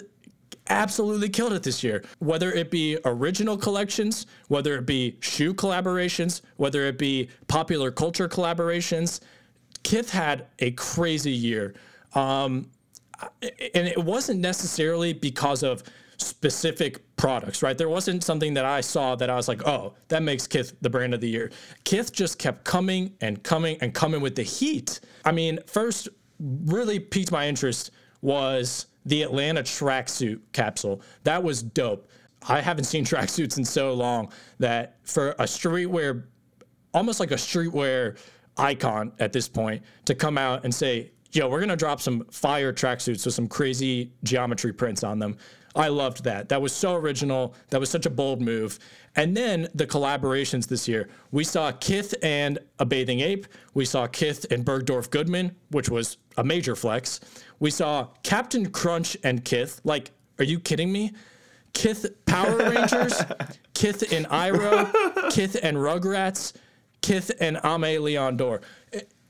absolutely 0.70 1.30
killed 1.30 1.54
it 1.54 1.64
this 1.64 1.84
year. 1.84 2.04
Whether 2.20 2.52
it 2.52 2.72
be 2.72 2.98
original 3.06 3.58
collections, 3.58 4.26
whether 4.48 4.76
it 4.76 4.86
be 4.86 5.18
shoe 5.20 5.54
collaborations, 5.54 6.41
whether 6.58 6.86
it 6.86 6.98
be 6.98 7.30
popular 7.48 7.91
culture 7.91 8.30
collaborations, 8.30 9.20
Kith 9.84 10.09
had 10.09 10.47
a 10.59 10.71
crazy 10.71 11.31
year. 11.31 11.75
Um, 12.13 12.69
and 13.41 13.88
it 13.88 13.97
wasn't 14.03 14.39
necessarily 14.39 15.13
because 15.13 15.63
of 15.63 15.84
specific 16.17 17.01
products, 17.15 17.61
right? 17.61 17.77
There 17.77 17.89
wasn't 17.89 18.23
something 18.23 18.53
that 18.53 18.65
I 18.65 18.81
saw 18.81 19.15
that 19.15 19.29
I 19.29 19.36
was 19.36 19.47
like, 19.47 19.65
oh, 19.67 19.93
that 20.07 20.23
makes 20.23 20.47
Kith 20.47 20.73
the 20.81 20.89
brand 20.89 21.13
of 21.13 21.21
the 21.21 21.29
year. 21.29 21.51
Kith 21.84 22.11
just 22.11 22.39
kept 22.39 22.63
coming 22.63 23.13
and 23.21 23.41
coming 23.43 23.77
and 23.81 23.93
coming 23.93 24.21
with 24.21 24.36
the 24.36 24.43
heat. 24.43 24.99
I 25.25 25.31
mean, 25.31 25.59
first, 25.67 26.09
really 26.39 26.99
piqued 26.99 27.31
my 27.31 27.47
interest 27.47 27.91
was 28.21 28.88
the 29.05 29.21
Atlanta 29.23 29.63
tracksuit 29.63 30.39
capsule. 30.53 31.01
That 31.23 31.43
was 31.43 31.61
dope. 31.61 32.09
I 32.47 32.61
haven't 32.61 32.86
seen 32.86 33.05
tracksuits 33.13 33.57
in 33.57 33.65
so 33.65 33.93
long 33.93 34.31
that 34.59 34.97
for 35.03 35.31
a 35.31 35.43
streetwear, 35.43 36.23
almost 36.93 37.19
like 37.19 37.31
a 37.31 37.36
streetwear 37.36 38.17
icon 38.58 39.12
at 39.20 39.34
this 39.34 39.47
point, 39.47 39.84
to 40.06 40.16
come 40.16 40.38
out 40.38 40.64
and 40.64 40.74
say, 40.74 41.12
yo, 41.32 41.49
we're 41.49 41.60
gonna 41.60 41.76
drop 41.76 41.99
some 42.01 42.26
fire 42.32 42.72
tracksuits 42.72 43.26
with 43.26 43.34
some 43.34 43.47
crazy 43.47 44.12
geometry 44.24 44.74
prints 44.74 45.04
on 45.04 45.20
them. 45.20 45.38
I 45.76 45.88
loved 45.88 46.24
that. 46.26 46.49
That 46.49 46.62
was 46.62 46.72
so 46.72 46.95
original. 46.95 47.56
That 47.70 47.80
was 47.80 47.89
such 47.89 48.06
a 48.06 48.10
bold 48.10 48.41
move. 48.41 48.78
And 49.16 49.36
then 49.36 49.68
the 49.74 49.88
collaborations 49.88 50.68
this 50.68 50.88
year. 50.88 51.10
We 51.32 51.43
saw 51.43 51.72
Kith 51.72 52.14
and 52.22 52.60
a 52.80 52.86
bathing 52.86 53.22
ape. 53.22 53.47
We 53.74 53.86
saw 53.86 54.06
Kith 54.06 54.45
and 54.51 54.64
Bergdorf 54.64 55.10
Goodman, 55.10 55.56
which 55.72 55.89
was 55.89 56.18
a 56.38 56.43
major 56.43 56.76
flex. 56.76 57.20
We 57.60 57.72
saw 57.72 58.10
Captain 58.22 58.70
Crunch 58.70 59.18
and 59.24 59.43
Kith. 59.43 59.82
Like, 59.84 60.12
are 60.38 60.43
you 60.45 60.60
kidding 60.60 60.91
me? 60.91 61.12
Kith 61.74 62.06
Power 62.26 62.58
Rangers 62.58 63.20
Kith 63.74 64.12
and 64.14 64.28
Iroh, 64.28 65.32
Kith 65.32 65.58
and 65.62 65.78
Rugrats, 65.78 66.54
Kith 67.04 67.32
and 67.39 67.58
Aimé 67.58 68.01
Leon 68.01 68.38
Dore. 68.38 68.62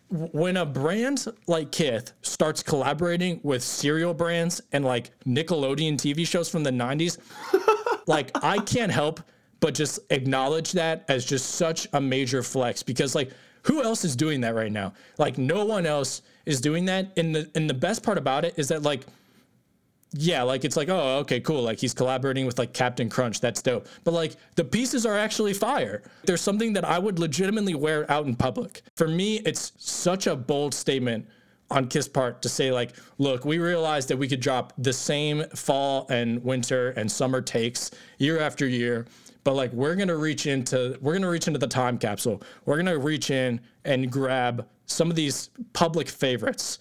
When 0.09 0.57
a 0.57 0.65
brand 0.65 1.26
like 1.47 1.71
Kith 1.71 2.13
starts 2.21 2.63
collaborating 2.63 3.41
with 3.43 3.63
cereal 3.63 4.13
brands 4.13 4.61
and 4.71 4.86
like 4.86 5.11
Nickelodeon 5.26 5.95
TV 5.95 6.26
shows 6.26 6.47
from 6.47 6.63
the 6.63 6.69
90s, 6.71 7.17
like 8.07 8.32
I 8.41 8.59
can't 8.59 8.91
help 8.91 9.19
but 9.59 9.74
just 9.74 9.99
acknowledge 10.09 10.74
that 10.74 11.05
as 11.07 11.26
just 11.26 11.51
such 11.51 11.88
a 11.93 12.01
major 12.01 12.43
flex 12.43 12.84
because 12.84 13.15
like 13.15 13.32
who 13.63 13.82
else 13.82 14.03
is 14.05 14.15
doing 14.15 14.41
that 14.41 14.55
right 14.55 14.71
now? 14.71 14.93
Like 15.17 15.38
no 15.38 15.65
one 15.65 15.86
else 15.86 16.21
is 16.45 16.61
doing 16.61 16.86
that. 16.86 17.11
And 17.17 17.34
the 17.34 17.49
and 17.55 17.69
the 17.69 17.74
best 17.74 18.03
part 18.03 18.17
about 18.17 18.45
it 18.45 18.53
is 18.57 18.67
that 18.67 18.84
like 18.84 19.05
yeah, 20.14 20.43
like 20.43 20.64
it's 20.64 20.78
like, 20.78 20.89
oh, 20.89 21.18
okay, 21.20 21.39
cool. 21.39 21.64
Like 21.64 21.80
he's 21.80 21.93
collaborating 21.93 22.45
with 22.45 22.59
like 22.59 22.74
Captain 22.74 23.09
Crunch. 23.09 23.41
That's 23.41 23.61
dope. 23.61 23.88
But 24.03 24.14
like 24.14 24.36
the 24.55 24.64
pieces 24.64 25.05
are 25.05 25.18
actually 25.18 25.53
fire. 25.53 26.03
There's 26.26 26.41
something 26.41 26.74
that 26.74 26.86
I 26.86 26.99
would 26.99 27.20
legitimately 27.20 27.76
wear 27.76 28.09
out 28.11 28.26
in 28.26 28.36
public. 28.36 28.84
For 28.95 29.07
me, 29.07 29.39
it's 29.39 29.74
such 29.78 30.28
a 30.28 30.36
bold 30.36 30.74
statement 30.74 31.28
on 31.72 31.88
Kith's 31.88 32.07
part 32.07 32.41
to 32.43 32.49
say 32.49 32.72
like, 32.72 32.95
look, 33.18 33.45
we 33.45 33.57
realized 33.57 34.07
that 34.09 34.18
we 34.18 34.28
could 34.28 34.39
drop 34.39 34.74
the 34.78 34.93
same 34.93 35.43
fall 35.55 36.05
and 36.09 36.43
winter 36.43 36.91
and 36.91 37.11
summer 37.11 37.41
takes 37.41 37.91
year 38.20 38.39
after 38.39 38.68
year, 38.68 39.07
but 39.43 39.55
like 39.55 39.74
we're 39.74 39.95
gonna 39.95 40.16
reach 40.16 40.45
into 40.45 40.97
we're 41.01 41.14
gonna 41.14 41.30
reach 41.30 41.47
into 41.47 41.59
the 41.59 41.68
time 41.68 41.97
capsule. 41.97 42.43
We're 42.66 42.78
gonna 42.78 42.97
reach 42.97 43.32
in 43.32 43.59
and 43.86 44.11
grab 44.11 44.68
some 44.86 45.09
of 45.09 45.16
these 45.16 45.49
public 45.74 46.07
favorites 46.07 46.80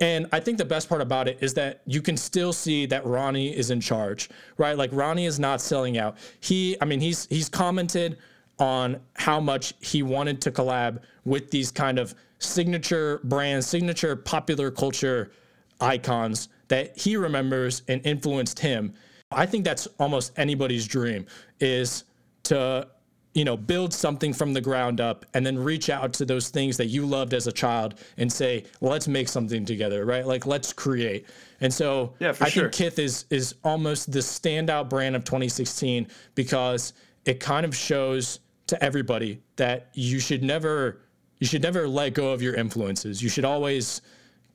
and 0.00 0.26
I 0.32 0.40
think 0.40 0.58
the 0.58 0.64
best 0.64 0.88
part 0.88 1.00
about 1.00 1.28
it 1.28 1.38
is 1.40 1.54
that 1.54 1.82
you 1.86 2.02
can 2.02 2.16
still 2.16 2.52
see 2.52 2.86
that 2.86 3.06
Ronnie 3.06 3.56
is 3.56 3.70
in 3.70 3.80
charge, 3.80 4.28
right? 4.58 4.76
Like 4.76 4.90
Ronnie 4.92 5.26
is 5.26 5.38
not 5.38 5.60
selling 5.60 5.98
out. 5.98 6.16
He, 6.40 6.76
I 6.80 6.84
mean, 6.84 7.00
he's 7.00 7.26
he's 7.26 7.48
commented 7.48 8.18
on 8.58 9.00
how 9.14 9.40
much 9.40 9.74
he 9.80 10.02
wanted 10.02 10.40
to 10.42 10.50
collab 10.50 11.00
with 11.24 11.50
these 11.50 11.70
kind 11.70 11.98
of 11.98 12.14
signature 12.38 13.20
brands, 13.24 13.66
signature 13.66 14.16
popular 14.16 14.70
culture 14.70 15.32
icons 15.80 16.48
that 16.68 16.96
he 16.98 17.16
remembers 17.16 17.82
and 17.88 18.04
influenced 18.04 18.58
him. 18.58 18.94
I 19.30 19.46
think 19.46 19.64
that's 19.64 19.86
almost 19.98 20.32
anybody's 20.36 20.86
dream 20.86 21.26
is 21.60 22.04
to 22.44 22.88
you 23.34 23.44
know, 23.44 23.56
build 23.56 23.92
something 23.92 24.32
from 24.32 24.52
the 24.52 24.60
ground 24.60 25.00
up 25.00 25.26
and 25.34 25.44
then 25.44 25.58
reach 25.58 25.90
out 25.90 26.12
to 26.14 26.24
those 26.24 26.48
things 26.48 26.76
that 26.76 26.86
you 26.86 27.04
loved 27.04 27.34
as 27.34 27.48
a 27.48 27.52
child 27.52 27.96
and 28.16 28.32
say, 28.32 28.64
let's 28.80 29.08
make 29.08 29.28
something 29.28 29.64
together, 29.64 30.04
right? 30.06 30.24
Like 30.24 30.46
let's 30.46 30.72
create. 30.72 31.26
And 31.60 31.74
so 31.74 32.14
yeah, 32.20 32.34
I 32.40 32.48
sure. 32.48 32.64
think 32.64 32.74
Kith 32.74 32.98
is 32.98 33.26
is 33.30 33.56
almost 33.64 34.12
the 34.12 34.20
standout 34.20 34.88
brand 34.88 35.16
of 35.16 35.24
2016 35.24 36.06
because 36.36 36.92
it 37.24 37.40
kind 37.40 37.66
of 37.66 37.74
shows 37.76 38.38
to 38.68 38.82
everybody 38.82 39.42
that 39.56 39.88
you 39.94 40.20
should 40.20 40.42
never 40.42 41.00
you 41.40 41.46
should 41.46 41.62
never 41.62 41.88
let 41.88 42.14
go 42.14 42.32
of 42.32 42.40
your 42.40 42.54
influences. 42.54 43.20
You 43.20 43.28
should 43.28 43.44
always 43.44 44.00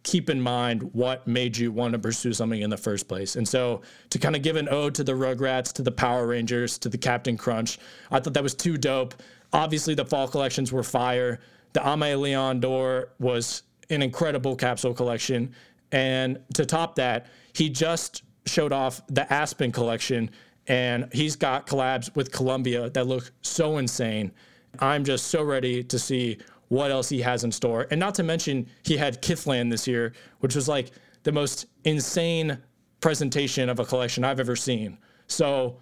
keep 0.03 0.29
in 0.29 0.39
mind 0.39 0.83
what 0.93 1.27
made 1.27 1.57
you 1.57 1.71
want 1.71 1.93
to 1.93 1.99
pursue 1.99 2.33
something 2.33 2.61
in 2.61 2.69
the 2.69 2.77
first 2.77 3.07
place. 3.07 3.35
And 3.35 3.47
so 3.47 3.81
to 4.09 4.19
kind 4.19 4.35
of 4.35 4.41
give 4.41 4.55
an 4.55 4.69
ode 4.69 4.95
to 4.95 5.03
the 5.03 5.11
Rugrats, 5.11 5.73
to 5.73 5.81
the 5.81 5.91
Power 5.91 6.27
Rangers, 6.27 6.77
to 6.79 6.89
the 6.89 6.97
Captain 6.97 7.37
Crunch, 7.37 7.79
I 8.11 8.19
thought 8.19 8.33
that 8.33 8.43
was 8.43 8.55
too 8.55 8.77
dope. 8.77 9.15
Obviously, 9.51 9.95
the 9.95 10.05
fall 10.05 10.27
collections 10.27 10.71
were 10.71 10.83
fire. 10.83 11.39
The 11.73 11.81
Aimé 11.81 12.19
Leon 12.19 12.59
Dore 12.59 13.09
was 13.19 13.63
an 13.89 14.01
incredible 14.01 14.55
capsule 14.55 14.93
collection. 14.93 15.53
And 15.91 16.39
to 16.53 16.65
top 16.65 16.95
that, 16.95 17.27
he 17.53 17.69
just 17.69 18.23
showed 18.45 18.71
off 18.71 19.01
the 19.07 19.31
Aspen 19.31 19.71
collection, 19.71 20.29
and 20.67 21.07
he's 21.11 21.35
got 21.35 21.67
collabs 21.67 22.15
with 22.15 22.31
Columbia 22.31 22.89
that 22.91 23.07
look 23.07 23.31
so 23.41 23.77
insane. 23.77 24.31
I'm 24.79 25.03
just 25.03 25.27
so 25.27 25.43
ready 25.43 25.83
to 25.83 25.97
see 25.97 26.37
what 26.69 26.89
else 26.91 27.09
he 27.09 27.21
has 27.21 27.43
in 27.43 27.51
store. 27.51 27.87
And 27.91 27.99
not 27.99 28.15
to 28.15 28.23
mention, 28.23 28.67
he 28.83 28.97
had 28.97 29.21
Kithland 29.21 29.69
this 29.69 29.87
year, 29.87 30.13
which 30.39 30.55
was 30.55 30.67
like 30.67 30.91
the 31.23 31.31
most 31.31 31.65
insane 31.83 32.57
presentation 33.01 33.69
of 33.69 33.79
a 33.79 33.85
collection 33.85 34.23
I've 34.23 34.39
ever 34.39 34.55
seen. 34.55 34.97
So, 35.27 35.77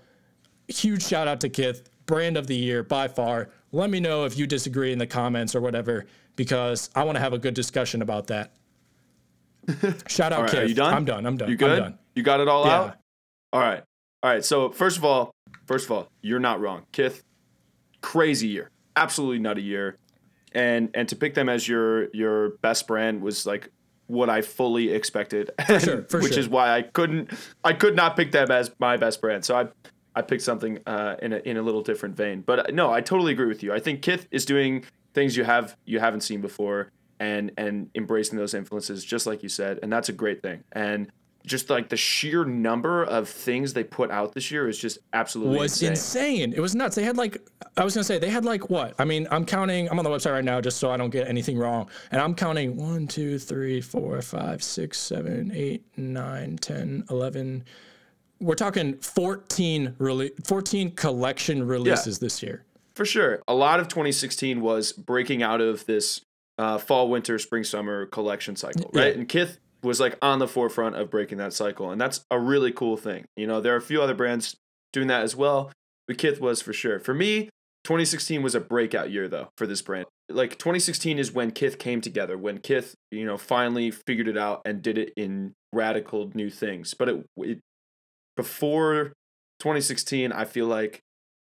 huge 0.67 1.03
shout 1.03 1.27
out 1.27 1.39
to 1.41 1.49
Kith, 1.49 1.89
brand 2.05 2.37
of 2.37 2.47
the 2.47 2.55
year 2.55 2.83
by 2.83 3.07
far. 3.07 3.49
Let 3.71 3.89
me 3.89 3.99
know 3.99 4.25
if 4.25 4.37
you 4.37 4.47
disagree 4.47 4.91
in 4.91 4.99
the 4.99 5.07
comments 5.07 5.55
or 5.55 5.61
whatever, 5.61 6.05
because 6.35 6.89
I 6.95 7.03
want 7.03 7.15
to 7.15 7.19
have 7.19 7.33
a 7.33 7.37
good 7.39 7.53
discussion 7.53 8.01
about 8.01 8.27
that. 8.27 8.53
Shout 10.07 10.31
out, 10.31 10.43
right, 10.43 10.49
Kith. 10.51 10.59
Are 10.61 10.65
you 10.65 10.73
done? 10.75 10.93
I'm 10.93 11.03
done. 11.05 11.25
I'm 11.25 11.35
done. 11.35 11.49
You 11.49 11.57
good? 11.57 11.71
I'm 11.71 11.77
done. 11.79 11.99
You 12.15 12.23
got 12.23 12.39
it 12.39 12.47
all 12.47 12.65
Yeah. 12.65 12.73
out? 12.77 12.97
All 13.51 13.59
right. 13.59 13.83
All 14.23 14.29
right. 14.31 14.43
So 14.45 14.69
first 14.69 14.97
of 14.97 15.03
all, 15.03 15.31
first 15.65 15.85
of 15.85 15.91
all, 15.91 16.09
you're 16.21 16.39
not 16.39 16.61
wrong. 16.61 16.85
Kith, 16.93 17.23
crazy 18.01 18.47
year. 18.47 18.69
Absolutely 18.95 19.39
nutty 19.39 19.63
year. 19.63 19.97
And 20.53 20.89
and 20.93 21.07
to 21.09 21.15
pick 21.15 21.33
them 21.33 21.49
as 21.49 21.67
your 21.67 22.09
your 22.13 22.51
best 22.61 22.87
brand 22.87 23.21
was 23.21 23.45
like 23.45 23.69
what 24.07 24.29
I 24.29 24.41
fully 24.41 24.91
expected. 24.91 25.51
sure, 25.79 26.03
for 26.03 26.21
which 26.21 26.33
sure. 26.33 26.39
is 26.39 26.49
why 26.49 26.75
I 26.75 26.81
couldn't 26.81 27.31
I 27.63 27.73
could 27.73 27.95
not 27.95 28.15
pick 28.15 28.31
them 28.31 28.49
as 28.51 28.71
my 28.79 28.97
best 28.97 29.21
brand. 29.21 29.45
So 29.45 29.57
I 29.57 29.67
I 30.15 30.21
picked 30.21 30.43
something 30.43 30.79
uh, 30.87 31.15
in 31.21 31.33
a 31.33 31.37
in 31.37 31.57
a 31.57 31.61
little 31.61 31.81
different 31.81 32.15
vein. 32.15 32.41
But 32.41 32.59
uh, 32.59 32.73
no, 32.73 32.91
I 32.91 33.01
totally 33.01 33.33
agree 33.33 33.45
with 33.47 33.61
you. 33.61 33.73
I 33.73 33.79
think 33.79 34.01
Kith 34.01 34.27
is 34.31 34.45
doing 34.45 34.83
things 35.13 35.37
you 35.37 35.43
have 35.43 35.75
you 35.85 35.99
haven't 35.99 36.21
seen 36.21 36.41
before 36.41 36.91
and 37.19 37.51
and 37.57 37.89
embracing 37.95 38.37
those 38.37 38.53
influences 38.53 39.03
just 39.03 39.25
like 39.25 39.41
you 39.41 39.49
said 39.49 39.79
and 39.81 39.91
that's 39.91 40.09
a 40.09 40.13
great 40.13 40.41
thing. 40.41 40.63
And 40.71 41.11
just 41.47 41.69
like 41.69 41.89
the 41.89 41.97
sheer 41.97 42.45
number 42.45 43.03
of 43.03 43.27
things 43.27 43.73
they 43.73 43.83
put 43.83 44.11
out 44.11 44.33
this 44.33 44.51
year 44.51 44.67
is 44.67 44.77
just 44.77 44.99
absolutely 45.13 45.57
was 45.57 45.81
insane. 45.81 46.41
insane. 46.41 46.53
It 46.53 46.59
was 46.59 46.75
nuts. 46.75 46.95
They 46.95 47.03
had 47.03 47.17
like 47.17 47.41
I 47.75 47.83
was 47.83 47.95
gonna 47.95 48.03
say 48.03 48.19
they 48.19 48.29
had 48.29 48.45
like 48.45 48.69
what? 48.69 48.93
I 48.99 49.05
mean, 49.05 49.27
I'm 49.31 49.45
counting. 49.45 49.89
I'm 49.89 49.97
on 49.97 50.03
the 50.03 50.11
website 50.11 50.33
right 50.33 50.43
now 50.43 50.61
just 50.61 50.77
so 50.77 50.91
I 50.91 50.97
don't 50.97 51.09
get 51.09 51.27
anything 51.27 51.57
wrong, 51.57 51.89
and 52.11 52.21
I'm 52.21 52.35
counting 52.35 52.75
one, 52.75 53.07
two, 53.07 53.39
three, 53.39 53.81
four, 53.81 54.21
five, 54.21 54.61
six, 54.61 54.99
seven, 54.99 55.51
eight, 55.53 55.83
nine, 55.97 56.57
ten, 56.57 57.05
eleven. 57.09 57.63
We're 58.39 58.53
talking 58.53 58.97
14 58.97 59.95
rele- 59.97 60.45
14 60.47 60.91
collection 60.91 61.65
releases 61.65 62.19
this 62.19 62.43
year. 62.43 62.63
For 62.93 63.03
sure. 63.03 63.41
A 63.47 63.53
lot 63.55 63.79
of 63.79 63.87
2016 63.87 64.61
was 64.61 64.91
breaking 64.91 65.41
out 65.41 65.59
of 65.59 65.87
this 65.87 66.21
uh, 66.59 66.77
fall, 66.77 67.09
winter, 67.09 67.39
spring, 67.39 67.63
summer 67.63 68.05
collection 68.05 68.55
cycle, 68.55 68.91
right? 68.93 69.07
Yeah. 69.07 69.19
And 69.19 69.27
Kith 69.27 69.57
was 69.83 69.99
like 69.99 70.17
on 70.21 70.39
the 70.39 70.47
forefront 70.47 70.95
of 70.95 71.09
breaking 71.09 71.37
that 71.37 71.53
cycle. 71.53 71.91
And 71.91 71.99
that's 71.99 72.25
a 72.31 72.39
really 72.39 72.71
cool 72.71 72.97
thing. 72.97 73.25
You 73.35 73.47
know, 73.47 73.61
there 73.61 73.73
are 73.73 73.77
a 73.77 73.81
few 73.81 74.01
other 74.01 74.15
brands 74.15 74.55
doing 74.93 75.07
that 75.07 75.23
as 75.23 75.35
well, 75.35 75.71
but 76.07 76.17
Kith 76.17 76.41
was 76.41 76.61
for 76.61 76.73
sure. 76.73 76.99
For 76.99 77.13
me, 77.13 77.49
2016 77.83 78.41
was 78.41 78.55
a 78.55 78.59
breakout 78.59 79.11
year 79.11 79.27
though 79.27 79.49
for 79.57 79.67
this 79.67 79.81
brand. 79.81 80.07
Like 80.29 80.57
2016 80.57 81.19
is 81.19 81.31
when 81.31 81.51
Kith 81.51 81.79
came 81.79 82.01
together, 82.01 82.37
when 82.37 82.57
Kith, 82.57 82.95
you 83.11 83.25
know, 83.25 83.37
finally 83.37 83.91
figured 83.91 84.27
it 84.27 84.37
out 84.37 84.61
and 84.65 84.81
did 84.81 84.97
it 84.97 85.13
in 85.15 85.53
radical 85.71 86.29
new 86.33 86.49
things. 86.49 86.93
But 86.93 87.09
it, 87.09 87.25
it 87.37 87.59
before 88.35 89.13
2016, 89.59 90.31
I 90.31 90.45
feel 90.45 90.65
like 90.65 90.99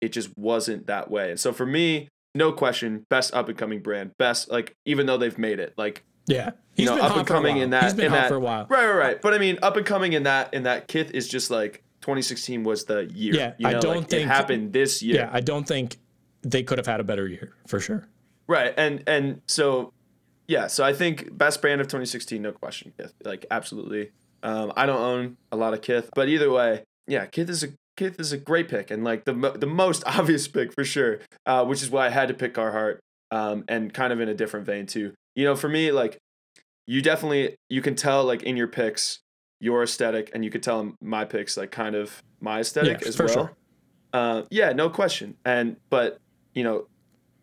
it 0.02 0.10
just 0.14 0.30
wasn't 0.38 0.88
that 0.88 1.12
way. 1.12 1.30
And 1.30 1.40
so 1.40 1.52
for 1.52 1.66
me, 1.66 2.08
no 2.36 2.52
question, 2.52 3.06
best 3.10 3.34
up 3.34 3.50
and 3.50 3.58
coming 3.58 3.82
brand, 3.82 4.12
best 4.18 4.50
like 4.50 4.76
even 4.86 5.08
though 5.08 5.18
they've 5.18 5.38
made 5.38 5.60
it, 5.60 5.74
like 5.78 6.04
Yeah, 6.28 6.52
you 6.76 6.86
know, 6.86 6.96
been 6.96 7.06
up 7.06 7.18
and 7.18 7.28
coming 7.28 7.58
in 7.58 7.72
that 7.72 7.84
He's 7.84 7.94
been 7.94 8.06
in 8.08 8.12
that 8.12 8.28
for 8.30 8.36
a 8.36 8.40
while. 8.40 8.66
right, 8.70 8.86
right, 8.86 8.96
right. 8.96 9.22
But 9.22 9.34
I 9.34 9.38
mean, 9.40 9.58
up 9.62 9.78
and 9.78 9.86
coming 9.86 10.14
in 10.14 10.24
that 10.24 10.54
in 10.54 10.64
that 10.64 10.88
Kith 10.88 11.12
is 11.12 11.28
just 11.28 11.50
like 11.50 11.84
2016 12.02 12.64
was 12.64 12.86
the 12.86 13.06
year. 13.06 13.34
Yeah, 13.36 13.54
you 13.58 13.68
I 13.68 13.74
don't 13.74 13.98
like, 13.98 14.10
think- 14.10 14.24
it 14.24 14.28
happened 14.28 14.74
this 14.74 15.02
year. 15.02 15.16
Yeah, 15.16 15.30
I 15.32 15.42
don't 15.42 15.68
think 15.68 15.98
they 16.42 16.64
could 16.64 16.78
have 16.78 16.88
had 16.88 17.00
a 17.00 17.04
better 17.04 17.28
year 17.28 17.54
for 17.68 17.80
sure. 17.80 18.08
Right, 18.48 18.74
and 18.78 19.04
and 19.08 19.42
so 19.48 19.92
yeah, 20.48 20.68
so 20.68 20.84
I 20.84 20.94
think 20.94 21.38
best 21.38 21.62
brand 21.62 21.82
of 21.82 21.88
2016, 21.88 22.42
no 22.42 22.52
question, 22.52 22.94
Kith. 22.98 23.14
Like 23.24 23.46
absolutely. 23.52 24.12
Um, 24.42 24.72
I 24.76 24.86
don't 24.86 25.02
own 25.02 25.38
a 25.52 25.58
lot 25.58 25.74
of 25.74 25.82
Kith, 25.82 26.10
but 26.16 26.30
either 26.30 26.50
way, 26.50 26.84
yeah, 27.08 27.26
Kith 27.26 27.50
is 27.50 27.64
a 27.64 27.68
Kith 27.98 28.18
is 28.20 28.32
a 28.32 28.38
great 28.38 28.70
pick 28.70 28.90
and 28.92 29.04
like 29.04 29.26
the 29.26 29.34
the 29.34 29.68
most 29.68 30.04
obvious 30.08 30.48
pick 30.48 30.74
for 30.74 30.84
sure. 30.86 31.20
Uh, 31.46 31.66
which 31.66 31.82
is 31.84 31.90
why 31.90 32.06
I 32.06 32.10
had 32.10 32.30
to 32.30 32.34
pick 32.34 32.54
Carhartt. 32.54 33.00
Um, 33.32 33.64
and 33.68 33.94
kind 33.94 34.12
of 34.12 34.20
in 34.20 34.28
a 34.30 34.34
different 34.34 34.66
vein 34.66 34.86
too. 34.88 35.14
You 35.36 35.46
know, 35.46 35.56
for 35.56 35.70
me, 35.70 35.92
like 35.92 36.18
you 36.88 37.02
definitely 37.02 37.56
you 37.70 37.82
can 37.82 37.96
tell 37.96 38.24
like 38.24 38.44
in 38.44 38.58
your 38.58 38.68
picks 38.68 39.20
your 39.62 39.84
aesthetic, 39.84 40.32
and 40.34 40.44
you 40.46 40.50
could 40.50 40.64
tell 40.64 40.80
in 40.80 40.96
my 41.02 41.26
picks 41.26 41.58
like 41.58 41.70
kind 41.70 41.96
of 41.96 42.24
my 42.40 42.62
aesthetic 42.62 43.02
Yeah, 43.02 43.08
as 43.08 43.16
for 43.16 43.26
well. 43.26 43.34
sure. 43.34 43.52
Uh, 44.14 44.42
yeah, 44.50 44.72
no 44.74 44.90
question. 44.90 45.36
And 45.46 45.76
but 45.90 46.18
you 46.56 46.64
know, 46.64 46.88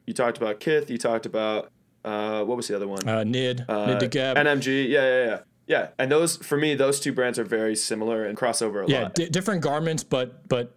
you 0.07 0.14
talked 0.14 0.37
about 0.39 0.59
Kith. 0.61 0.91
You 0.91 0.99
talked 0.99 1.26
about 1.26 1.70
uh, 2.05 2.43
what 2.45 2.57
was 2.57 2.66
the 2.68 2.74
other 2.74 2.89
one? 2.89 3.07
Uh, 3.09 3.22
Nid, 3.24 3.64
Uh, 3.68 3.87
Nid 3.87 3.99
de 3.99 4.09
Guêpe. 4.09 4.37
NMG. 4.37 4.89
Yeah, 4.89 5.03
yeah, 5.03 5.24
yeah, 5.26 5.39
yeah. 5.66 5.89
And 5.99 6.11
those 6.11 6.37
for 6.39 6.57
me, 6.59 6.74
those 6.74 6.99
two 6.99 7.12
brands 7.12 7.39
are 7.39 7.45
very 7.45 7.76
similar 7.76 8.24
and 8.24 8.37
crossover 8.37 8.84
a 8.87 8.91
yeah, 8.91 9.03
lot. 9.05 9.14
di- 9.14 9.28
different 9.28 9.61
garments, 9.62 10.03
but 10.03 10.49
but 10.49 10.74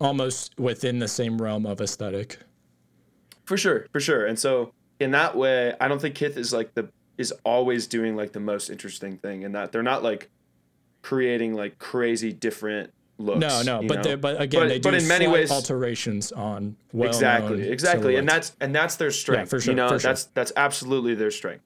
almost 0.00 0.58
within 0.58 0.98
the 1.00 1.08
same 1.08 1.36
realm 1.42 1.66
of 1.66 1.80
aesthetic. 1.80 2.38
For 3.46 3.56
sure, 3.56 3.86
for 3.92 4.00
sure. 4.00 4.26
And 4.26 4.38
so 4.38 4.72
in 5.00 5.12
that 5.12 5.36
way, 5.36 5.74
I 5.80 5.88
don't 5.88 6.00
think 6.00 6.14
Kith 6.14 6.36
is 6.36 6.52
like 6.52 6.74
the 6.74 6.88
is 7.18 7.32
always 7.44 7.86
doing 7.86 8.14
like 8.16 8.32
the 8.32 8.40
most 8.40 8.68
interesting 8.68 9.16
thing 9.16 9.42
in 9.42 9.52
that 9.52 9.72
they're 9.72 9.82
not 9.82 10.02
like 10.02 10.28
creating 11.02 11.54
like 11.54 11.78
crazy 11.78 12.32
different 12.32 12.92
looks. 13.18 13.38
No, 13.40 13.62
no, 13.62 13.82
but 13.86 14.02
they, 14.02 14.14
but 14.16 14.40
again, 14.40 14.62
But- 14.62 14.68
they 14.68 14.78
do 14.78 14.90
but 14.90 14.94
in 15.00 15.08
many 15.08 15.26
ways- 15.28 15.50
alterations 15.50 16.32
on 16.32 16.76
well 16.92 17.08
exactly, 17.08 17.68
exactly, 17.68 18.16
and 18.16 18.28
that's 18.28 18.52
and 18.60 18.74
that's 18.74 18.96
their 18.96 19.10
strength. 19.10 19.48
for 19.50 19.60
sure, 19.60 19.72
You 19.72 19.76
know, 19.76 19.88
for 19.88 19.98
sure. 19.98 20.10
that's 20.10 20.24
that's 20.34 20.52
absolutely 20.56 21.14
their 21.14 21.30
strength. 21.30 21.64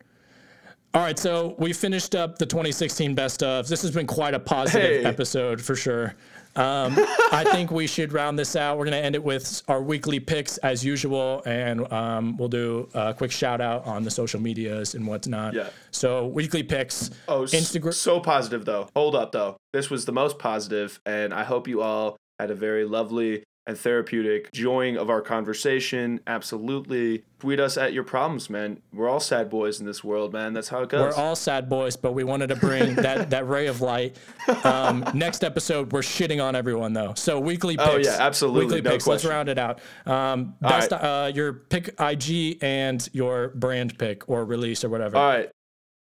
All 0.93 1.03
right, 1.03 1.19
so 1.19 1.55
we 1.59 1.73
finished 1.73 2.15
up 2.17 2.37
the 2.39 2.47
2016 2.47 3.15
best 3.15 3.43
of. 3.45 3.69
This 3.69 3.81
has 3.83 3.93
been 3.93 4.09
quite 4.09 4.35
a 4.35 4.41
positive 4.41 5.03
Hey. 5.03 5.05
episode 5.05 5.61
for 5.61 5.77
sure. 5.77 6.15
Um, 6.61 6.95
I 7.33 7.45
think 7.53 7.71
we 7.71 7.87
should 7.87 8.13
round 8.13 8.39
this 8.39 8.55
out. 8.55 8.77
We're 8.77 8.85
going 8.85 9.01
to 9.01 9.05
end 9.05 9.15
it 9.15 9.25
with 9.25 9.63
our 9.67 9.81
weekly 9.81 10.21
picks 10.21 10.59
as 10.59 10.85
usual, 10.85 11.43
and 11.47 11.91
um, 11.91 12.37
we'll 12.37 12.49
do 12.51 12.87
a 12.93 13.15
quick 13.15 13.31
shout 13.31 13.63
out 13.63 13.87
on 13.87 14.05
the 14.05 14.11
social 14.11 14.41
medias 14.41 14.95
and 14.95 15.07
whatnot. 15.07 15.55
Yeah. 15.55 15.71
So 15.91 16.27
weekly 16.27 16.63
picks. 16.63 17.11
Oh, 17.29 17.43
Instagram. 17.43 17.95
so 17.95 18.21
positive 18.21 18.67
though. 18.67 18.89
Hold 18.95 19.15
up 19.15 19.33
though. 19.33 19.57
This 19.73 19.89
was 19.89 20.05
the 20.05 20.13
most 20.13 20.39
positive, 20.39 21.01
and 21.07 21.33
I 21.33 21.45
hope 21.45 21.67
you 21.67 21.81
all 21.81 22.17
had 22.39 22.51
a 22.51 22.55
very 22.55 22.85
lovely 22.85 23.43
and 23.67 23.79
therapeutic 23.79 24.51
joying 24.53 24.97
of 24.97 25.11
our 25.11 25.21
conversation. 25.21 26.21
Absolutely. 26.27 27.23
Tweet 27.39 27.61
us 27.61 27.77
at 27.77 27.93
your 27.93 28.05
problems, 28.05 28.51
man. 28.51 28.81
We're 28.93 29.09
all 29.09 29.21
sad 29.21 29.49
boys 29.49 29.81
in 29.81 29.87
this 29.87 30.03
world, 30.03 30.33
man. 30.33 30.53
That's 30.53 30.69
how 30.69 30.83
it 30.83 30.89
goes. 30.89 31.15
We're 31.15 31.23
all 31.23 31.37
sad 31.37 31.69
boys, 31.69 31.97
but 31.97 32.13
we 32.13 32.25
wanted 32.25 32.49
to 32.49 32.57
bring 32.57 32.95
that, 32.97 33.31
that 33.31 33.49
ray 33.49 33.67
of 33.67 33.81
light. 33.81 34.17
Um, 34.65 35.05
next 35.15 35.45
episode, 35.45 35.93
we're 35.93 36.01
shitting 36.01 36.43
on 36.43 36.57
everyone 36.57 36.93
though. 36.93 37.15
So 37.15 37.39
weekly 37.39 37.77
picks. 37.77 37.89
Oh, 37.89 37.97
yeah, 37.97 38.17
absolutely. 38.19 38.65
Weekly 38.65 38.81
No 38.83 38.91
picks. 38.91 39.07
Let's 39.07 39.25
round 39.25 39.49
it 39.49 39.59
out. 39.59 39.81
Um, 40.07 40.55
best, 40.61 40.91
right. 40.93 40.99
uh, 40.99 41.33
your 41.35 41.53
pick 41.53 41.95
IG 42.01 42.59
and 42.63 43.07
your 43.13 43.49
brand 43.49 43.99
pick 43.99 44.29
or 44.29 44.45
release 44.45 44.85
or 44.85 44.89
whatever. 44.89 45.17
All 45.17 45.29
right. 45.29 45.51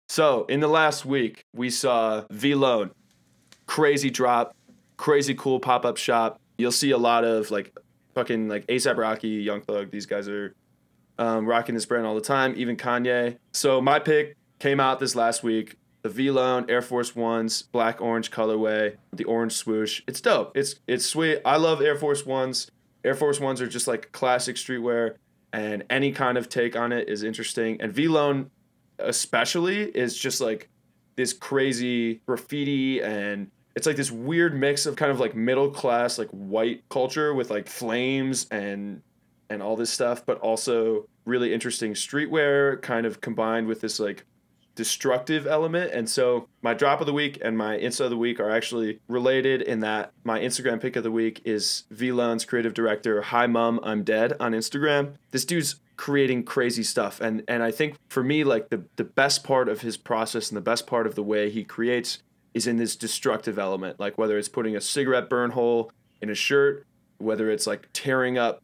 So 0.09 0.45
in 0.45 0.59
the 0.59 0.67
last 0.67 1.05
week, 1.05 1.45
we 1.53 1.69
saw 1.69 2.23
Vlone, 2.31 2.91
crazy 3.65 4.09
drop, 4.09 4.55
crazy 4.97 5.33
cool 5.35 5.59
pop 5.59 5.85
up 5.85 5.97
shop. 5.97 6.39
You'll 6.57 6.71
see 6.71 6.91
a 6.91 6.97
lot 6.97 7.23
of 7.23 7.51
like 7.51 7.75
fucking 8.13 8.47
like 8.47 8.65
ASAP 8.67 8.97
Rocky, 8.97 9.29
Young 9.29 9.61
Thug. 9.61 9.91
These 9.91 10.05
guys 10.05 10.27
are 10.27 10.55
um, 11.17 11.45
rocking 11.45 11.75
this 11.75 11.85
brand 11.85 12.05
all 12.05 12.15
the 12.15 12.21
time. 12.21 12.53
Even 12.57 12.77
Kanye. 12.77 13.37
So 13.53 13.81
my 13.81 13.99
pick 13.99 14.35
came 14.59 14.79
out 14.79 14.99
this 14.99 15.15
last 15.15 15.43
week. 15.43 15.77
The 16.03 16.09
V 16.09 16.37
Air 16.67 16.81
Force 16.81 17.15
Ones, 17.15 17.61
black 17.61 18.01
orange 18.01 18.29
colorway, 18.29 18.97
the 19.13 19.23
orange 19.23 19.53
swoosh. 19.53 20.01
It's 20.05 20.19
dope. 20.19 20.55
It's 20.55 20.75
it's 20.85 21.05
sweet. 21.05 21.39
I 21.45 21.55
love 21.55 21.81
Air 21.81 21.95
Force 21.95 22.25
Ones. 22.25 22.69
Air 23.05 23.15
Force 23.15 23.39
Ones 23.39 23.61
are 23.61 23.67
just 23.67 23.87
like 23.87 24.11
classic 24.11 24.57
streetwear, 24.57 25.15
and 25.53 25.85
any 25.89 26.11
kind 26.11 26.37
of 26.37 26.49
take 26.49 26.75
on 26.75 26.91
it 26.91 27.07
is 27.07 27.23
interesting. 27.23 27.79
And 27.79 27.93
V 27.93 28.09
especially 28.99 29.83
is 29.83 30.17
just 30.17 30.41
like 30.41 30.69
this 31.15 31.31
crazy 31.31 32.21
graffiti 32.25 33.01
and 33.01 33.49
it's 33.75 33.87
like 33.87 33.95
this 33.95 34.11
weird 34.11 34.53
mix 34.53 34.85
of 34.85 34.95
kind 34.95 35.11
of 35.11 35.19
like 35.19 35.35
middle 35.35 35.69
class 35.69 36.17
like 36.17 36.29
white 36.29 36.83
culture 36.89 37.33
with 37.33 37.49
like 37.49 37.67
flames 37.67 38.47
and 38.51 39.01
and 39.49 39.61
all 39.61 39.75
this 39.75 39.89
stuff 39.89 40.25
but 40.25 40.39
also 40.39 41.07
really 41.25 41.53
interesting 41.53 41.93
streetwear 41.93 42.81
kind 42.81 43.05
of 43.05 43.21
combined 43.21 43.67
with 43.67 43.81
this 43.81 43.99
like 43.99 44.25
destructive 44.75 45.45
element. 45.45 45.91
And 45.93 46.09
so 46.09 46.47
my 46.61 46.73
drop 46.73 46.99
of 46.99 47.05
the 47.05 47.13
week 47.13 47.37
and 47.41 47.57
my 47.57 47.77
insta 47.77 48.05
of 48.05 48.09
the 48.09 48.17
week 48.17 48.39
are 48.39 48.49
actually 48.49 48.99
related 49.07 49.61
in 49.61 49.81
that 49.81 50.11
my 50.23 50.39
instagram 50.39 50.81
pick 50.81 50.95
of 50.95 51.03
the 51.03 51.11
week 51.11 51.41
is 51.45 51.83
vlone's 51.93 52.45
creative 52.45 52.73
director 52.73 53.21
hi 53.21 53.47
mom 53.47 53.79
i'm 53.83 54.03
dead 54.03 54.33
on 54.39 54.53
instagram. 54.53 55.13
This 55.31 55.45
dude's 55.45 55.75
creating 55.95 56.43
crazy 56.43 56.83
stuff. 56.83 57.21
And 57.21 57.43
and 57.47 57.61
i 57.61 57.71
think 57.71 57.97
for 58.09 58.23
me 58.23 58.43
like 58.43 58.69
the 58.69 58.83
the 58.95 59.03
best 59.03 59.43
part 59.43 59.69
of 59.69 59.81
his 59.81 59.97
process 59.97 60.49
and 60.49 60.57
the 60.57 60.61
best 60.61 60.87
part 60.87 61.05
of 61.05 61.15
the 61.15 61.23
way 61.23 61.49
he 61.49 61.63
creates 61.63 62.19
is 62.53 62.67
in 62.67 62.77
this 62.77 62.95
destructive 62.95 63.57
element 63.57 63.99
like 63.99 64.17
whether 64.17 64.37
it's 64.37 64.49
putting 64.49 64.75
a 64.75 64.81
cigarette 64.81 65.29
burn 65.29 65.51
hole 65.51 65.91
in 66.21 66.29
a 66.29 66.35
shirt 66.35 66.85
whether 67.17 67.49
it's 67.49 67.65
like 67.65 67.87
tearing 67.93 68.37
up 68.37 68.61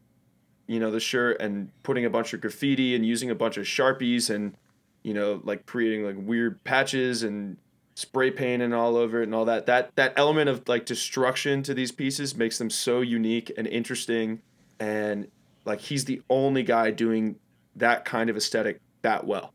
you 0.68 0.80
know 0.80 0.92
the 0.92 1.00
shirt 1.00 1.40
and 1.42 1.70
putting 1.84 2.06
a 2.06 2.10
bunch 2.10 2.34
of 2.34 2.42
graffiti 2.42 2.96
and 2.96 3.06
using 3.06 3.30
a 3.30 3.36
bunch 3.36 3.58
of 3.58 3.66
sharpies 3.66 4.30
and 4.30 4.56
you 5.04 5.14
know 5.14 5.42
like 5.44 5.66
creating 5.66 6.04
like 6.04 6.16
weird 6.18 6.64
patches 6.64 7.24
and 7.24 7.58
spray 8.00 8.32
painting 8.32 8.72
all 8.72 8.96
over 8.96 9.20
it 9.20 9.26
and 9.26 9.36
all 9.36 9.46
that. 9.46 9.66
That 9.66 9.94
that 9.96 10.14
element 10.16 10.50
of 10.50 10.68
like 10.68 10.86
destruction 10.86 11.62
to 11.64 11.74
these 11.74 11.92
pieces 11.92 12.36
makes 12.36 12.58
them 12.58 12.70
so 12.70 13.02
unique 13.02 13.52
and 13.58 13.68
interesting. 13.68 14.42
And 14.80 15.28
like 15.66 15.82
he's 15.82 16.06
the 16.06 16.22
only 16.30 16.64
guy 16.64 16.92
doing 16.92 17.36
that 17.76 18.06
kind 18.06 18.30
of 18.30 18.38
aesthetic 18.38 18.80
that 19.02 19.28
well. 19.28 19.54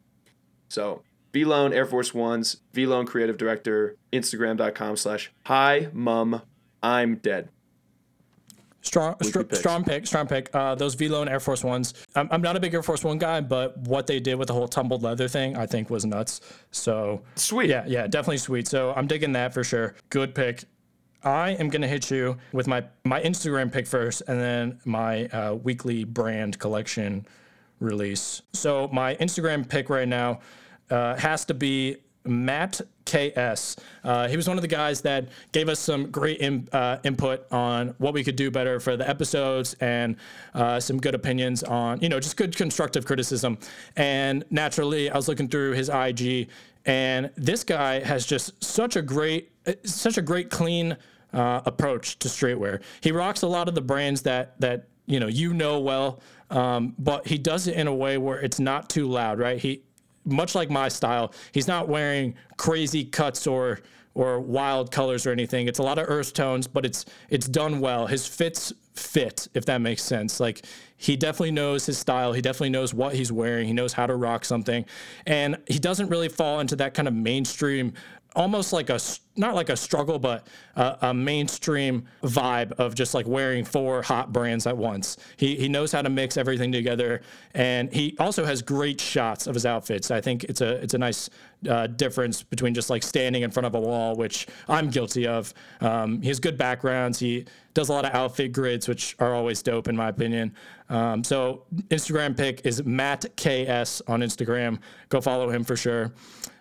So 0.68 1.02
vlone 1.34 1.74
air 1.74 1.84
force 1.86 2.14
ones 2.14 2.58
vlone 2.72 3.06
creative 3.06 3.36
director 3.36 3.96
instagram.com 4.12 4.96
slash 4.96 5.32
hi 5.44 5.88
mum 5.92 6.40
i'm 6.82 7.16
dead 7.16 7.48
Strong, 8.84 9.16
str- 9.22 9.40
strong 9.52 9.82
pick, 9.82 10.06
strong 10.06 10.26
pick. 10.26 10.54
Uh, 10.54 10.74
those 10.74 10.94
Vlone 10.94 11.26
Air 11.28 11.40
Force 11.40 11.64
Ones. 11.64 11.94
I'm, 12.14 12.28
I'm 12.30 12.42
not 12.42 12.54
a 12.54 12.60
big 12.60 12.74
Air 12.74 12.82
Force 12.82 13.02
One 13.02 13.16
guy, 13.16 13.40
but 13.40 13.78
what 13.78 14.06
they 14.06 14.20
did 14.20 14.34
with 14.34 14.48
the 14.48 14.52
whole 14.52 14.68
tumbled 14.68 15.02
leather 15.02 15.26
thing, 15.26 15.56
I 15.56 15.64
think 15.64 15.88
was 15.88 16.04
nuts. 16.04 16.42
So 16.70 17.22
sweet 17.34 17.70
yeah, 17.70 17.84
yeah, 17.86 18.06
definitely 18.06 18.36
sweet. 18.36 18.68
So 18.68 18.92
I'm 18.94 19.06
digging 19.06 19.32
that 19.32 19.54
for 19.54 19.64
sure. 19.64 19.94
Good 20.10 20.34
pick. 20.34 20.64
I 21.22 21.52
am 21.52 21.70
gonna 21.70 21.88
hit 21.88 22.10
you 22.10 22.36
with 22.52 22.66
my 22.66 22.84
my 23.04 23.22
Instagram 23.22 23.72
pick 23.72 23.86
first, 23.86 24.22
and 24.28 24.38
then 24.38 24.78
my 24.84 25.28
uh, 25.28 25.54
weekly 25.54 26.04
brand 26.04 26.58
collection 26.58 27.26
release. 27.80 28.42
So 28.52 28.88
my 28.92 29.14
Instagram 29.16 29.66
pick 29.66 29.88
right 29.88 30.06
now 30.06 30.40
uh, 30.90 31.16
has 31.16 31.44
to 31.46 31.54
be 31.54 31.96
Matt 32.26 32.80
KS. 33.04 33.76
Uh, 34.02 34.28
he 34.28 34.36
was 34.36 34.48
one 34.48 34.56
of 34.56 34.62
the 34.62 34.68
guys 34.68 35.02
that 35.02 35.28
gave 35.52 35.68
us 35.68 35.78
some 35.78 36.10
great 36.10 36.38
in, 36.38 36.68
uh, 36.72 36.98
input 37.04 37.50
on 37.52 37.94
what 37.98 38.14
we 38.14 38.24
could 38.24 38.36
do 38.36 38.50
better 38.50 38.80
for 38.80 38.96
the 38.96 39.08
episodes 39.08 39.74
and 39.80 40.16
uh, 40.54 40.80
some 40.80 40.98
good 40.98 41.14
opinions 41.14 41.62
on, 41.62 42.00
you 42.00 42.08
know, 42.08 42.18
just 42.18 42.36
good 42.36 42.56
constructive 42.56 43.04
criticism. 43.04 43.58
And 43.96 44.44
naturally, 44.50 45.10
I 45.10 45.16
was 45.16 45.28
looking 45.28 45.48
through 45.48 45.72
his 45.72 45.88
IG, 45.90 46.48
and 46.86 47.30
this 47.36 47.62
guy 47.64 48.00
has 48.00 48.24
just 48.24 48.62
such 48.62 48.96
a 48.96 49.02
great, 49.02 49.52
such 49.84 50.16
a 50.16 50.22
great 50.22 50.50
clean 50.50 50.96
uh, 51.34 51.60
approach 51.66 52.18
to 52.20 52.28
streetwear. 52.28 52.80
He 53.00 53.12
rocks 53.12 53.42
a 53.42 53.48
lot 53.48 53.68
of 53.68 53.74
the 53.74 53.80
brands 53.80 54.22
that 54.22 54.58
that 54.60 54.86
you 55.06 55.20
know 55.20 55.26
you 55.26 55.52
know 55.52 55.80
well, 55.80 56.20
um, 56.50 56.94
but 56.98 57.26
he 57.26 57.36
does 57.38 57.66
it 57.66 57.74
in 57.74 57.86
a 57.86 57.94
way 57.94 58.16
where 58.18 58.40
it's 58.40 58.60
not 58.60 58.88
too 58.88 59.08
loud, 59.08 59.38
right? 59.38 59.58
He 59.58 59.82
much 60.24 60.54
like 60.54 60.70
my 60.70 60.88
style, 60.88 61.32
he's 61.52 61.68
not 61.68 61.88
wearing 61.88 62.34
crazy 62.56 63.04
cuts 63.04 63.46
or 63.46 63.80
or 64.14 64.38
wild 64.40 64.92
colors 64.92 65.26
or 65.26 65.32
anything. 65.32 65.66
It's 65.66 65.80
a 65.80 65.82
lot 65.82 65.98
of 65.98 66.08
earth 66.08 66.34
tones, 66.34 66.66
but 66.66 66.86
it's 66.86 67.04
it's 67.30 67.48
done 67.48 67.80
well. 67.80 68.06
His 68.06 68.26
fits 68.26 68.72
fit, 68.94 69.48
if 69.54 69.64
that 69.66 69.80
makes 69.80 70.02
sense. 70.02 70.38
Like 70.38 70.64
he 70.96 71.16
definitely 71.16 71.50
knows 71.50 71.86
his 71.86 71.98
style. 71.98 72.32
He 72.32 72.40
definitely 72.40 72.70
knows 72.70 72.94
what 72.94 73.14
he's 73.14 73.32
wearing. 73.32 73.66
He 73.66 73.72
knows 73.72 73.92
how 73.92 74.06
to 74.06 74.14
rock 74.14 74.44
something, 74.44 74.84
and 75.26 75.56
he 75.66 75.78
doesn't 75.78 76.08
really 76.08 76.28
fall 76.28 76.60
into 76.60 76.76
that 76.76 76.94
kind 76.94 77.08
of 77.08 77.14
mainstream 77.14 77.92
almost 78.34 78.72
like 78.72 78.90
a 78.90 78.98
not 79.36 79.54
like 79.54 79.68
a 79.68 79.76
struggle, 79.76 80.18
but 80.18 80.46
a, 80.76 80.96
a 81.02 81.14
mainstream 81.14 82.06
vibe 82.22 82.72
of 82.72 82.94
just 82.94 83.14
like 83.14 83.26
wearing 83.26 83.64
four 83.64 84.00
hot 84.02 84.32
brands 84.32 84.66
at 84.66 84.76
once. 84.76 85.16
He 85.36 85.56
he 85.56 85.68
knows 85.68 85.92
how 85.92 86.02
to 86.02 86.10
mix 86.10 86.36
everything 86.36 86.72
together, 86.72 87.22
and 87.54 87.92
he 87.92 88.16
also 88.18 88.44
has 88.44 88.62
great 88.62 89.00
shots 89.00 89.46
of 89.46 89.54
his 89.54 89.66
outfits. 89.66 90.10
I 90.10 90.20
think 90.20 90.44
it's 90.44 90.60
a 90.60 90.82
it's 90.82 90.94
a 90.94 90.98
nice 90.98 91.30
uh, 91.68 91.86
difference 91.86 92.42
between 92.42 92.74
just 92.74 92.90
like 92.90 93.02
standing 93.02 93.42
in 93.42 93.50
front 93.50 93.66
of 93.66 93.74
a 93.74 93.80
wall, 93.80 94.14
which 94.14 94.46
I'm 94.68 94.90
guilty 94.90 95.26
of. 95.26 95.52
Um, 95.80 96.20
he 96.22 96.28
has 96.28 96.40
good 96.40 96.56
backgrounds. 96.58 97.18
He 97.18 97.46
does 97.72 97.88
a 97.88 97.92
lot 97.92 98.04
of 98.04 98.14
outfit 98.14 98.52
grids, 98.52 98.88
which 98.88 99.16
are 99.18 99.34
always 99.34 99.62
dope 99.62 99.88
in 99.88 99.96
my 99.96 100.08
opinion. 100.08 100.54
Um, 100.88 101.24
so 101.24 101.64
Instagram 101.88 102.36
pick 102.36 102.64
is 102.66 102.84
Matt 102.84 103.24
KS 103.36 104.02
on 104.06 104.20
Instagram. 104.20 104.78
Go 105.08 105.20
follow 105.20 105.48
him 105.50 105.64
for 105.64 105.76
sure. 105.76 106.12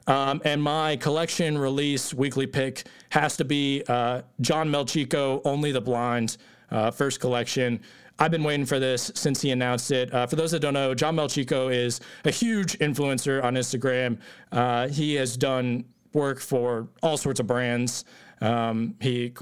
Um, 0.07 0.41
and 0.43 0.61
my 0.61 0.97
collection 0.97 1.57
release 1.57 2.13
weekly 2.13 2.47
pick 2.47 2.85
has 3.09 3.37
to 3.37 3.45
be 3.45 3.83
uh, 3.87 4.23
John 4.41 4.69
Melchico, 4.69 5.41
Only 5.45 5.71
the 5.71 5.81
Blind, 5.81 6.37
uh, 6.71 6.91
first 6.91 7.19
collection. 7.19 7.79
I've 8.19 8.31
been 8.31 8.43
waiting 8.43 8.65
for 8.65 8.79
this 8.79 9.11
since 9.15 9.41
he 9.41 9.51
announced 9.51 9.91
it. 9.91 10.13
Uh, 10.13 10.27
for 10.27 10.35
those 10.35 10.51
that 10.51 10.59
don't 10.59 10.73
know, 10.73 10.93
John 10.93 11.15
Melchico 11.15 11.73
is 11.73 11.99
a 12.25 12.31
huge 12.31 12.77
influencer 12.79 13.43
on 13.43 13.55
Instagram. 13.55 14.19
Uh, 14.51 14.87
he 14.87 15.15
has 15.15 15.35
done 15.37 15.85
work 16.13 16.39
for 16.39 16.87
all 17.01 17.17
sorts 17.17 17.39
of 17.39 17.47
brands. 17.47 18.05
Um, 18.41 18.95
he 18.99 19.33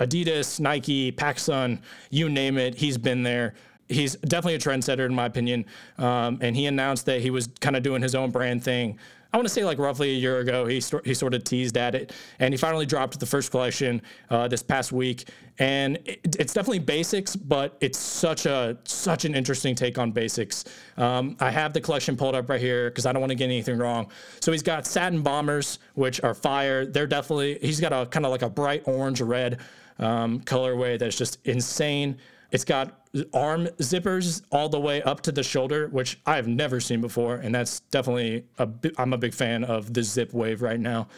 Adidas, 0.00 0.58
Nike, 0.58 1.12
PacSun, 1.12 1.80
you 2.10 2.28
name 2.28 2.58
it, 2.58 2.74
he's 2.74 2.98
been 2.98 3.22
there 3.22 3.54
he's 3.88 4.16
definitely 4.16 4.54
a 4.54 4.58
trendsetter 4.58 5.06
in 5.06 5.14
my 5.14 5.26
opinion. 5.26 5.66
Um, 5.98 6.38
and 6.40 6.56
he 6.56 6.66
announced 6.66 7.06
that 7.06 7.20
he 7.20 7.30
was 7.30 7.48
kind 7.60 7.76
of 7.76 7.82
doing 7.82 8.02
his 8.02 8.14
own 8.14 8.30
brand 8.30 8.64
thing. 8.64 8.98
I 9.34 9.36
want 9.36 9.48
to 9.48 9.52
say 9.52 9.64
like 9.64 9.80
roughly 9.80 10.10
a 10.10 10.14
year 10.14 10.38
ago, 10.38 10.64
he 10.64 10.80
he 11.04 11.12
sort 11.12 11.34
of 11.34 11.42
teased 11.42 11.76
at 11.76 11.96
it, 11.96 12.12
and 12.38 12.54
he 12.54 12.56
finally 12.56 12.86
dropped 12.86 13.18
the 13.18 13.26
first 13.26 13.50
collection 13.50 14.00
uh, 14.30 14.46
this 14.46 14.62
past 14.62 14.92
week. 14.92 15.28
And 15.58 15.96
it, 16.04 16.36
it's 16.38 16.54
definitely 16.54 16.78
basics, 16.78 17.34
but 17.34 17.76
it's 17.80 17.98
such 17.98 18.46
a 18.46 18.78
such 18.84 19.24
an 19.24 19.34
interesting 19.34 19.74
take 19.74 19.98
on 19.98 20.12
basics. 20.12 20.64
Um, 20.96 21.36
I 21.40 21.50
have 21.50 21.72
the 21.72 21.80
collection 21.80 22.16
pulled 22.16 22.36
up 22.36 22.48
right 22.48 22.60
here 22.60 22.90
because 22.90 23.06
I 23.06 23.12
don't 23.12 23.20
want 23.20 23.30
to 23.32 23.34
get 23.34 23.46
anything 23.46 23.76
wrong. 23.76 24.06
So 24.38 24.52
he's 24.52 24.62
got 24.62 24.86
satin 24.86 25.20
bombers, 25.20 25.80
which 25.94 26.22
are 26.22 26.34
fire. 26.34 26.86
They're 26.86 27.08
definitely 27.08 27.58
he's 27.60 27.80
got 27.80 27.92
a 27.92 28.06
kind 28.06 28.24
of 28.24 28.30
like 28.30 28.42
a 28.42 28.48
bright 28.48 28.84
orange 28.86 29.20
red 29.20 29.58
um, 29.98 30.42
colorway 30.42 30.96
that's 30.96 31.18
just 31.18 31.44
insane. 31.44 32.18
It's 32.54 32.64
got 32.64 33.08
arm 33.34 33.66
zippers 33.78 34.42
all 34.52 34.68
the 34.68 34.78
way 34.78 35.02
up 35.02 35.22
to 35.22 35.32
the 35.32 35.42
shoulder, 35.42 35.88
which 35.88 36.20
I've 36.24 36.46
never 36.46 36.78
seen 36.78 37.00
before, 37.00 37.34
and 37.34 37.52
that's 37.52 37.80
definitely 37.80 38.44
a. 38.58 38.68
I'm 38.96 39.12
a 39.12 39.18
big 39.18 39.34
fan 39.34 39.64
of 39.64 39.92
the 39.92 40.04
zip 40.04 40.32
wave 40.32 40.62
right 40.62 40.78
now. 40.78 41.08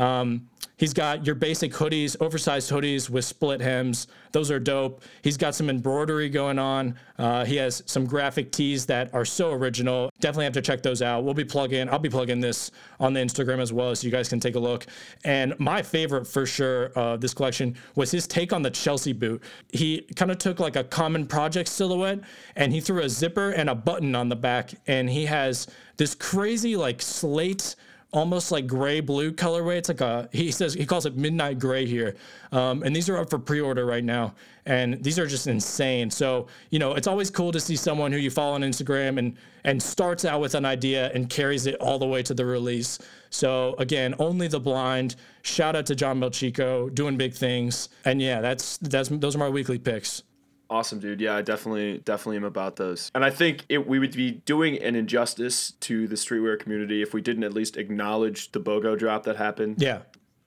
Um, 0.00 0.48
he's 0.78 0.94
got 0.94 1.26
your 1.26 1.34
basic 1.34 1.72
hoodies, 1.72 2.16
oversized 2.20 2.70
hoodies 2.70 3.10
with 3.10 3.26
split 3.26 3.60
hems. 3.60 4.06
Those 4.32 4.50
are 4.50 4.58
dope. 4.58 5.02
He's 5.22 5.36
got 5.36 5.54
some 5.54 5.68
embroidery 5.68 6.30
going 6.30 6.58
on. 6.58 6.94
Uh, 7.18 7.44
he 7.44 7.56
has 7.56 7.82
some 7.84 8.06
graphic 8.06 8.50
tees 8.50 8.86
that 8.86 9.12
are 9.12 9.26
so 9.26 9.52
original. 9.52 10.10
Definitely 10.20 10.44
have 10.44 10.54
to 10.54 10.62
check 10.62 10.82
those 10.82 11.02
out. 11.02 11.22
We'll 11.22 11.34
be 11.34 11.44
plugging. 11.44 11.90
I'll 11.90 11.98
be 11.98 12.08
plugging 12.08 12.40
this 12.40 12.70
on 12.98 13.12
the 13.12 13.20
Instagram 13.20 13.60
as 13.60 13.74
well, 13.74 13.94
so 13.94 14.06
you 14.06 14.10
guys 14.10 14.28
can 14.28 14.40
take 14.40 14.54
a 14.54 14.58
look. 14.58 14.86
And 15.24 15.54
my 15.58 15.82
favorite 15.82 16.26
for 16.26 16.46
sure 16.46 16.86
of 16.86 16.96
uh, 16.96 17.16
this 17.18 17.34
collection 17.34 17.76
was 17.94 18.10
his 18.10 18.26
take 18.26 18.54
on 18.54 18.62
the 18.62 18.70
Chelsea 18.70 19.12
boot. 19.12 19.42
He 19.68 20.06
kind 20.16 20.30
of 20.30 20.38
took 20.38 20.60
like 20.60 20.76
a 20.76 20.84
common 20.84 21.26
project 21.26 21.68
silhouette 21.68 22.20
and 22.56 22.72
he 22.72 22.80
threw 22.80 23.02
a 23.02 23.08
zipper 23.08 23.50
and 23.50 23.68
a 23.68 23.74
button 23.74 24.14
on 24.14 24.30
the 24.30 24.36
back, 24.36 24.72
and 24.86 25.10
he 25.10 25.26
has 25.26 25.66
this 25.98 26.14
crazy 26.14 26.74
like 26.76 27.02
slate 27.02 27.76
almost 28.12 28.50
like 28.50 28.66
gray 28.66 29.00
blue 29.00 29.32
colorway. 29.32 29.76
It's 29.76 29.88
like 29.88 30.00
a 30.00 30.28
he 30.32 30.50
says 30.50 30.74
he 30.74 30.86
calls 30.86 31.06
it 31.06 31.16
midnight 31.16 31.58
gray 31.58 31.86
here, 31.86 32.16
um, 32.52 32.82
and 32.82 32.94
these 32.94 33.08
are 33.08 33.18
up 33.18 33.30
for 33.30 33.38
pre-order 33.38 33.86
right 33.86 34.04
now. 34.04 34.34
And 34.66 35.02
these 35.02 35.18
are 35.18 35.26
just 35.26 35.46
insane. 35.46 36.10
So 36.10 36.46
you 36.70 36.78
know 36.78 36.94
it's 36.94 37.06
always 37.06 37.30
cool 37.30 37.52
to 37.52 37.60
see 37.60 37.76
someone 37.76 38.12
who 38.12 38.18
you 38.18 38.30
follow 38.30 38.54
on 38.54 38.62
Instagram 38.62 39.18
and 39.18 39.36
and 39.64 39.82
starts 39.82 40.24
out 40.24 40.40
with 40.40 40.54
an 40.54 40.64
idea 40.64 41.10
and 41.14 41.28
carries 41.28 41.66
it 41.66 41.76
all 41.76 41.98
the 41.98 42.06
way 42.06 42.22
to 42.22 42.34
the 42.34 42.44
release. 42.44 42.98
So 43.30 43.74
again, 43.78 44.14
only 44.18 44.48
the 44.48 44.60
blind. 44.60 45.16
Shout 45.42 45.76
out 45.76 45.86
to 45.86 45.94
John 45.94 46.20
Melchico 46.20 46.92
doing 46.94 47.16
big 47.16 47.34
things. 47.34 47.88
And 48.04 48.20
yeah, 48.20 48.40
that's 48.40 48.78
that's 48.78 49.08
those 49.08 49.34
are 49.34 49.38
my 49.38 49.48
weekly 49.48 49.78
picks. 49.78 50.22
Awesome, 50.70 51.00
dude. 51.00 51.20
Yeah, 51.20 51.34
I 51.34 51.42
definitely, 51.42 51.98
definitely 51.98 52.36
am 52.36 52.44
about 52.44 52.76
those. 52.76 53.10
And 53.12 53.24
I 53.24 53.30
think 53.30 53.64
it, 53.68 53.88
we 53.88 53.98
would 53.98 54.12
be 54.12 54.30
doing 54.30 54.80
an 54.80 54.94
injustice 54.94 55.72
to 55.80 56.06
the 56.06 56.14
streetwear 56.14 56.58
community 56.60 57.02
if 57.02 57.12
we 57.12 57.20
didn't 57.20 57.42
at 57.42 57.52
least 57.52 57.76
acknowledge 57.76 58.52
the 58.52 58.60
BOGO 58.60 58.96
drop 58.96 59.24
that 59.24 59.36
happened. 59.36 59.82
Yeah. 59.82 60.02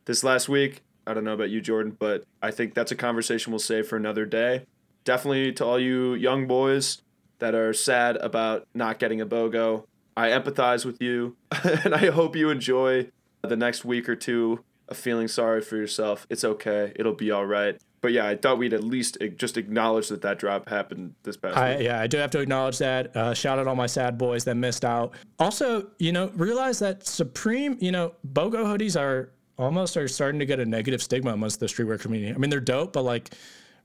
This 0.05 0.23
last 0.23 0.47
week. 0.47 0.81
I 1.05 1.13
don't 1.13 1.25
know 1.25 1.33
about 1.33 1.49
you, 1.49 1.59
Jordan, 1.59 1.97
but 1.99 2.23
I 2.41 2.51
think 2.51 2.73
that's 2.73 2.93
a 2.93 2.95
conversation 2.95 3.51
we'll 3.51 3.59
save 3.59 3.87
for 3.87 3.97
another 3.97 4.25
day. 4.25 4.65
Definitely 5.03 5.51
to 5.53 5.65
all 5.65 5.77
you 5.77 6.13
young 6.13 6.47
boys 6.47 7.01
that 7.39 7.53
are 7.53 7.73
sad 7.73 8.15
about 8.17 8.65
not 8.73 8.99
getting 8.99 9.19
a 9.19 9.25
BOGO, 9.25 9.83
I 10.15 10.29
empathize 10.29 10.85
with 10.85 11.01
you, 11.01 11.35
and 11.63 11.93
I 11.93 12.09
hope 12.09 12.37
you 12.37 12.49
enjoy 12.49 13.09
the 13.41 13.57
next 13.57 13.83
week 13.83 14.07
or 14.07 14.15
two 14.15 14.63
of 14.87 14.95
feeling 14.95 15.27
sorry 15.27 15.59
for 15.59 15.75
yourself. 15.75 16.25
It's 16.29 16.45
okay. 16.45 16.93
It'll 16.95 17.11
be 17.11 17.31
all 17.31 17.45
right 17.45 17.81
but 18.03 18.11
yeah, 18.11 18.27
I 18.27 18.35
thought 18.35 18.57
we'd 18.57 18.73
at 18.73 18.83
least 18.83 19.17
just 19.37 19.55
acknowledge 19.55 20.09
that 20.09 20.21
that 20.23 20.37
drop 20.37 20.67
happened 20.67 21.15
this 21.23 21.37
past 21.37 21.55
I, 21.55 21.77
week. 21.77 21.85
Yeah, 21.85 22.01
I 22.01 22.07
do 22.07 22.17
have 22.17 22.31
to 22.31 22.41
acknowledge 22.41 22.77
that. 22.79 23.15
Uh, 23.15 23.33
shout 23.33 23.59
out 23.59 23.65
all 23.65 23.77
my 23.77 23.87
sad 23.87 24.17
boys 24.17 24.43
that 24.43 24.55
missed 24.55 24.83
out. 24.83 25.13
Also, 25.39 25.89
you 25.99 26.11
know, 26.11 26.29
realize 26.35 26.79
that 26.79 27.07
Supreme, 27.07 27.77
you 27.79 27.93
know, 27.93 28.13
BOGO 28.33 28.65
hoodies 28.65 28.99
are 28.99 29.31
almost 29.57 29.95
are 29.95 30.09
starting 30.09 30.37
to 30.39 30.45
get 30.45 30.59
a 30.59 30.65
negative 30.65 31.01
stigma 31.01 31.31
amongst 31.31 31.61
the 31.61 31.65
streetwear 31.65 31.97
community. 31.97 32.35
I 32.35 32.37
mean, 32.37 32.49
they're 32.49 32.59
dope, 32.59 32.91
but 32.91 33.03
like, 33.03 33.29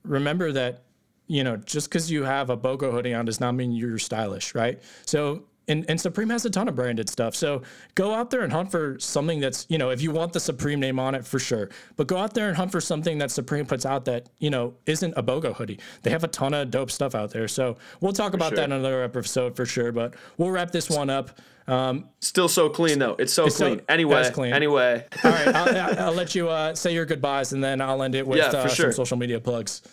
remember 0.03 0.51
that, 0.51 0.83
you 1.27 1.45
know, 1.45 1.55
just 1.55 1.89
because 1.89 2.11
you 2.11 2.25
have 2.25 2.49
a 2.49 2.57
BOGO 2.57 2.91
hoodie 2.91 3.13
on 3.13 3.23
does 3.23 3.39
not 3.39 3.53
mean 3.53 3.71
you're 3.71 3.97
stylish, 3.99 4.53
right? 4.53 4.81
So 5.05 5.45
and, 5.69 5.85
and 5.87 6.01
Supreme 6.01 6.29
has 6.29 6.43
a 6.45 6.49
ton 6.49 6.67
of 6.67 6.75
branded 6.75 7.07
stuff. 7.07 7.35
So 7.35 7.61
go 7.95 8.13
out 8.13 8.31
there 8.31 8.41
and 8.41 8.51
hunt 8.51 8.71
for 8.71 8.97
something 8.99 9.39
that's, 9.39 9.65
you 9.69 9.77
know, 9.77 9.91
if 9.91 10.01
you 10.01 10.11
want 10.11 10.33
the 10.33 10.39
Supreme 10.39 10.79
name 10.79 10.99
on 10.99 11.15
it 11.15 11.25
for 11.25 11.39
sure, 11.39 11.69
but 11.95 12.07
go 12.07 12.17
out 12.17 12.33
there 12.33 12.47
and 12.47 12.57
hunt 12.57 12.71
for 12.71 12.81
something 12.81 13.19
that 13.19 13.31
Supreme 13.31 13.65
puts 13.65 13.85
out 13.85 14.05
that, 14.05 14.29
you 14.39 14.49
know, 14.49 14.73
isn't 14.85 15.13
a 15.15 15.23
BOGO 15.23 15.55
hoodie. 15.55 15.79
They 16.01 16.09
have 16.09 16.23
a 16.23 16.27
ton 16.27 16.53
of 16.53 16.71
dope 16.71 16.91
stuff 16.91 17.15
out 17.15 17.31
there. 17.31 17.47
So 17.47 17.77
we'll 18.01 18.13
talk 18.13 18.31
for 18.31 18.37
about 18.37 18.49
sure. 18.49 18.57
that 18.57 18.65
in 18.65 18.71
another 18.71 19.03
episode 19.03 19.55
for 19.55 19.65
sure, 19.65 19.91
but 19.91 20.15
we'll 20.37 20.51
wrap 20.51 20.71
this 20.71 20.89
one 20.89 21.09
up. 21.09 21.39
Um, 21.67 22.09
Still 22.19 22.49
so 22.49 22.67
clean 22.67 22.97
though. 22.97 23.15
It's 23.19 23.31
so 23.31 23.45
it's 23.45 23.57
clean. 23.57 23.77
So, 23.77 23.85
anyway, 23.89 24.27
clean. 24.33 24.53
anyway. 24.53 25.05
All 25.23 25.31
right, 25.31 25.47
I'll, 25.49 25.99
I'll, 25.99 26.13
let 26.13 26.33
you 26.33 26.49
uh, 26.49 26.73
say 26.73 26.95
your 26.95 27.05
goodbyes 27.05 27.53
and 27.53 27.63
then 27.63 27.79
I'll 27.79 28.01
end 28.01 28.15
it 28.15 28.25
with 28.25 28.39
yeah, 28.39 28.47
uh, 28.47 28.67
sure. 28.67 28.91
some 28.91 29.05
social 29.05 29.17
media 29.17 29.39
plugs. 29.39 29.83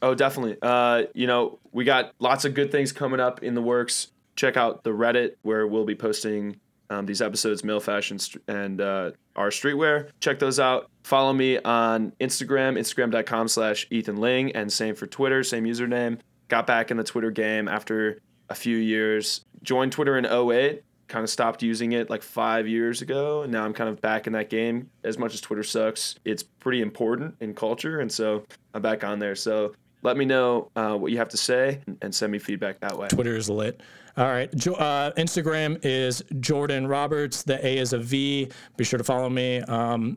Oh, 0.00 0.14
definitely. 0.14 0.56
Uh, 0.62 1.04
you 1.12 1.26
know, 1.26 1.58
we 1.72 1.84
got 1.84 2.12
lots 2.20 2.44
of 2.44 2.54
good 2.54 2.70
things 2.70 2.92
coming 2.92 3.18
up 3.18 3.42
in 3.42 3.54
the 3.54 3.62
works 3.62 4.08
check 4.36 4.56
out 4.56 4.84
the 4.84 4.90
Reddit 4.90 5.36
where 5.42 5.66
we'll 5.66 5.84
be 5.84 5.94
posting 5.94 6.60
um, 6.90 7.06
these 7.06 7.20
episodes, 7.20 7.64
male 7.64 7.80
fashion 7.80 8.18
and 8.48 8.80
uh, 8.80 9.10
our 9.34 9.48
streetwear. 9.48 10.10
Check 10.20 10.38
those 10.38 10.60
out. 10.60 10.88
Follow 11.02 11.32
me 11.32 11.58
on 11.58 12.12
Instagram, 12.20 12.78
instagram.com 12.78 13.48
slash 13.48 13.86
Ethan 13.90 14.16
Ling, 14.16 14.54
and 14.54 14.72
same 14.72 14.94
for 14.94 15.06
Twitter, 15.06 15.42
same 15.42 15.64
username. 15.64 16.20
Got 16.48 16.66
back 16.66 16.90
in 16.90 16.96
the 16.96 17.04
Twitter 17.04 17.30
game 17.30 17.66
after 17.66 18.20
a 18.48 18.54
few 18.54 18.76
years. 18.76 19.44
Joined 19.62 19.92
Twitter 19.92 20.16
in 20.16 20.26
08, 20.26 20.82
kind 21.08 21.24
of 21.24 21.30
stopped 21.30 21.62
using 21.62 21.92
it 21.92 22.08
like 22.08 22.22
five 22.22 22.68
years 22.68 23.02
ago, 23.02 23.42
and 23.42 23.52
now 23.52 23.64
I'm 23.64 23.72
kind 23.72 23.90
of 23.90 24.00
back 24.00 24.26
in 24.28 24.32
that 24.34 24.48
game. 24.48 24.90
As 25.02 25.18
much 25.18 25.34
as 25.34 25.40
Twitter 25.40 25.64
sucks, 25.64 26.14
it's 26.24 26.42
pretty 26.42 26.82
important 26.82 27.34
in 27.40 27.54
culture, 27.54 27.98
and 28.00 28.10
so 28.10 28.44
I'm 28.74 28.82
back 28.82 29.02
on 29.02 29.18
there. 29.18 29.34
So 29.34 29.74
let 30.02 30.16
me 30.16 30.24
know 30.24 30.70
uh, 30.76 30.94
what 30.94 31.10
you 31.12 31.18
have 31.18 31.28
to 31.30 31.36
say 31.36 31.80
and 32.02 32.14
send 32.14 32.32
me 32.32 32.38
feedback 32.38 32.80
that 32.80 32.96
way. 32.96 33.08
Twitter 33.08 33.36
is 33.36 33.50
lit. 33.50 33.80
All 34.16 34.26
right. 34.26 34.48
Uh, 34.66 35.12
Instagram 35.18 35.78
is 35.84 36.22
Jordan 36.40 36.86
Roberts. 36.86 37.42
The 37.42 37.64
A 37.64 37.78
is 37.78 37.92
a 37.92 37.98
V. 37.98 38.50
Be 38.76 38.84
sure 38.84 38.98
to 38.98 39.04
follow 39.04 39.28
me. 39.28 39.60
Um, 39.62 40.16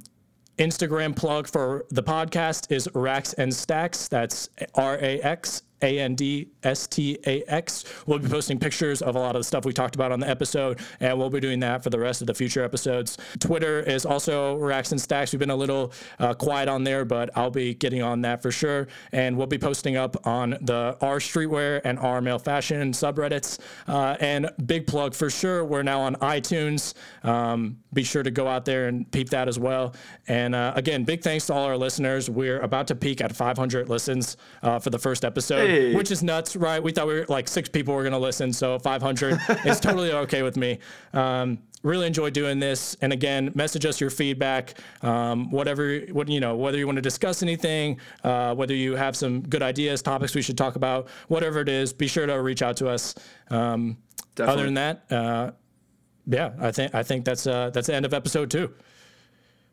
Instagram 0.57 1.15
plug 1.15 1.47
for 1.47 1.85
the 1.89 2.03
podcast 2.03 2.71
is 2.71 2.89
Rax 2.93 3.33
and 3.33 3.53
Stacks. 3.53 4.07
That's 4.07 4.49
R 4.75 4.97
A 5.01 5.19
X 5.21 5.63
a 5.81 5.99
N 5.99 6.15
D 6.15 6.49
S 6.63 6.87
T 6.87 7.17
A 7.25 7.43
X. 7.43 7.85
We'll 8.05 8.19
be 8.19 8.27
posting 8.27 8.59
pictures 8.59 9.01
of 9.01 9.15
a 9.15 9.19
lot 9.19 9.35
of 9.35 9.41
the 9.41 9.43
stuff 9.43 9.65
we 9.65 9.73
talked 9.73 9.95
about 9.95 10.11
on 10.11 10.19
the 10.19 10.29
episode, 10.29 10.79
and 10.99 11.17
we'll 11.17 11.29
be 11.29 11.39
doing 11.39 11.59
that 11.61 11.83
for 11.83 11.89
the 11.89 11.99
rest 11.99 12.21
of 12.21 12.27
the 12.27 12.33
future 12.33 12.63
episodes. 12.63 13.17
Twitter 13.39 13.79
is 13.79 14.05
also 14.05 14.55
Racks 14.57 14.91
and 14.91 14.99
Stacks. 14.99 15.31
We've 15.31 15.39
been 15.39 15.49
a 15.49 15.55
little 15.55 15.93
uh, 16.19 16.33
quiet 16.33 16.69
on 16.69 16.83
there, 16.83 17.05
but 17.05 17.29
I'll 17.37 17.51
be 17.51 17.73
getting 17.73 18.01
on 18.01 18.21
that 18.21 18.41
for 18.41 18.51
sure. 18.51 18.87
And 19.11 19.37
we'll 19.37 19.47
be 19.47 19.57
posting 19.57 19.95
up 19.95 20.27
on 20.27 20.51
the 20.61 20.97
R 21.01 21.19
Streetwear 21.19 21.81
and 21.83 21.99
R 21.99 22.21
Male 22.21 22.39
Fashion 22.39 22.91
subreddits. 22.91 23.59
Uh, 23.87 24.17
and 24.19 24.49
big 24.65 24.87
plug 24.87 25.13
for 25.13 25.29
sure, 25.29 25.63
we're 25.63 25.83
now 25.83 26.01
on 26.01 26.15
iTunes. 26.15 26.93
Um, 27.23 27.77
be 27.93 28.03
sure 28.03 28.23
to 28.23 28.31
go 28.31 28.47
out 28.47 28.65
there 28.65 28.87
and 28.87 29.09
peep 29.11 29.29
that 29.29 29.47
as 29.47 29.57
well. 29.57 29.95
And 30.27 30.53
uh, 30.53 30.73
again, 30.75 31.03
big 31.03 31.23
thanks 31.23 31.47
to 31.47 31.53
all 31.53 31.65
our 31.65 31.77
listeners. 31.77 32.29
We're 32.29 32.59
about 32.59 32.87
to 32.87 32.95
peak 32.95 33.21
at 33.21 33.35
500 33.35 33.89
listens 33.89 34.37
uh, 34.61 34.79
for 34.79 34.89
the 34.89 34.99
first 34.99 35.25
episode. 35.25 35.67
Hey. 35.67 35.68
Which 35.95 36.11
is 36.11 36.23
nuts, 36.23 36.55
right? 36.55 36.81
We 36.81 36.91
thought 36.91 37.07
we 37.07 37.15
were 37.15 37.25
like 37.29 37.47
six 37.47 37.69
people 37.69 37.93
were 37.93 38.03
going 38.03 38.13
to 38.13 38.19
listen, 38.19 38.53
so 38.53 38.79
500 38.79 39.39
is 39.65 39.79
totally 39.79 40.11
okay 40.11 40.41
with 40.41 40.57
me. 40.57 40.79
Um, 41.13 41.59
really 41.83 42.07
enjoy 42.07 42.29
doing 42.29 42.59
this 42.59 42.97
and 43.01 43.13
again 43.13 43.51
message 43.55 43.85
us 43.85 44.01
your 44.01 44.09
feedback 44.09 44.73
um, 45.01 45.49
whatever 45.49 45.99
what 46.11 46.27
you 46.27 46.39
know 46.39 46.55
whether 46.55 46.77
you 46.77 46.85
want 46.85 46.97
to 46.97 47.01
discuss 47.01 47.41
anything 47.41 47.97
uh, 48.23 48.53
whether 48.53 48.75
you 48.75 48.95
have 48.95 49.15
some 49.15 49.41
good 49.41 49.61
ideas 49.61 50.01
topics 50.01 50.35
we 50.35 50.41
should 50.41 50.57
talk 50.57 50.75
about 50.75 51.07
whatever 51.29 51.59
it 51.61 51.69
is 51.69 51.93
be 51.93 52.07
sure 52.07 52.25
to 52.25 52.41
reach 52.41 52.61
out 52.61 52.75
to 52.75 52.89
us 52.89 53.15
um, 53.49 53.97
other 54.39 54.65
than 54.65 54.73
that 54.73 55.09
uh, 55.11 55.51
yeah 56.27 56.51
i 56.59 56.71
think 56.71 56.93
i 56.93 57.01
think 57.01 57.23
that's 57.23 57.47
uh, 57.47 57.69
that's 57.69 57.87
the 57.87 57.95
end 57.95 58.05
of 58.05 58.13
episode 58.13 58.51
two 58.51 58.73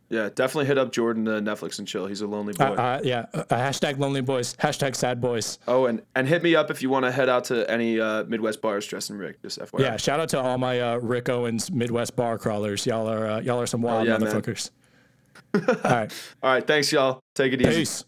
yeah, 0.08 0.28
definitely 0.34 0.66
hit 0.66 0.78
up 0.78 0.92
Jordan 0.92 1.26
uh, 1.26 1.40
Netflix 1.40 1.78
and 1.78 1.88
chill. 1.88 2.06
He's 2.06 2.20
a 2.20 2.26
lonely 2.26 2.52
boy. 2.52 2.64
Uh, 2.64 2.74
uh, 2.74 3.00
yeah, 3.02 3.26
uh, 3.34 3.44
hashtag 3.50 3.98
lonely 3.98 4.20
boys. 4.20 4.54
Hashtag 4.56 4.94
sad 4.94 5.20
boys. 5.20 5.58
Oh, 5.66 5.86
and 5.86 6.02
and 6.14 6.28
hit 6.28 6.42
me 6.42 6.54
up 6.54 6.70
if 6.70 6.80
you 6.82 6.90
want 6.90 7.04
to 7.04 7.10
head 7.10 7.28
out 7.28 7.44
to 7.44 7.68
any 7.70 7.98
uh, 8.00 8.24
Midwest 8.24 8.62
bars 8.62 8.86
dressed 8.86 9.10
in 9.10 9.18
Rick. 9.18 9.42
Just 9.42 9.58
FYI. 9.58 9.80
Yeah, 9.80 9.96
shout 9.96 10.20
out 10.20 10.28
to 10.30 10.40
all 10.40 10.58
my 10.58 10.80
uh, 10.80 10.96
Rick 10.96 11.28
Owens 11.28 11.72
Midwest 11.72 12.14
bar 12.14 12.38
crawlers. 12.38 12.86
Y'all 12.86 13.08
are 13.08 13.42
y'all 13.42 13.60
are 13.60 13.66
some 13.66 13.82
wild 13.82 14.06
oh, 14.06 14.12
yeah, 14.12 14.18
motherfuckers. 14.18 14.70
all 15.54 15.60
right. 15.84 16.12
All 16.42 16.52
right. 16.52 16.66
Thanks, 16.66 16.92
y'all. 16.92 17.20
Take 17.34 17.52
it 17.52 17.62
easy. 17.62 17.80
Peace. 17.80 18.04